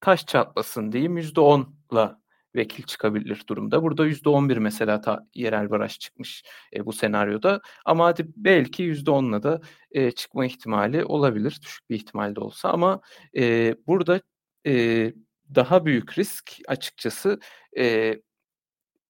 taş 0.00 0.26
çatlasın 0.26 0.92
diyeyim 0.92 1.18
%10'la 1.18 2.20
vekil 2.56 2.82
çıkabilir 2.82 3.44
durumda. 3.48 3.82
Burada 3.82 4.06
%11 4.06 4.58
mesela 4.58 5.00
ta, 5.00 5.26
yerel 5.34 5.70
baraj 5.70 5.98
çıkmış 5.98 6.44
e, 6.74 6.86
bu 6.86 6.92
senaryoda. 6.92 7.60
Ama 7.84 8.06
hadi 8.06 8.26
belki 8.36 8.84
%10'la 8.84 9.42
da 9.42 9.60
e, 9.90 10.10
çıkma 10.10 10.46
ihtimali 10.46 11.04
olabilir. 11.04 11.58
Düşük 11.62 11.90
bir 11.90 11.96
ihtimal 11.96 12.36
de 12.36 12.40
olsa. 12.40 12.70
Ama 12.70 13.00
e, 13.36 13.74
burada 13.86 14.20
e, 14.66 15.12
daha 15.54 15.84
büyük 15.86 16.18
risk 16.18 16.52
açıkçası 16.68 17.40
e, 17.78 18.14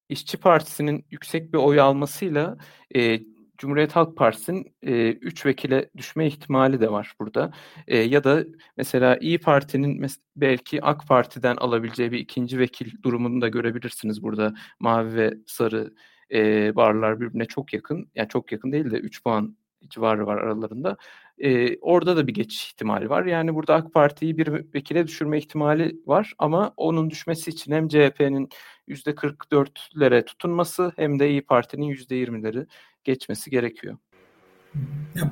İşçi 0.09 0.37
Partisi'nin 0.37 1.05
yüksek 1.11 1.53
bir 1.53 1.57
oy 1.57 1.79
almasıyla 1.79 2.57
e, 2.95 3.19
Cumhuriyet 3.57 3.95
Halk 3.95 4.17
Partisi'nin 4.17 4.75
3 4.81 5.45
e, 5.45 5.49
vekile 5.49 5.89
düşme 5.97 6.27
ihtimali 6.27 6.81
de 6.81 6.91
var 6.91 7.13
burada. 7.19 7.51
E, 7.87 7.97
ya 7.97 8.23
da 8.23 8.43
mesela 8.77 9.17
İyi 9.17 9.39
Parti'nin 9.39 10.01
mes- 10.01 10.19
belki 10.35 10.83
AK 10.83 11.07
Parti'den 11.07 11.55
alabileceği 11.55 12.11
bir 12.11 12.19
ikinci 12.19 12.59
vekil 12.59 13.03
durumunu 13.03 13.41
da 13.41 13.47
görebilirsiniz 13.47 14.23
burada. 14.23 14.53
Mavi 14.79 15.15
ve 15.15 15.33
sarı 15.47 15.93
e, 16.33 16.75
barlar 16.75 17.19
birbirine 17.21 17.45
çok 17.45 17.73
yakın. 17.73 18.11
Yani 18.15 18.29
çok 18.29 18.51
yakın 18.51 18.71
değil 18.71 18.91
de 18.91 18.97
3 18.97 19.23
puan 19.23 19.57
civarı 19.89 20.27
var 20.27 20.37
aralarında. 20.37 20.97
E, 21.37 21.77
orada 21.79 22.17
da 22.17 22.27
bir 22.27 22.33
geçiş 22.33 22.67
ihtimali 22.71 23.09
var. 23.09 23.25
Yani 23.25 23.55
burada 23.55 23.75
AK 23.75 23.93
Parti'yi 23.93 24.37
bir 24.37 24.47
vekile 24.73 25.07
düşürme 25.07 25.37
ihtimali 25.37 25.95
var 26.05 26.33
ama 26.37 26.73
onun 26.77 27.09
düşmesi 27.09 27.49
için 27.49 27.71
hem 27.71 27.87
CHP'nin 27.87 28.49
%44'lere 28.87 30.25
tutunması 30.25 30.91
hem 30.95 31.19
de 31.19 31.29
İyi 31.29 31.41
Parti'nin 31.41 31.85
%20'leri 31.87 32.67
geçmesi 33.07 33.49
gerekiyor. 33.49 33.97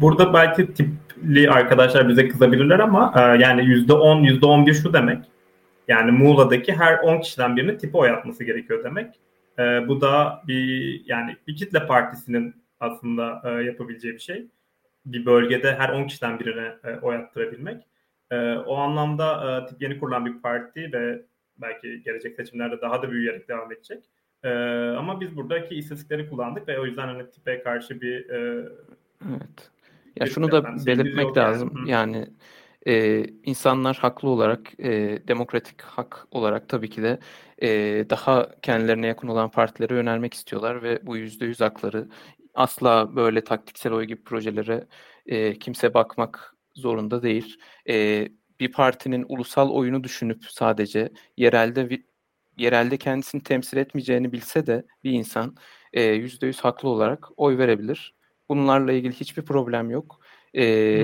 Burada 0.02 0.34
belki 0.34 0.74
tipli 0.74 1.50
arkadaşlar 1.50 2.10
bize 2.10 2.28
kızabilirler 2.28 2.80
ama 2.80 3.14
e, 3.16 3.20
yani 3.22 3.62
%10, 3.62 4.40
%11 4.40 4.74
şu 4.74 4.94
demek. 4.94 5.26
Yani 5.88 6.12
Muğla'daki 6.12 6.74
her 6.74 7.00
10 7.00 7.22
kişiden 7.22 7.56
birinin 7.56 7.78
tipi 7.78 7.98
oy 7.98 8.10
atması 8.10 8.44
gerekiyor 8.44 8.84
demek. 8.84 9.16
E, 9.60 9.88
bu 9.88 10.02
da 10.02 10.42
bir 10.48 11.02
yani 11.06 11.38
bir 11.48 11.56
kitle 11.56 11.88
partisinin 11.88 12.56
aslında 12.80 13.42
e, 13.46 13.64
yapabileceği 13.64 14.14
bir 14.14 14.20
şey. 14.20 14.48
Bir 15.06 15.26
bölgede 15.26 15.76
her 15.76 15.90
10 15.90 16.08
kişiden 16.08 16.40
birine 16.40 16.74
oy 17.02 17.16
attırabilmek. 17.16 17.84
O 18.66 18.78
anlamda 18.78 19.66
tip 19.66 19.82
yeni 19.82 20.00
kurulan 20.00 20.26
bir 20.26 20.42
parti 20.42 20.94
ve 20.94 21.22
belki 21.58 22.04
gelecek 22.04 22.36
seçimlerde 22.36 22.82
daha 22.82 23.02
da 23.02 23.12
büyüyerek 23.12 23.50
devam 23.50 23.72
edecek. 23.72 24.04
Ee, 24.46 24.50
ama 24.98 25.22
biz 25.22 25.36
buradaki 25.36 25.76
istatistikleri 25.76 26.30
kullandık 26.30 26.68
ve 26.68 26.80
o 26.80 26.86
yüzden 26.86 27.08
hani 27.08 27.30
tipe 27.30 27.64
karşı 27.64 28.02
bir 28.02 28.30
e, 28.30 28.70
Evet. 29.30 29.70
Ya 30.20 30.26
şunu 30.26 30.52
da 30.52 30.86
belirtmek 30.86 31.38
lazım. 31.38 31.72
Yani, 31.86 32.18
yani 32.18 32.28
e, 32.88 33.26
insanlar 33.44 33.96
haklı 33.96 34.30
olarak 34.30 34.80
e, 34.80 35.20
demokratik 35.28 35.82
hak 35.82 36.28
olarak 36.32 36.70
tabii 36.70 36.90
ki 36.90 37.04
de 37.04 37.20
e, 37.62 37.70
daha 38.10 38.52
kendilerine 38.62 39.08
yakın 39.08 39.28
olan 39.28 39.52
partilere 39.52 39.94
yönelmek 39.94 40.34
istiyorlar 40.34 40.84
ve 40.84 41.00
bu 41.04 41.18
yüzde 41.18 41.46
yüz 41.46 41.62
hakları 41.62 42.08
asla 42.54 43.16
böyle 43.16 43.44
taktiksel 43.44 43.94
oy 43.94 44.06
gibi 44.06 44.24
projelere 44.24 44.88
e, 45.26 45.60
kimse 45.60 45.94
bakmak 45.94 46.56
zorunda 46.76 47.24
değil. 47.24 47.58
E, 47.90 48.28
bir 48.60 48.72
partinin 48.72 49.26
ulusal 49.30 49.70
oyunu 49.70 50.04
düşünüp 50.04 50.46
sadece 50.46 51.10
yerelde 51.38 51.90
yerelde 52.58 52.98
kendisini 52.98 53.44
temsil 53.44 53.78
etmeyeceğini 53.78 54.32
bilse 54.32 54.68
de 54.68 54.86
bir 55.04 55.12
insan 55.12 55.56
yüzde 55.94 56.48
yüz 56.48 56.60
haklı 56.60 56.90
olarak 56.90 57.28
oy 57.38 57.58
verebilir. 57.58 58.14
Bunlarla 58.50 58.92
ilgili 58.92 59.14
hiçbir 59.14 59.42
problem 59.42 59.90
yok. 59.90 60.20
E, 60.54 60.64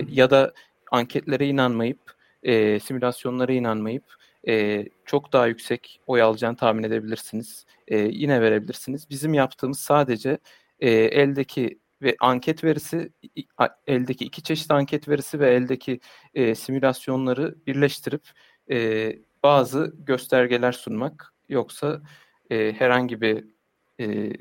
ya 0.10 0.30
da 0.30 0.54
anketlere 0.92 1.48
inanmayıp, 1.48 2.00
e, 2.44 2.80
simülasyonlara 2.80 3.52
inanmayıp 3.52 4.04
e, 4.48 4.86
çok 5.06 5.34
daha 5.34 5.48
yüksek 5.48 6.02
oy 6.08 6.22
alacağını 6.22 6.56
tahmin 6.56 6.84
edebilirsiniz. 6.84 7.66
E, 7.88 7.98
yine 7.98 8.42
verebilirsiniz. 8.42 9.10
Bizim 9.10 9.34
yaptığımız 9.34 9.80
sadece 9.80 10.38
e, 10.80 10.90
eldeki 10.90 11.80
ve 12.02 12.16
anket 12.20 12.64
verisi, 12.64 13.12
eldeki 13.88 14.26
iki 14.26 14.44
çeşit 14.44 14.72
anket 14.72 15.08
verisi 15.08 15.40
ve 15.40 15.54
eldeki 15.54 16.00
e, 16.34 16.56
simülasyonları 16.56 17.56
birleştirip 17.68 18.24
e, 18.72 19.12
bazı 19.44 19.94
göstergeler 19.98 20.72
sunmak 20.72 21.34
Yoksa 21.52 22.02
e, 22.50 22.74
herhangi 22.74 23.22
bir 23.22 23.44
e, 24.00 24.34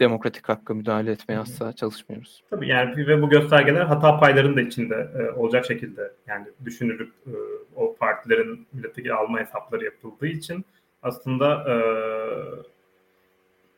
demokratik 0.00 0.48
hakkı 0.48 0.74
müdahale 0.74 1.10
etmeye 1.10 1.38
asla 1.38 1.72
çalışmıyoruz. 1.72 2.42
Tabii 2.50 2.68
yani 2.68 3.06
ve 3.06 3.22
bu 3.22 3.30
göstergeler 3.30 3.80
hata 3.80 4.20
paylarının 4.20 4.56
da 4.56 4.60
içinde 4.60 5.10
e, 5.18 5.30
olacak 5.30 5.66
şekilde 5.66 6.12
yani 6.26 6.46
düşünülüp 6.64 7.12
e, 7.26 7.32
o 7.76 7.96
partilerin 7.96 8.66
milletvekili 8.72 9.14
alma 9.14 9.40
hesapları 9.40 9.84
yapıldığı 9.84 10.26
için 10.26 10.64
aslında 11.02 11.64
e, 11.68 11.74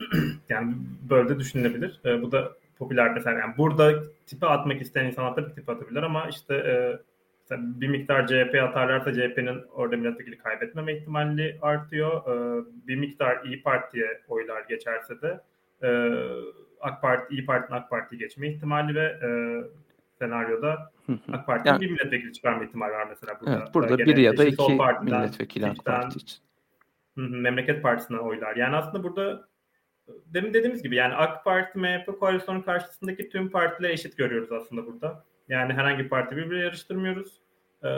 yani 0.49 0.75
böyle 1.11 1.29
de 1.29 1.39
düşünülebilir. 1.39 2.01
E, 2.05 2.23
bu 2.23 2.33
da 2.33 2.53
popüler 2.79 3.15
mesela 3.15 3.39
yani 3.39 3.55
burada 3.59 4.03
tipi 4.27 4.47
atmak 4.47 4.83
isteyen 4.83 5.05
insanlar 5.05 5.35
tabii 5.35 5.55
tipi 5.55 5.73
atabilir 5.73 6.03
ama 6.03 6.29
işte 6.29 6.55
e, 6.55 6.99
bir 7.51 7.89
miktar 7.89 8.27
CHP 8.27 8.63
atarlarsa 8.63 9.15
CHP'nin 9.15 9.63
orada 9.75 9.97
milletvekili 9.97 10.39
kaybetmeme 10.39 10.97
ihtimali 10.97 11.59
artıyor. 11.63 12.23
E, 12.27 12.65
bir 12.87 12.97
miktar 12.97 13.45
İyi 13.45 13.63
Parti'ye 13.63 14.21
oylar 14.29 14.63
geçerse 14.69 15.23
de 15.23 15.41
e, 15.83 15.89
AK 16.81 17.03
Parti, 17.03 17.35
İyi 17.35 17.47
Parti'nin 17.47 17.79
AK 17.79 17.91
Parti'yi 17.91 18.19
geçme 18.19 18.49
ihtimali 18.49 18.95
ve 18.95 19.05
e, 19.23 19.29
senaryoda 20.19 20.93
AK 21.33 21.47
Parti'nin 21.47 21.73
yani, 21.73 21.81
bir 21.81 21.91
milletvekili 21.91 22.33
çıkarma 22.33 22.65
ihtimali 22.65 22.93
var 22.93 23.07
mesela 23.09 23.41
burada. 23.41 23.57
Evet, 23.57 23.75
burada 23.75 23.99
bir 23.99 24.17
ya 24.17 24.37
da 24.37 24.45
iki 24.45 24.79
milletvekili 25.03 25.67
AK 25.67 25.85
Parti 25.85 26.19
için. 26.19 26.39
Memleket 27.17 27.83
Partisi'ne 27.83 28.19
oylar. 28.19 28.57
Yani 28.57 28.77
aslında 28.77 29.05
burada 29.05 29.49
demin 30.27 30.55
dediğimiz 30.55 30.83
gibi 30.83 30.97
yani 30.97 31.15
AK 31.15 31.45
Parti, 31.45 31.79
MHP 31.79 32.21
koalisyonun 32.21 32.63
karşısındaki 32.63 33.29
tüm 33.29 33.51
partiler 33.51 33.91
eşit 33.91 34.17
görüyoruz 34.17 34.53
aslında 34.53 34.87
burada. 34.87 35.25
Yani 35.49 35.73
herhangi 35.73 36.05
bir 36.05 36.09
parti 36.09 36.37
birbirine 36.37 36.63
yarıştırmıyoruz. 36.63 37.43
Ee, 37.85 37.89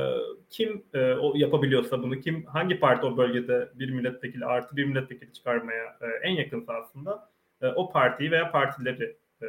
kim 0.50 0.84
e, 0.94 1.12
o 1.12 1.32
yapabiliyorsa 1.36 2.02
bunu, 2.02 2.20
kim 2.20 2.44
hangi 2.46 2.78
parti 2.78 3.06
o 3.06 3.16
bölgede 3.16 3.68
bir 3.74 3.90
milletvekili 3.90 4.44
artı 4.44 4.76
bir 4.76 4.84
milletvekili 4.84 5.32
çıkarmaya 5.32 5.84
e, 5.84 6.06
en 6.28 6.32
yakınsa 6.32 6.72
aslında 6.72 7.30
e, 7.62 7.66
o 7.66 7.92
partiyi 7.92 8.30
veya 8.30 8.50
partileri 8.50 9.16
e, 9.42 9.46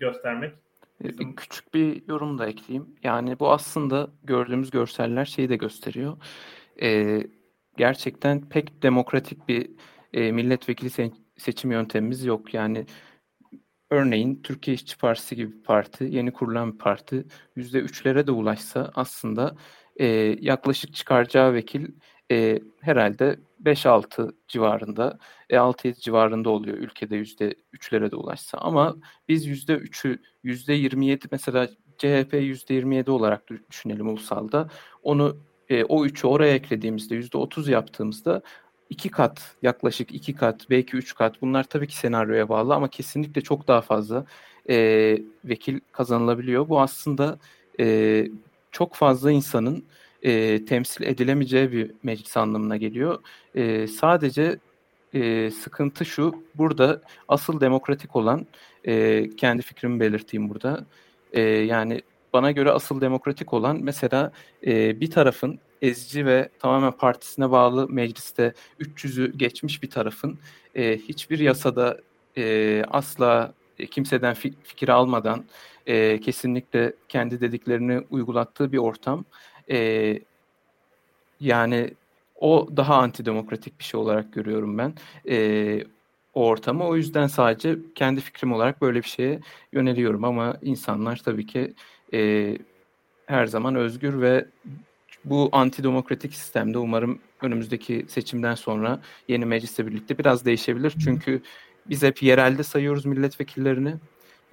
göstermek. 0.00 0.52
Bizim... 1.00 1.34
Küçük 1.34 1.74
bir 1.74 2.02
yorum 2.08 2.38
da 2.38 2.46
ekleyeyim. 2.46 2.86
Yani 3.02 3.38
bu 3.38 3.52
aslında 3.52 4.10
gördüğümüz 4.24 4.70
görseller 4.70 5.24
şeyi 5.24 5.48
de 5.48 5.56
gösteriyor. 5.56 6.16
E, 6.82 7.20
gerçekten 7.76 8.48
pek 8.48 8.82
demokratik 8.82 9.48
bir 9.48 9.70
e, 10.12 10.32
milletvekili 10.32 10.88
se- 10.88 11.12
seçim 11.36 11.70
yöntemimiz 11.70 12.24
yok. 12.24 12.54
Yani 12.54 12.86
örneğin 13.90 14.40
Türkiye 14.42 14.74
İşçi 14.74 14.98
Partisi 14.98 15.36
gibi 15.36 15.52
bir 15.52 15.62
parti, 15.62 16.04
yeni 16.04 16.32
kurulan 16.32 16.72
bir 16.72 16.78
parti 16.78 17.24
%3'lere 17.56 18.26
de 18.26 18.30
ulaşsa 18.30 18.92
aslında 18.94 19.56
e, 19.96 20.06
yaklaşık 20.40 20.94
çıkaracağı 20.94 21.54
vekil 21.54 21.88
e, 22.30 22.60
herhalde 22.80 23.38
5-6 23.64 24.32
civarında, 24.48 25.18
e, 25.50 25.56
6-7 25.56 26.00
civarında 26.00 26.50
oluyor 26.50 26.78
ülkede 26.78 27.16
%3'lere 27.16 28.10
de 28.10 28.16
ulaşsa. 28.16 28.58
Ama 28.58 28.96
biz 29.28 29.46
%3'ü, 29.46 30.18
%27 30.44 31.28
mesela 31.30 31.68
CHP 31.98 32.34
%27 32.34 33.10
olarak 33.10 33.42
düşünelim 33.70 34.08
ulusalda. 34.08 34.68
Onu 35.02 35.36
e, 35.68 35.84
o 35.84 36.04
üçü 36.04 36.26
oraya 36.26 36.54
eklediğimizde 36.54 37.14
%30 37.14 37.70
yaptığımızda 37.70 38.42
iki 38.90 39.08
kat 39.10 39.56
yaklaşık 39.62 40.14
iki 40.14 40.34
kat 40.34 40.70
belki 40.70 40.96
üç 40.96 41.14
kat 41.14 41.42
bunlar 41.42 41.64
tabii 41.64 41.86
ki 41.86 41.96
senaryoya 41.96 42.48
bağlı 42.48 42.74
ama 42.74 42.88
kesinlikle 42.88 43.40
çok 43.40 43.68
daha 43.68 43.80
fazla 43.80 44.24
e, 44.70 44.76
vekil 45.44 45.80
kazanılabiliyor. 45.92 46.68
Bu 46.68 46.80
aslında 46.80 47.38
e, 47.80 48.28
çok 48.72 48.94
fazla 48.94 49.30
insanın 49.30 49.84
e, 50.22 50.64
temsil 50.64 51.04
edilemeyeceği 51.04 51.72
bir 51.72 51.92
meclis 52.02 52.36
anlamına 52.36 52.76
geliyor. 52.76 53.18
E, 53.54 53.86
sadece 53.86 54.58
e, 55.14 55.50
sıkıntı 55.50 56.04
şu 56.04 56.42
burada 56.54 57.02
asıl 57.28 57.60
demokratik 57.60 58.16
olan 58.16 58.46
e, 58.84 59.24
kendi 59.36 59.62
fikrimi 59.62 60.00
belirteyim 60.00 60.50
burada. 60.50 60.86
E, 61.32 61.40
yani 61.40 62.02
bana 62.32 62.50
göre 62.50 62.70
asıl 62.70 63.00
demokratik 63.00 63.52
olan 63.52 63.78
mesela 63.82 64.32
e, 64.66 65.00
bir 65.00 65.10
tarafın 65.10 65.58
ezici 65.82 66.26
ve 66.26 66.48
tamamen 66.58 66.92
partisine 66.92 67.50
bağlı 67.50 67.88
mecliste 67.88 68.52
300'ü 68.80 69.32
geçmiş 69.38 69.82
bir 69.82 69.90
tarafın 69.90 70.38
e, 70.74 70.98
hiçbir 70.98 71.38
yasada 71.38 71.98
e, 72.36 72.82
asla 72.88 73.54
kimseden 73.90 74.34
fi- 74.34 74.54
fikir 74.62 74.88
almadan 74.88 75.44
e, 75.86 76.20
kesinlikle 76.20 76.92
kendi 77.08 77.40
dediklerini 77.40 78.00
uygulattığı 78.10 78.72
bir 78.72 78.78
ortam. 78.78 79.24
E, 79.70 80.18
yani 81.40 81.90
o 82.40 82.68
daha 82.76 82.96
antidemokratik 82.96 83.78
bir 83.78 83.84
şey 83.84 84.00
olarak 84.00 84.32
görüyorum 84.32 84.78
ben. 84.78 84.94
E, 85.28 85.84
o 86.34 86.46
ortamı. 86.46 86.84
O 86.84 86.96
yüzden 86.96 87.26
sadece 87.26 87.78
kendi 87.94 88.20
fikrim 88.20 88.52
olarak 88.52 88.82
böyle 88.82 88.98
bir 89.02 89.08
şeye 89.08 89.40
yöneliyorum 89.72 90.24
ama 90.24 90.56
insanlar 90.62 91.16
tabii 91.16 91.46
ki 91.46 91.74
e, 92.14 92.58
her 93.26 93.46
zaman 93.46 93.74
özgür 93.74 94.20
ve 94.20 94.48
bu 95.24 95.48
antidemokratik 95.52 96.34
sistemde 96.34 96.78
umarım 96.78 97.18
önümüzdeki 97.42 98.04
seçimden 98.08 98.54
sonra 98.54 99.00
yeni 99.28 99.44
meclisle 99.44 99.86
birlikte 99.86 100.18
biraz 100.18 100.44
değişebilir. 100.44 100.94
Çünkü 101.04 101.42
biz 101.86 102.02
hep 102.02 102.22
yerelde 102.22 102.62
sayıyoruz 102.62 103.06
milletvekillerini. 103.06 103.94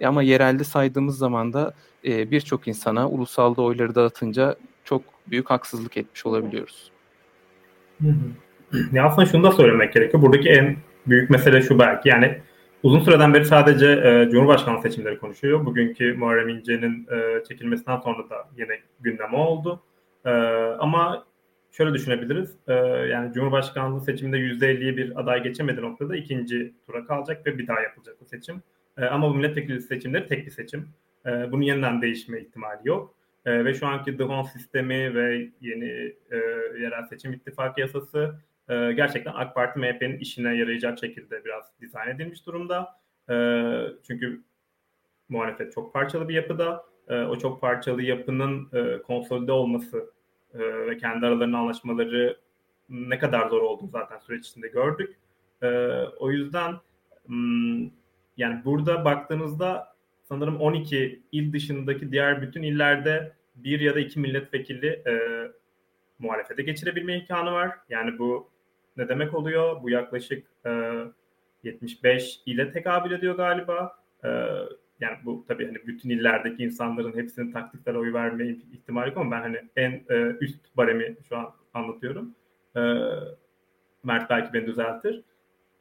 Ama 0.03 0.24
yerelde 0.24 0.63
saydığımız 0.63 1.18
zaman 1.18 1.53
da 1.53 1.74
e, 2.05 2.32
birçok 2.32 2.68
insana 2.68 3.09
ulusalda 3.09 3.61
oyları 3.61 3.95
dağıtınca 3.95 4.55
çok 4.84 5.01
büyük 5.28 5.49
haksızlık 5.49 5.97
etmiş 5.97 6.26
olabiliyoruz. 6.26 6.91
Ya 8.91 9.05
aslında 9.05 9.26
şunu 9.26 9.43
da 9.43 9.51
söylemek 9.51 9.93
gerekiyor. 9.93 10.24
Buradaki 10.24 10.49
en 10.49 10.78
büyük 11.07 11.30
mesele 11.30 11.61
şu 11.61 11.80
belki. 11.80 12.09
Yani 12.09 12.38
uzun 12.84 12.99
süreden 12.99 13.34
beri 13.34 13.45
sadece 13.45 13.88
e, 13.88 14.30
Cumhurbaşkanı 14.32 14.82
seçimleri 14.82 15.20
konuşuyor. 15.20 15.66
Bugünkü 15.66 16.13
Muharrem 16.13 16.49
İnce'nin 16.49 17.07
e, 17.11 17.43
çekilmesinden 17.43 17.97
sonra 17.97 18.30
da 18.30 18.49
yine 18.57 18.80
gündeme 18.99 19.38
oldu. 19.38 19.82
E, 20.26 20.30
ama 20.80 21.26
şöyle 21.72 21.94
düşünebiliriz. 21.94 22.56
E, 22.68 22.74
yani 23.10 23.34
Cumhurbaşkanlığı 23.34 24.02
seçiminde 24.02 24.38
%50'ye 24.38 24.98
bir 24.98 25.20
aday 25.20 25.44
geçemedi 25.44 25.82
noktada 25.82 26.16
ikinci 26.16 26.74
tura 26.86 27.06
kalacak 27.06 27.46
ve 27.46 27.58
bir 27.58 27.68
daha 27.68 27.82
yapılacak 27.82 28.16
bu 28.22 28.26
seçim. 28.26 28.64
E, 28.98 29.06
ama 29.06 29.30
bu 29.30 29.34
milletvekili 29.34 29.82
seçimleri 29.82 30.28
tek 30.28 30.46
bir 30.46 30.52
seçim. 30.52 30.90
E, 31.26 31.52
bunun 31.52 31.62
yeniden 31.62 32.02
değişme 32.02 32.42
ihtimali 32.42 32.80
yok. 32.84 33.16
E, 33.46 33.66
ve 33.66 33.74
şu 33.74 33.88
anki 33.88 34.20
DHON 34.20 34.44
sistemi 34.44 35.16
ve 35.16 35.50
yeni 35.62 36.14
e, 36.32 36.38
yerel 36.82 37.04
seçim 37.04 37.34
ittifakı 37.34 37.82
yasası 37.82 38.36
e, 38.70 38.92
gerçekten 38.92 39.34
AK 39.36 39.56
Parti 39.56 39.80
MHP'nin 39.80 40.18
işine 40.18 40.56
yarayacak 40.56 41.00
şekilde 41.00 41.46
biraz 41.46 41.64
dizayn 41.82 42.16
edilmiş 42.16 42.46
durumda. 42.46 43.00
E, 43.30 43.36
çünkü 44.08 44.44
muhalefet 45.30 45.74
çok 45.74 45.94
parçalı 45.94 46.30
bir 46.30 46.34
yapıda. 46.34 46.86
E, 47.08 47.22
o 47.22 47.38
çok 47.38 47.62
parçalı 47.62 48.02
yapının 48.02 48.70
e, 48.74 49.02
konsolide 49.02 49.52
olması 49.52 50.14
e, 50.56 50.60
ve 50.60 50.97
kendi 50.97 51.26
aralarında 51.26 51.58
anlaşmaları 51.58 52.38
ne 52.89 53.20
kadar 53.20 53.49
zor 53.49 53.62
olduğunu 53.62 53.89
zaten 53.89 54.18
süreç 54.18 54.47
içinde 54.47 54.68
gördük. 54.68 55.16
E, 55.62 55.68
o 56.20 56.32
yüzden 56.32 56.76
m, 57.28 57.89
yani 58.38 58.66
burada 58.66 59.06
baktığınızda 59.06 59.95
sanırım 60.24 60.62
12 60.62 61.22
il 61.32 61.53
dışındaki 61.53 62.12
diğer 62.12 62.41
bütün 62.41 62.64
illerde 62.64 63.36
bir 63.56 63.80
ya 63.80 63.95
da 63.95 63.99
iki 63.99 64.20
milletvekili 64.20 64.88
e, 64.88 65.14
muhalefete 66.20 66.64
geçirebilme 66.64 67.18
imkanı 67.18 67.51
var. 67.51 67.72
Yani 67.89 68.20
bu 68.20 68.49
ne 68.97 69.10
demek 69.10 69.34
oluyor? 69.34 69.84
Bu 69.84 69.89
yaklaşık 69.89 70.47
e, 70.66 70.91
75 71.64 72.41
ile 72.45 72.72
tekabül 72.72 73.12
ediyor 73.12 73.36
galiba. 73.36 73.99
E, 74.24 74.30
yani 75.00 75.18
bu 75.26 75.46
tabii 75.48 75.66
hani 75.66 75.78
bütün 75.88 76.10
illerdeki 76.10 76.64
insanların 76.64 77.18
hepsinin 77.18 77.52
taktiklere 77.52 77.98
oy 77.98 78.14
verme 78.14 78.48
ihtimali 78.48 79.10
yok 79.10 79.18
ama 79.18 79.32
ben 79.32 79.41
hani 79.41 79.58
en 79.76 79.91
e, 80.10 80.36
üst 80.41 80.78
baremi 80.78 81.16
şu 81.30 81.38
an 81.38 81.52
anlatıyorum. 81.74 82.36
E, 82.76 82.82
Mert 84.04 84.30
belki 84.30 84.54
beni 84.54 84.68
düzeltir. 84.68 85.24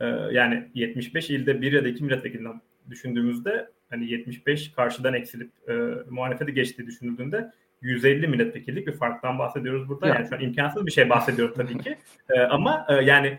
E, 0.01 0.07
yani 0.07 0.69
75 0.75 1.31
ilde 1.31 1.61
bir 1.61 1.73
ya 1.73 1.85
da 1.85 1.89
iki 1.89 2.05
milletvekilinden 2.05 2.61
düşündüğümüzde 2.91 3.71
hani 3.91 4.11
75 4.11 4.73
karşıdan 4.73 5.15
eksilip 5.15 5.51
e, 5.69 5.73
muhalefete 6.11 6.53
geçtiği 6.53 6.87
düşünüldüğünde 6.87 7.53
150 7.83 8.29
milletvekillik 8.29 8.87
bir 8.87 8.93
farktan 8.93 9.39
bahsediyoruz 9.39 9.89
burada. 9.89 10.09
Yani 10.09 10.29
şu 10.29 10.35
an 10.35 10.41
imkansız 10.41 10.87
bir 10.87 10.93
şey 10.93 11.11
bahsediyorum 11.11 11.55
tabii 11.57 11.79
ki. 11.79 11.99
E, 12.31 12.41
ama 12.41 12.87
e, 12.89 12.95
yani 12.95 13.39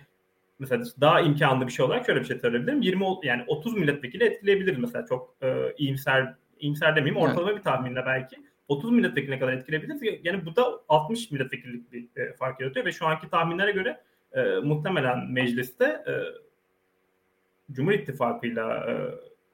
mesela 0.60 0.84
daha 1.02 1.22
imkanlı 1.22 1.68
bir 1.68 1.72
şey 1.72 1.86
olarak 1.86 2.06
şöyle 2.06 2.20
bir 2.20 2.26
şey 2.26 2.40
söyleyebilirim. 2.40 2.82
20 2.82 3.06
yani 3.24 3.44
30 3.48 3.74
milletvekili 3.74 4.24
etkileyebilir 4.24 4.78
mesela 4.78 5.06
çok 5.06 5.36
e, 5.42 5.74
iyimser 5.78 6.36
iyimser 6.60 6.96
demeyeyim 6.96 7.24
ortalama 7.24 7.52
evet. 7.52 7.60
bir 7.60 7.64
tahminle 7.64 8.06
belki 8.06 8.36
30 8.68 8.92
milletvekiline 8.92 9.40
kadar 9.40 9.54
etkileyebilir. 9.54 10.20
Yani 10.24 10.46
bu 10.46 10.56
da 10.56 10.82
60 10.90 11.32
milletvekillik 11.32 11.92
bir 11.92 12.22
e, 12.22 12.34
fark 12.34 12.60
yaratıyor 12.60 12.86
ve 12.86 12.92
şu 12.92 13.08
anki 13.08 13.30
tahminlere 13.30 13.72
göre 13.72 14.02
e, 14.34 14.44
muhtemelen 14.44 15.32
mecliste 15.32 15.86
e, 15.86 16.14
Cumhur 17.72 17.92
İttifakı'yla 17.92 18.92
e, 18.92 18.94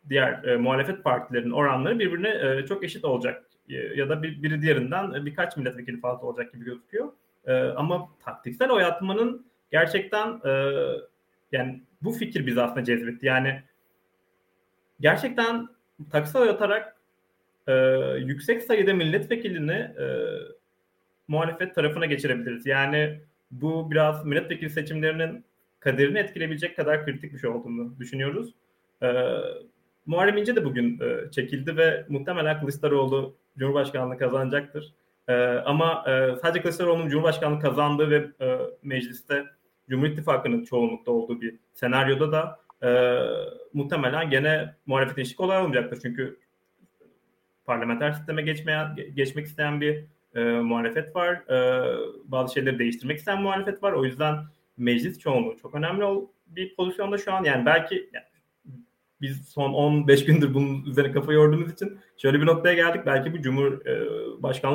diğer 0.10 0.44
e, 0.44 0.58
muhalefet 0.58 1.04
partilerinin 1.04 1.52
oranları 1.52 2.00
birbirine 2.00 2.30
e, 2.30 2.66
çok 2.66 2.84
eşit 2.84 3.06
olacak 3.06 3.46
e, 3.70 3.76
ya 3.76 4.10
da 4.10 4.24
bir, 4.24 4.44
biri 4.44 4.62
diğerinden 4.62 5.14
e, 5.14 5.26
birkaç 5.26 5.58
milletvekili 5.58 6.00
fazla 6.00 6.28
olacak 6.28 6.54
gibi 6.54 6.66
gözüküyor. 6.66 7.12
E, 7.46 7.54
ama 7.54 8.10
taktiksel 8.26 8.70
oy 8.70 8.86
atmanın 8.86 9.46
gerçekten 9.72 10.42
e, 10.46 10.74
yani 11.52 11.82
bu 12.02 12.12
fikir 12.12 12.46
bizi 12.46 12.62
aslında 12.62 12.84
cezbetti. 12.84 13.26
Yani 13.26 13.64
gerçekten 15.00 15.68
taktisel 16.12 16.42
oy 16.42 16.50
atarak 16.50 16.96
e, 17.68 17.74
yüksek 18.18 18.64
sayıda 18.64 18.94
milletvekilini 18.94 19.72
e, 19.72 20.06
muhalefet 21.28 21.76
tarafına 21.76 22.06
geçirebiliriz. 22.06 22.66
Yani 22.66 23.22
bu 23.52 23.92
biraz 23.92 24.26
milletvekili 24.26 24.70
seçimlerinin 24.70 25.46
kaderini 25.80 26.20
etkileyebilecek 26.20 26.76
kadar 26.76 27.06
kritik 27.06 27.34
bir 27.34 27.40
şey 27.40 27.50
olduğunu 27.50 28.00
düşünüyoruz. 28.00 28.54
E, 29.04 29.38
Muharrem 30.06 30.38
İnce 30.38 30.56
de 30.56 30.66
bugün 30.66 31.00
e, 31.00 31.32
çekildi 31.32 31.78
ve 31.78 32.06
muhtemelen 32.10 32.60
Kılıçdaroğlu 32.60 33.36
Cumhurbaşkanlığı 33.58 34.18
kazanacaktır. 34.18 34.94
E, 35.28 35.34
ama 35.44 36.04
e, 36.08 36.36
sadece 36.42 36.62
Kılıçdaroğlu'nun 36.62 37.10
Cumhurbaşkanlığı 37.10 37.60
kazandığı 37.60 38.10
ve 38.10 38.46
e, 38.46 38.58
mecliste 38.84 39.46
Cumhur 39.92 40.08
İttifakı'nın 40.08 40.64
çoğunlukta 40.64 41.12
olduğu 41.12 41.42
bir 41.42 41.56
senaryoda 41.74 42.32
da 42.32 42.60
e, 42.84 42.90
muhtemelen 43.74 44.30
gene 44.30 44.76
muhalefet 44.86 45.18
eşlik 45.18 45.40
olay 45.40 45.58
olmayacaktır. 45.58 46.00
Çünkü 46.02 46.40
parlamenter 47.66 48.12
sisteme 48.12 48.42
geçmeyen, 48.42 48.96
geçmek 49.16 49.46
isteyen 49.46 49.82
bir 49.82 50.06
e, 50.36 50.44
muhalefet 50.44 51.16
var. 51.16 51.34
E, 51.34 51.86
bazı 52.26 52.54
şeyleri 52.54 52.80
değiştirmek 52.80 53.18
isteyen 53.18 53.42
muhalefet 53.42 53.84
var. 53.84 53.92
O 53.92 54.06
yüzden 54.06 54.36
meclis 54.78 55.20
çoğunluğu 55.20 55.58
çok 55.62 55.76
önemli 55.76 56.06
bir 56.48 56.76
pozisyonda 56.76 57.18
şu 57.18 57.34
an. 57.34 57.44
Yani 57.44 57.66
belki 57.66 58.10
yani 58.14 58.26
biz 59.22 59.50
son 59.50 59.74
15 59.74 60.26
gündür 60.26 60.54
bunun 60.54 60.86
üzerine 60.86 61.12
kafa 61.12 61.34
yorduğumuz 61.34 61.72
için 61.72 62.00
şöyle 62.18 62.42
bir 62.42 62.46
noktaya 62.46 62.76
geldik. 62.76 63.02
Belki 63.06 63.34
bu 63.34 63.42
Cumhur 63.42 63.86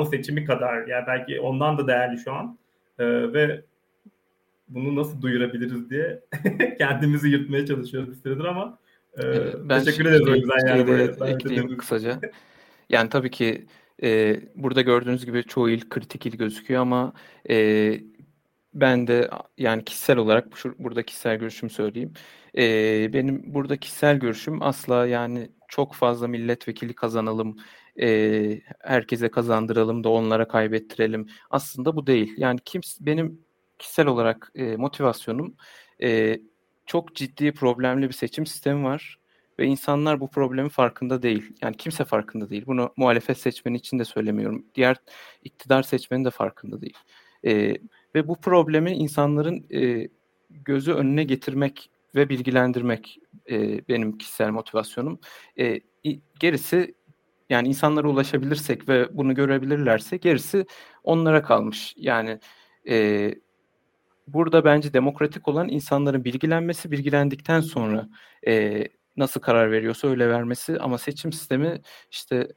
e, 0.01 0.05
seçimi 0.05 0.45
kadar 0.45 0.87
yani 0.87 1.07
belki 1.07 1.39
ondan 1.39 1.77
da 1.77 1.87
değerli 1.87 2.17
şu 2.17 2.33
an. 2.33 2.59
E, 2.99 3.05
ve 3.33 3.63
bunu 4.69 4.95
nasıl 4.95 5.21
duyurabiliriz 5.21 5.89
diye 5.89 6.23
kendimizi 6.77 7.29
yırtmaya 7.29 7.65
çalışıyoruz 7.65 8.09
bir 8.09 8.15
süredir 8.15 8.45
ama 8.45 8.79
e, 9.23 9.23
ben 9.69 9.83
teşekkür 9.83 10.05
ederiz 10.05 10.27
o 10.27 10.35
yüzden 10.35 10.67
yani. 10.67 10.87
Böyle, 10.87 11.31
ekleyeyim 11.31 11.77
kısaca. 11.77 12.19
Yani 12.89 13.09
tabii 13.09 13.31
ki 13.31 13.65
e, 14.03 14.39
burada 14.55 14.81
gördüğünüz 14.81 15.25
gibi 15.25 15.43
çoğu 15.43 15.69
il 15.69 15.89
kritik 15.89 16.25
il 16.25 16.37
gözüküyor 16.37 16.81
ama 16.81 17.13
e, 17.49 17.99
ben 18.73 19.07
de 19.07 19.29
yani 19.57 19.83
kişisel 19.83 20.17
olarak 20.17 20.57
şu, 20.57 20.75
burada 20.79 21.03
kişisel 21.03 21.37
görüşümü 21.37 21.69
söyleyeyim. 21.69 22.13
E, 22.57 23.13
benim 23.13 23.53
burada 23.53 23.77
kişisel 23.77 24.17
görüşüm 24.19 24.61
asla 24.61 25.07
yani 25.07 25.51
çok 25.67 25.93
fazla 25.93 26.27
milletvekili 26.27 26.93
kazanalım, 26.93 27.57
e, 28.01 28.61
herkese 28.79 29.31
kazandıralım 29.31 30.03
da 30.03 30.09
onlara 30.09 30.47
kaybettirelim. 30.47 31.27
Aslında 31.49 31.95
bu 31.95 32.07
değil. 32.07 32.33
Yani 32.37 32.59
kim 32.65 32.81
benim 32.99 33.46
kişisel 33.79 34.07
olarak 34.07 34.51
e, 34.55 34.75
motivasyonum 34.75 35.55
e, 36.01 36.39
çok 36.85 37.15
ciddi 37.15 37.51
problemli 37.51 38.07
bir 38.07 38.13
seçim 38.13 38.45
sistemi 38.45 38.83
var 38.83 39.19
ve 39.59 39.65
insanlar 39.65 40.19
bu 40.19 40.29
problemin 40.29 40.69
farkında 40.69 41.21
değil. 41.21 41.53
Yani 41.61 41.77
kimse 41.77 42.05
farkında 42.05 42.49
değil. 42.49 42.63
Bunu 42.67 42.93
muhalefet 42.97 43.37
seçmeni 43.37 43.77
için 43.77 43.99
de 43.99 44.05
söylemiyorum. 44.05 44.65
Diğer 44.75 44.97
iktidar 45.43 45.83
seçmeni 45.83 46.25
de 46.25 46.29
farkında 46.29 46.81
değil. 46.81 46.97
E, 47.45 47.77
ve 48.15 48.27
bu 48.27 48.41
problemi 48.41 48.91
insanların 48.91 49.65
e, 49.73 50.09
gözü 50.49 50.93
önüne 50.93 51.23
getirmek 51.23 51.89
ve 52.15 52.29
bilgilendirmek 52.29 53.19
e, 53.49 53.87
benim 53.87 54.17
kişisel 54.17 54.49
motivasyonum. 54.49 55.19
E, 55.59 55.79
gerisi 56.39 56.95
yani 57.49 57.67
insanlara 57.67 58.07
ulaşabilirsek 58.07 58.89
ve 58.89 59.17
bunu 59.17 59.35
görebilirlerse 59.35 60.17
gerisi 60.17 60.65
onlara 61.03 61.43
kalmış. 61.43 61.93
Yani 61.97 62.39
e, 62.89 63.33
burada 64.27 64.65
bence 64.65 64.93
demokratik 64.93 65.47
olan 65.47 65.69
insanların 65.69 66.23
bilgilenmesi, 66.23 66.91
bilgilendikten 66.91 67.61
sonra 67.61 68.09
e, 68.47 68.83
nasıl 69.17 69.41
karar 69.41 69.71
veriyorsa 69.71 70.07
öyle 70.07 70.29
vermesi 70.29 70.79
ama 70.79 70.97
seçim 70.97 71.33
sistemi 71.33 71.81
işte 72.11 72.47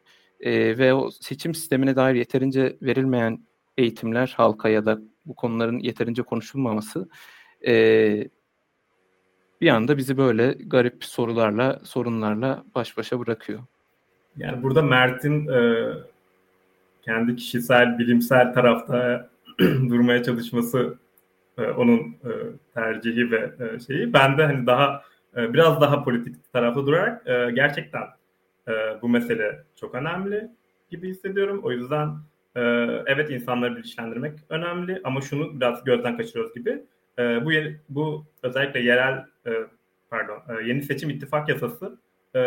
e, 0.41 0.79
ve 0.79 0.95
o 0.95 1.11
seçim 1.11 1.55
sistemine 1.55 1.97
dair 1.97 2.15
yeterince 2.15 2.77
verilmeyen 2.83 3.47
eğitimler 3.79 4.35
halka 4.37 4.69
ya 4.69 4.87
da 4.87 4.99
bu 5.27 5.35
konuların 5.35 5.79
yeterince 5.79 6.23
konuşulmaması 6.23 7.09
e, 7.67 8.29
bir 9.61 9.69
anda 9.69 9.97
bizi 9.97 10.17
böyle 10.17 10.53
garip 10.53 11.05
sorularla, 11.05 11.81
sorunlarla 11.85 12.65
baş 12.75 12.97
başa 12.97 13.21
bırakıyor. 13.21 13.61
Yani 14.37 14.63
burada 14.63 14.83
Mert'in 14.83 15.49
e, 15.49 15.89
kendi 17.03 17.37
kişisel, 17.37 17.99
bilimsel 17.99 18.55
tarafta 18.55 19.31
durmaya 19.59 20.23
çalışması 20.23 20.99
e, 21.61 21.71
onun 21.71 22.01
e, 22.01 22.31
tercihi 22.75 23.31
ve 23.31 23.51
e, 23.61 23.81
şeyi. 23.81 24.13
Ben 24.13 24.39
de 24.39 24.45
hani 24.45 24.67
daha 24.67 25.03
biraz 25.37 25.81
daha 25.81 26.05
politik 26.05 26.53
tarafta 26.53 26.87
durarak 26.87 27.27
gerçekten 27.55 28.03
bu 29.03 29.09
mesele 29.09 29.65
çok 29.77 29.95
önemli 29.95 30.51
gibi 30.91 31.09
hissediyorum. 31.09 31.61
O 31.65 31.73
yüzden 31.73 32.17
evet 33.07 33.31
insanları 33.31 33.77
bilinçlendirmek 33.77 34.39
önemli 34.49 35.01
ama 35.05 35.21
şunu 35.21 35.61
biraz 35.61 35.85
gözden 35.85 36.17
kaçırıyoruz 36.17 36.55
gibi. 36.55 36.83
E, 37.19 37.45
bu 37.45 37.51
bu 37.89 38.27
özellikle 38.43 38.81
yerel 38.81 39.25
pardon 40.11 40.43
yeni 40.65 40.83
seçim 40.83 41.11
ittifak 41.11 41.49
yasası 41.49 41.99
e, 42.35 42.41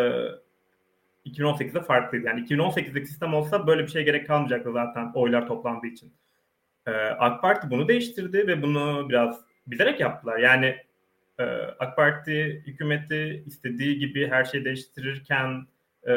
2018'de 1.26 1.82
farklıydı. 1.82 2.26
Yani 2.28 2.42
2018'deki 2.42 3.08
sistem 3.08 3.34
olsa 3.34 3.68
böyle 3.68 3.84
bir 3.84 3.92
şey 3.92 4.06
gerek 4.06 4.28
kalmayacaktı 4.28 4.72
zaten 4.74 5.12
oylar 5.14 5.48
toplandığı 5.48 5.88
için. 5.88 6.14
E, 6.88 6.92
AK 7.20 7.42
Parti 7.42 7.70
bunu 7.70 7.88
değiştirdi 7.88 8.48
ve 8.48 8.62
bunu 8.62 9.10
biraz 9.10 9.42
bilerek 9.68 10.00
yaptılar. 10.00 10.38
Yani 10.38 10.78
e, 11.40 11.44
AK 11.80 11.96
Parti 11.96 12.64
hükümeti 12.66 13.44
istediği 13.46 14.00
gibi 14.00 14.28
her 14.28 14.46
şeyi 14.46 14.66
değiştirirken 14.66 15.68
e, 16.08 16.14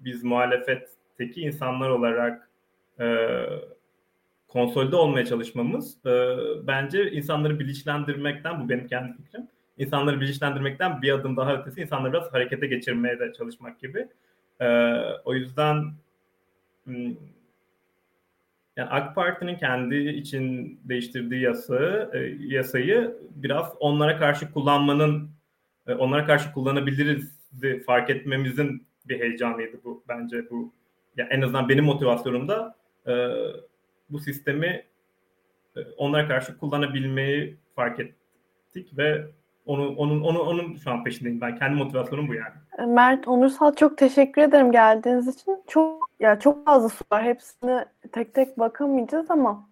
biz 0.00 0.24
muhalefetteki 0.24 1.40
insanlar 1.40 1.90
olarak 1.90 2.48
e, 3.00 3.36
konsolide 4.48 4.96
olmaya 4.96 5.26
çalışmamız 5.26 6.06
e, 6.06 6.36
bence 6.66 7.10
insanları 7.10 7.60
bilinçlendirmekten 7.60 8.64
bu 8.64 8.68
benim 8.68 8.86
kendi 8.86 9.16
fikrim 9.16 9.48
insanları 9.78 10.20
bilinçlendirmekten 10.20 11.02
bir 11.02 11.12
adım 11.12 11.36
daha 11.36 11.56
ötesi 11.56 11.80
insanları 11.80 12.12
biraz 12.12 12.32
harekete 12.32 12.66
geçirmeye 12.66 13.18
de 13.18 13.32
çalışmak 13.32 13.80
gibi. 13.80 14.08
O 15.24 15.34
yüzden 15.34 15.92
yani 18.76 18.88
AK 18.90 19.14
Parti'nin 19.14 19.56
kendi 19.56 19.96
için 19.96 20.80
değiştirdiği 20.84 21.42
yasa, 21.42 22.10
e, 22.12 22.18
yasayı 22.40 23.16
biraz 23.30 23.72
onlara 23.80 24.18
karşı 24.18 24.52
kullanmanın, 24.52 25.30
e, 25.86 25.94
onlara 25.94 26.26
karşı 26.26 26.52
kullanabiliriz 26.52 27.34
fark 27.86 28.10
etmemizin 28.10 28.86
bir 29.08 29.20
heyecanıydı 29.20 29.84
bu 29.84 30.04
bence 30.08 30.50
bu. 30.50 30.72
Yani 31.16 31.28
en 31.30 31.40
azından 31.40 31.68
benim 31.68 31.84
motivasyonumda 31.84 32.76
e, 33.06 33.12
bu 34.10 34.18
sistemi 34.18 34.84
e, 35.76 35.80
onlara 35.96 36.28
karşı 36.28 36.58
kullanabilmeyi 36.58 37.56
fark 37.74 38.00
ettik 38.00 38.98
ve 38.98 39.26
onu, 39.66 39.96
onun, 39.96 40.20
onu, 40.20 40.40
onun 40.42 40.76
şu 40.76 40.90
an 40.90 41.04
peşindeyim 41.04 41.40
ben. 41.40 41.58
Kendi 41.58 41.76
motivasyonum 41.76 42.28
bu 42.28 42.34
yani. 42.34 42.54
Mert 42.92 43.28
Onursal 43.28 43.74
çok 43.74 43.98
teşekkür 43.98 44.42
ederim 44.42 44.72
geldiğiniz 44.72 45.28
için. 45.28 45.62
Çok 45.66 46.10
ya 46.20 46.40
çok 46.40 46.66
fazla 46.66 46.88
soru 46.88 47.06
var. 47.12 47.24
Hepsine 47.24 47.84
tek 48.12 48.34
tek 48.34 48.58
bakamayacağız 48.58 49.30
ama 49.30 49.68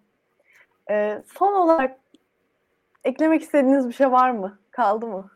e, 0.89 1.21
son 1.37 1.53
olarak 1.53 1.99
eklemek 3.03 3.41
istediğiniz 3.41 3.87
bir 3.87 3.93
şey 3.93 4.11
var 4.11 4.31
mı? 4.31 4.59
Kaldı 4.71 5.07
mı? 5.07 5.29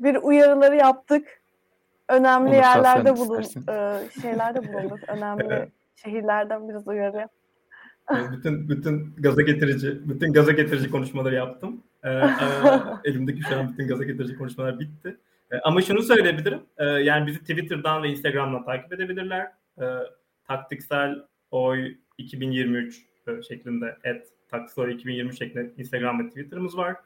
Bir 0.00 0.16
uyarıları 0.16 0.76
yaptık. 0.76 1.42
Önemli 2.08 2.50
Onursal 2.50 2.76
yerlerde 2.76 3.16
bulun, 3.16 3.42
e, 3.68 3.98
şeylerde 4.22 4.68
bulunduk. 4.68 4.98
Önemli 5.08 5.68
şehirlerden 5.96 6.68
biraz 6.68 6.88
uyarı 6.88 7.16
yap 7.16 7.30
bütün 8.32 8.68
bütün 8.68 9.14
gaza 9.18 9.42
getirici, 9.42 10.08
bütün 10.08 10.32
gaza 10.32 10.52
getirici 10.52 10.90
konuşmaları 10.90 11.34
yaptım. 11.34 11.82
Ee, 12.04 12.08
elimdeki 13.04 13.42
şu 13.42 13.56
an 13.58 13.72
bütün 13.72 13.88
gaza 13.88 14.04
getirici 14.04 14.36
konuşmalar 14.36 14.80
bitti. 14.80 15.16
Ee, 15.50 15.56
ama 15.64 15.82
şunu 15.82 16.02
söyleyebilirim. 16.02 16.60
Ee, 16.78 16.84
yani 16.84 17.26
bizi 17.26 17.40
Twitter'dan 17.40 18.02
ve 18.02 18.08
Instagram'dan 18.08 18.64
takip 18.64 18.92
edebilirler. 18.92 19.52
Ee, 19.80 19.84
taktiksel 20.48 21.22
oy 21.50 21.94
2023 22.18 23.06
e, 23.26 23.42
şeklinde 23.42 23.96
et 24.04 24.28
taktiksel 24.48 24.84
oy 24.84 24.94
2020 24.94 25.36
şeklinde 25.36 25.70
Instagram 25.76 26.20
ve 26.20 26.28
Twitter'ımız 26.28 26.76
var. 26.76 26.96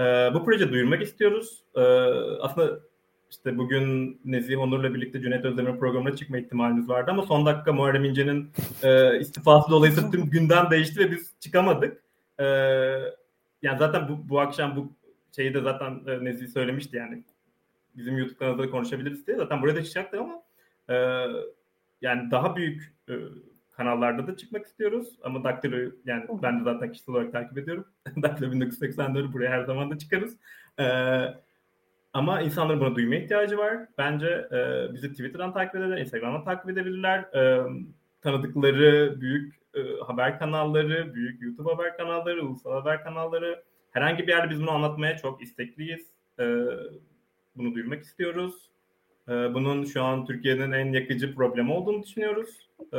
Ee, 0.00 0.30
bu 0.34 0.44
proje 0.44 0.72
duyurmak 0.72 1.02
istiyoruz. 1.02 1.64
Ee, 1.76 1.80
aslında 2.40 2.80
işte 3.30 3.58
bugün 3.58 4.20
Nezih 4.24 4.58
Onur'la 4.58 4.94
birlikte 4.94 5.20
Cüneyt 5.20 5.44
Özdemir'in 5.44 5.78
programına 5.78 6.16
çıkma 6.16 6.38
ihtimalimiz 6.38 6.88
vardı 6.88 7.10
ama 7.10 7.22
son 7.22 7.46
dakika 7.46 7.72
Muharrem 7.72 8.04
İnce'nin 8.04 8.50
e, 8.82 9.20
istifası 9.20 9.70
dolayısıyla 9.70 10.10
tüm 10.10 10.30
gündem 10.30 10.70
değişti 10.70 11.00
ve 11.00 11.10
biz 11.10 11.34
çıkamadık. 11.40 12.02
E, 12.38 12.44
yani 13.62 13.78
zaten 13.78 14.08
bu, 14.08 14.28
bu 14.28 14.40
akşam 14.40 14.76
bu 14.76 14.92
şeyi 15.36 15.54
de 15.54 15.60
zaten 15.60 16.00
e, 16.06 16.24
Nezih 16.24 16.48
söylemişti 16.48 16.96
yani 16.96 17.24
bizim 17.96 18.18
YouTube 18.18 18.38
kanalında 18.38 18.70
konuşabiliriz 18.70 19.26
diye. 19.26 19.36
Zaten 19.36 19.62
burada 19.62 19.84
çıkacaktı 19.84 20.20
ama 20.20 20.42
e, 20.88 20.94
yani 22.02 22.30
daha 22.30 22.56
büyük 22.56 22.94
e, 23.08 23.14
kanallarda 23.70 24.26
da 24.26 24.36
çıkmak 24.36 24.66
istiyoruz. 24.66 25.08
Ama 25.22 25.44
Daktilo 25.44 25.76
yani 26.04 26.24
ben 26.42 26.60
de 26.60 26.64
zaten 26.64 26.92
kişisel 26.92 27.14
olarak 27.14 27.32
takip 27.32 27.58
ediyorum. 27.58 27.84
Daktilo 28.22 28.52
1984 28.52 29.32
buraya 29.32 29.50
her 29.50 29.64
zaman 29.64 29.90
da 29.90 29.98
çıkarız. 29.98 30.36
Eee 30.78 31.34
ama 32.18 32.40
insanların 32.40 32.80
buna 32.80 32.94
duymaya 32.94 33.20
ihtiyacı 33.20 33.58
var. 33.58 33.78
Bence 33.98 34.26
e, 34.52 34.92
bizi 34.94 35.10
Twitter'dan 35.10 35.52
takip 35.52 35.74
edebilirler, 35.74 36.00
Instagram'dan 36.00 36.44
takip 36.44 36.70
edebilirler. 36.70 37.18
E, 37.18 37.62
tanıdıkları 38.22 39.20
büyük 39.20 39.54
e, 39.74 39.80
haber 40.06 40.38
kanalları, 40.38 41.14
büyük 41.14 41.42
YouTube 41.42 41.70
haber 41.72 41.96
kanalları, 41.96 42.42
ulusal 42.46 42.72
haber 42.72 43.02
kanalları. 43.04 43.62
Herhangi 43.90 44.22
bir 44.26 44.28
yerde 44.32 44.50
biz 44.50 44.62
bunu 44.62 44.70
anlatmaya 44.70 45.16
çok 45.16 45.42
istekliyiz. 45.42 46.06
E, 46.40 46.44
Bunu 47.56 47.74
duyurmak 47.74 48.02
istiyoruz. 48.02 48.70
Ee, 49.28 49.32
bunun 49.54 49.84
şu 49.84 50.02
an 50.02 50.26
Türkiye'nin 50.26 50.72
en 50.72 50.92
yakıcı 50.92 51.34
problemi 51.34 51.72
olduğunu 51.72 52.02
düşünüyoruz. 52.02 52.68
Ee, 52.92 52.96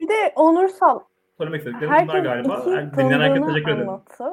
Bir 0.00 0.08
de 0.08 0.32
onursal. 0.36 1.00
Söylemek 1.38 1.58
istediklerim 1.60 2.08
bunlar 2.08 2.18
galiba. 2.18 2.64
Dinleyen 2.96 3.20
herkese 3.20 3.46
teşekkür 3.46 3.70
ederim. 3.70 3.88
anlattı. 3.88 4.24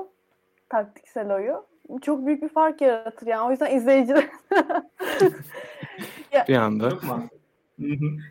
Taktiksel 0.70 1.36
oyu. 1.36 1.66
Çok 2.02 2.26
büyük 2.26 2.44
bir 2.44 2.50
fark 2.50 2.82
yaratır 2.82 3.28
yani. 3.28 3.48
O 3.48 3.52
yüzden 3.52 3.76
izleyiciler 3.76 4.30
Bir 6.48 6.56
anda. 6.56 6.90
Çok 6.90 7.04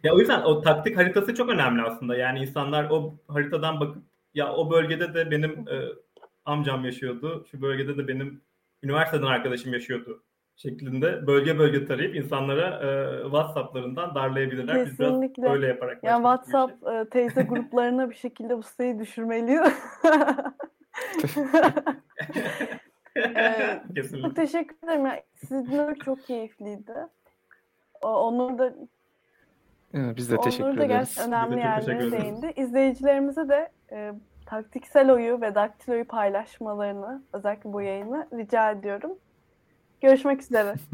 ya 0.03 0.15
o 0.15 0.19
yüzden 0.19 0.43
o 0.43 0.61
taktik 0.61 0.97
haritası 0.97 1.35
çok 1.35 1.51
önemli 1.51 1.83
aslında. 1.83 2.17
Yani 2.17 2.39
insanlar 2.39 2.91
o 2.91 3.15
haritadan 3.29 3.81
bakıp 3.81 4.03
ya 4.35 4.53
o 4.53 4.71
bölgede 4.71 5.15
de 5.15 5.31
benim 5.31 5.51
e, 5.51 5.89
amcam 6.45 6.85
yaşıyordu. 6.85 7.47
Şu 7.51 7.63
bölgede 7.63 7.97
de 7.97 8.09
benim 8.09 8.43
üniversiteden 8.83 9.27
arkadaşım 9.27 9.73
yaşıyordu 9.73 10.23
şeklinde 10.57 11.27
bölge 11.27 11.59
bölge 11.59 11.85
tarayıp 11.85 12.17
insanlara 12.17 12.69
e, 12.69 13.23
WhatsApp'larından 13.23 14.15
darlayabilirler. 14.15 14.87
Biz 14.87 14.97
Kesinlikle. 14.97 15.43
biraz 15.43 15.55
öyle 15.55 15.67
yaparak 15.67 16.05
yani. 16.05 16.17
WhatsApp 16.17 16.89
e, 16.89 17.09
teyze 17.11 17.43
gruplarına 17.43 18.11
bir 18.11 18.15
şekilde 18.15 18.59
bu 18.59 18.63
siteyi 18.63 18.99
düşürmeliyiz. 18.99 19.61
Ee, 23.17 23.83
Kesinlikle. 23.95 24.29
Çok 24.29 24.37
teşekkür 24.37 24.77
ederim. 24.87 25.07
Ya, 25.07 25.23
sizi 25.35 25.67
dinlemek 25.67 26.05
çok 26.05 26.27
keyifliydi. 26.27 26.95
Onur 28.03 28.59
da 28.59 28.75
Evet, 29.95 30.17
Biz 30.17 30.31
de 30.31 30.35
Onur 30.37 30.43
teşekkür 30.45 30.79
da 30.79 30.85
ederiz. 30.85 31.19
önemli 31.27 31.59
yerlere 31.59 32.13
değindi. 32.13 32.53
İzleyicilerimize 32.57 33.49
de 33.49 33.73
e, 33.93 34.13
taktiksel 34.47 35.11
oyu 35.11 35.41
ve 35.41 35.55
daktiloyu 35.55 36.05
paylaşmalarını, 36.05 37.23
özellikle 37.33 37.73
bu 37.73 37.81
yayını 37.83 38.29
rica 38.33 38.71
ediyorum. 38.71 39.19
Görüşmek 40.01 40.43
üzere. 40.43 40.75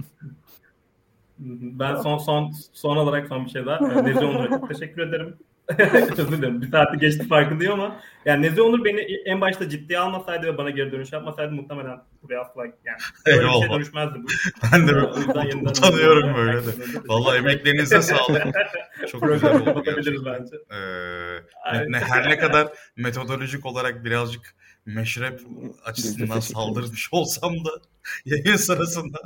Ben 1.40 1.94
son 1.94 2.18
son 2.18 2.50
son 2.72 2.96
olarak 2.96 3.28
son 3.28 3.44
bir 3.44 3.50
şey 3.50 3.66
daha. 3.66 3.88
Nezi 4.02 4.24
Onur'a 4.24 4.48
çok 4.48 4.68
teşekkür 4.68 5.02
ederim. 5.02 5.36
Özür 6.18 6.28
dilerim. 6.38 6.62
Bir 6.62 6.70
saati 6.70 6.98
geçti 6.98 7.28
farkındayım 7.28 7.72
ama 7.72 8.00
yani 8.24 8.42
Nezi 8.42 8.62
Onur 8.62 8.84
beni 8.84 9.00
en 9.00 9.40
başta 9.40 9.68
ciddiye 9.68 9.98
almasaydı 9.98 10.46
ve 10.46 10.58
bana 10.58 10.70
geri 10.70 10.92
dönüş 10.92 11.12
yapmasaydı 11.12 11.52
muhtemelen 11.52 11.98
buraya 12.22 12.40
asla 12.40 12.64
yani 12.64 12.98
böyle 13.26 13.42
bir 13.42 13.60
şey 13.60 13.70
dönüşmezdi 13.70 14.14
bu. 14.14 14.26
Ben 14.72 14.88
de 14.88 14.94
O 14.96 15.18
yüzden 15.18 15.44
yeniden 15.44 15.70
utanıyorum 15.70 16.34
böyle 16.36 16.66
de. 16.66 16.70
Vallahi 17.06 17.38
emeklerinize 17.38 18.02
sağlık. 18.02 18.42
Çok 19.08 19.28
güzel 19.28 19.60
oldu 19.60 19.82
gerçekten. 19.84 20.24
bence. 20.24 20.56
Ee, 20.70 21.92
ne, 21.92 21.98
her 21.98 22.28
ne 22.28 22.38
kadar 22.38 22.68
metodolojik 22.96 23.66
olarak 23.66 24.04
birazcık 24.04 24.54
meşrep 24.86 25.40
açısından 25.84 26.40
saldırmış 26.40 27.08
olsam 27.12 27.64
da 27.64 27.70
yayın 28.24 28.56
sırasında 28.56 29.18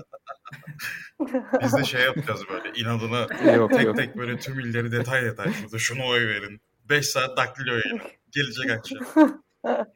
biz 1.62 1.76
de 1.76 1.84
şey 1.84 2.02
yapacağız 2.02 2.40
böyle 2.50 2.72
inadına 2.78 3.52
Yok 3.54 3.70
tek 3.72 3.84
yok. 3.84 3.96
tek 3.96 4.16
böyle 4.16 4.38
tüm 4.38 4.60
illeri 4.60 4.92
detay 4.92 5.22
detay 5.22 5.52
şurada 5.52 5.78
şunu 5.78 6.06
oy 6.06 6.26
verin. 6.28 6.60
5 6.88 7.06
saat 7.06 7.36
daktilo 7.36 7.70
yayın. 7.70 8.00
Gelecek 8.30 8.70
akşam. 8.70 9.42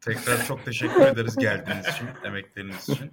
Tekrar 0.00 0.46
çok 0.46 0.64
teşekkür 0.64 1.00
ederiz 1.00 1.36
geldiğiniz 1.36 1.86
için, 1.88 2.08
emekleriniz 2.24 2.88
için. 2.88 3.12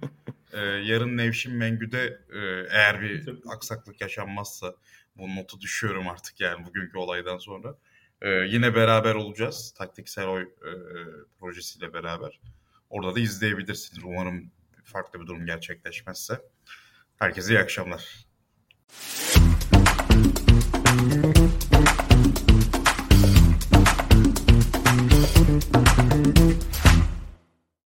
Ee, 0.52 0.60
yarın 0.60 1.16
Nevşin 1.16 1.54
Mengü'de 1.54 2.20
e, 2.32 2.38
eğer 2.70 3.00
bir 3.00 3.28
aksaklık 3.48 4.00
yaşanmazsa 4.00 4.74
bu 5.16 5.36
notu 5.36 5.60
düşüyorum 5.60 6.08
artık 6.08 6.40
yani 6.40 6.66
bugünkü 6.66 6.98
olaydan 6.98 7.38
sonra. 7.38 7.74
Ee, 8.22 8.28
yine 8.28 8.74
beraber 8.74 9.14
olacağız. 9.14 9.74
Taktiksel 9.78 10.26
Oy 10.26 10.42
e, 10.42 10.70
projesiyle 11.40 11.92
beraber. 11.92 12.40
Orada 12.90 13.14
da 13.14 13.20
izleyebilirsiniz. 13.20 14.04
Umarım 14.04 14.50
farklı 14.86 15.20
bir 15.20 15.26
durum 15.26 15.46
gerçekleşmezse. 15.46 16.40
Herkese 17.18 17.54
iyi 17.54 17.58
akşamlar. 17.58 18.26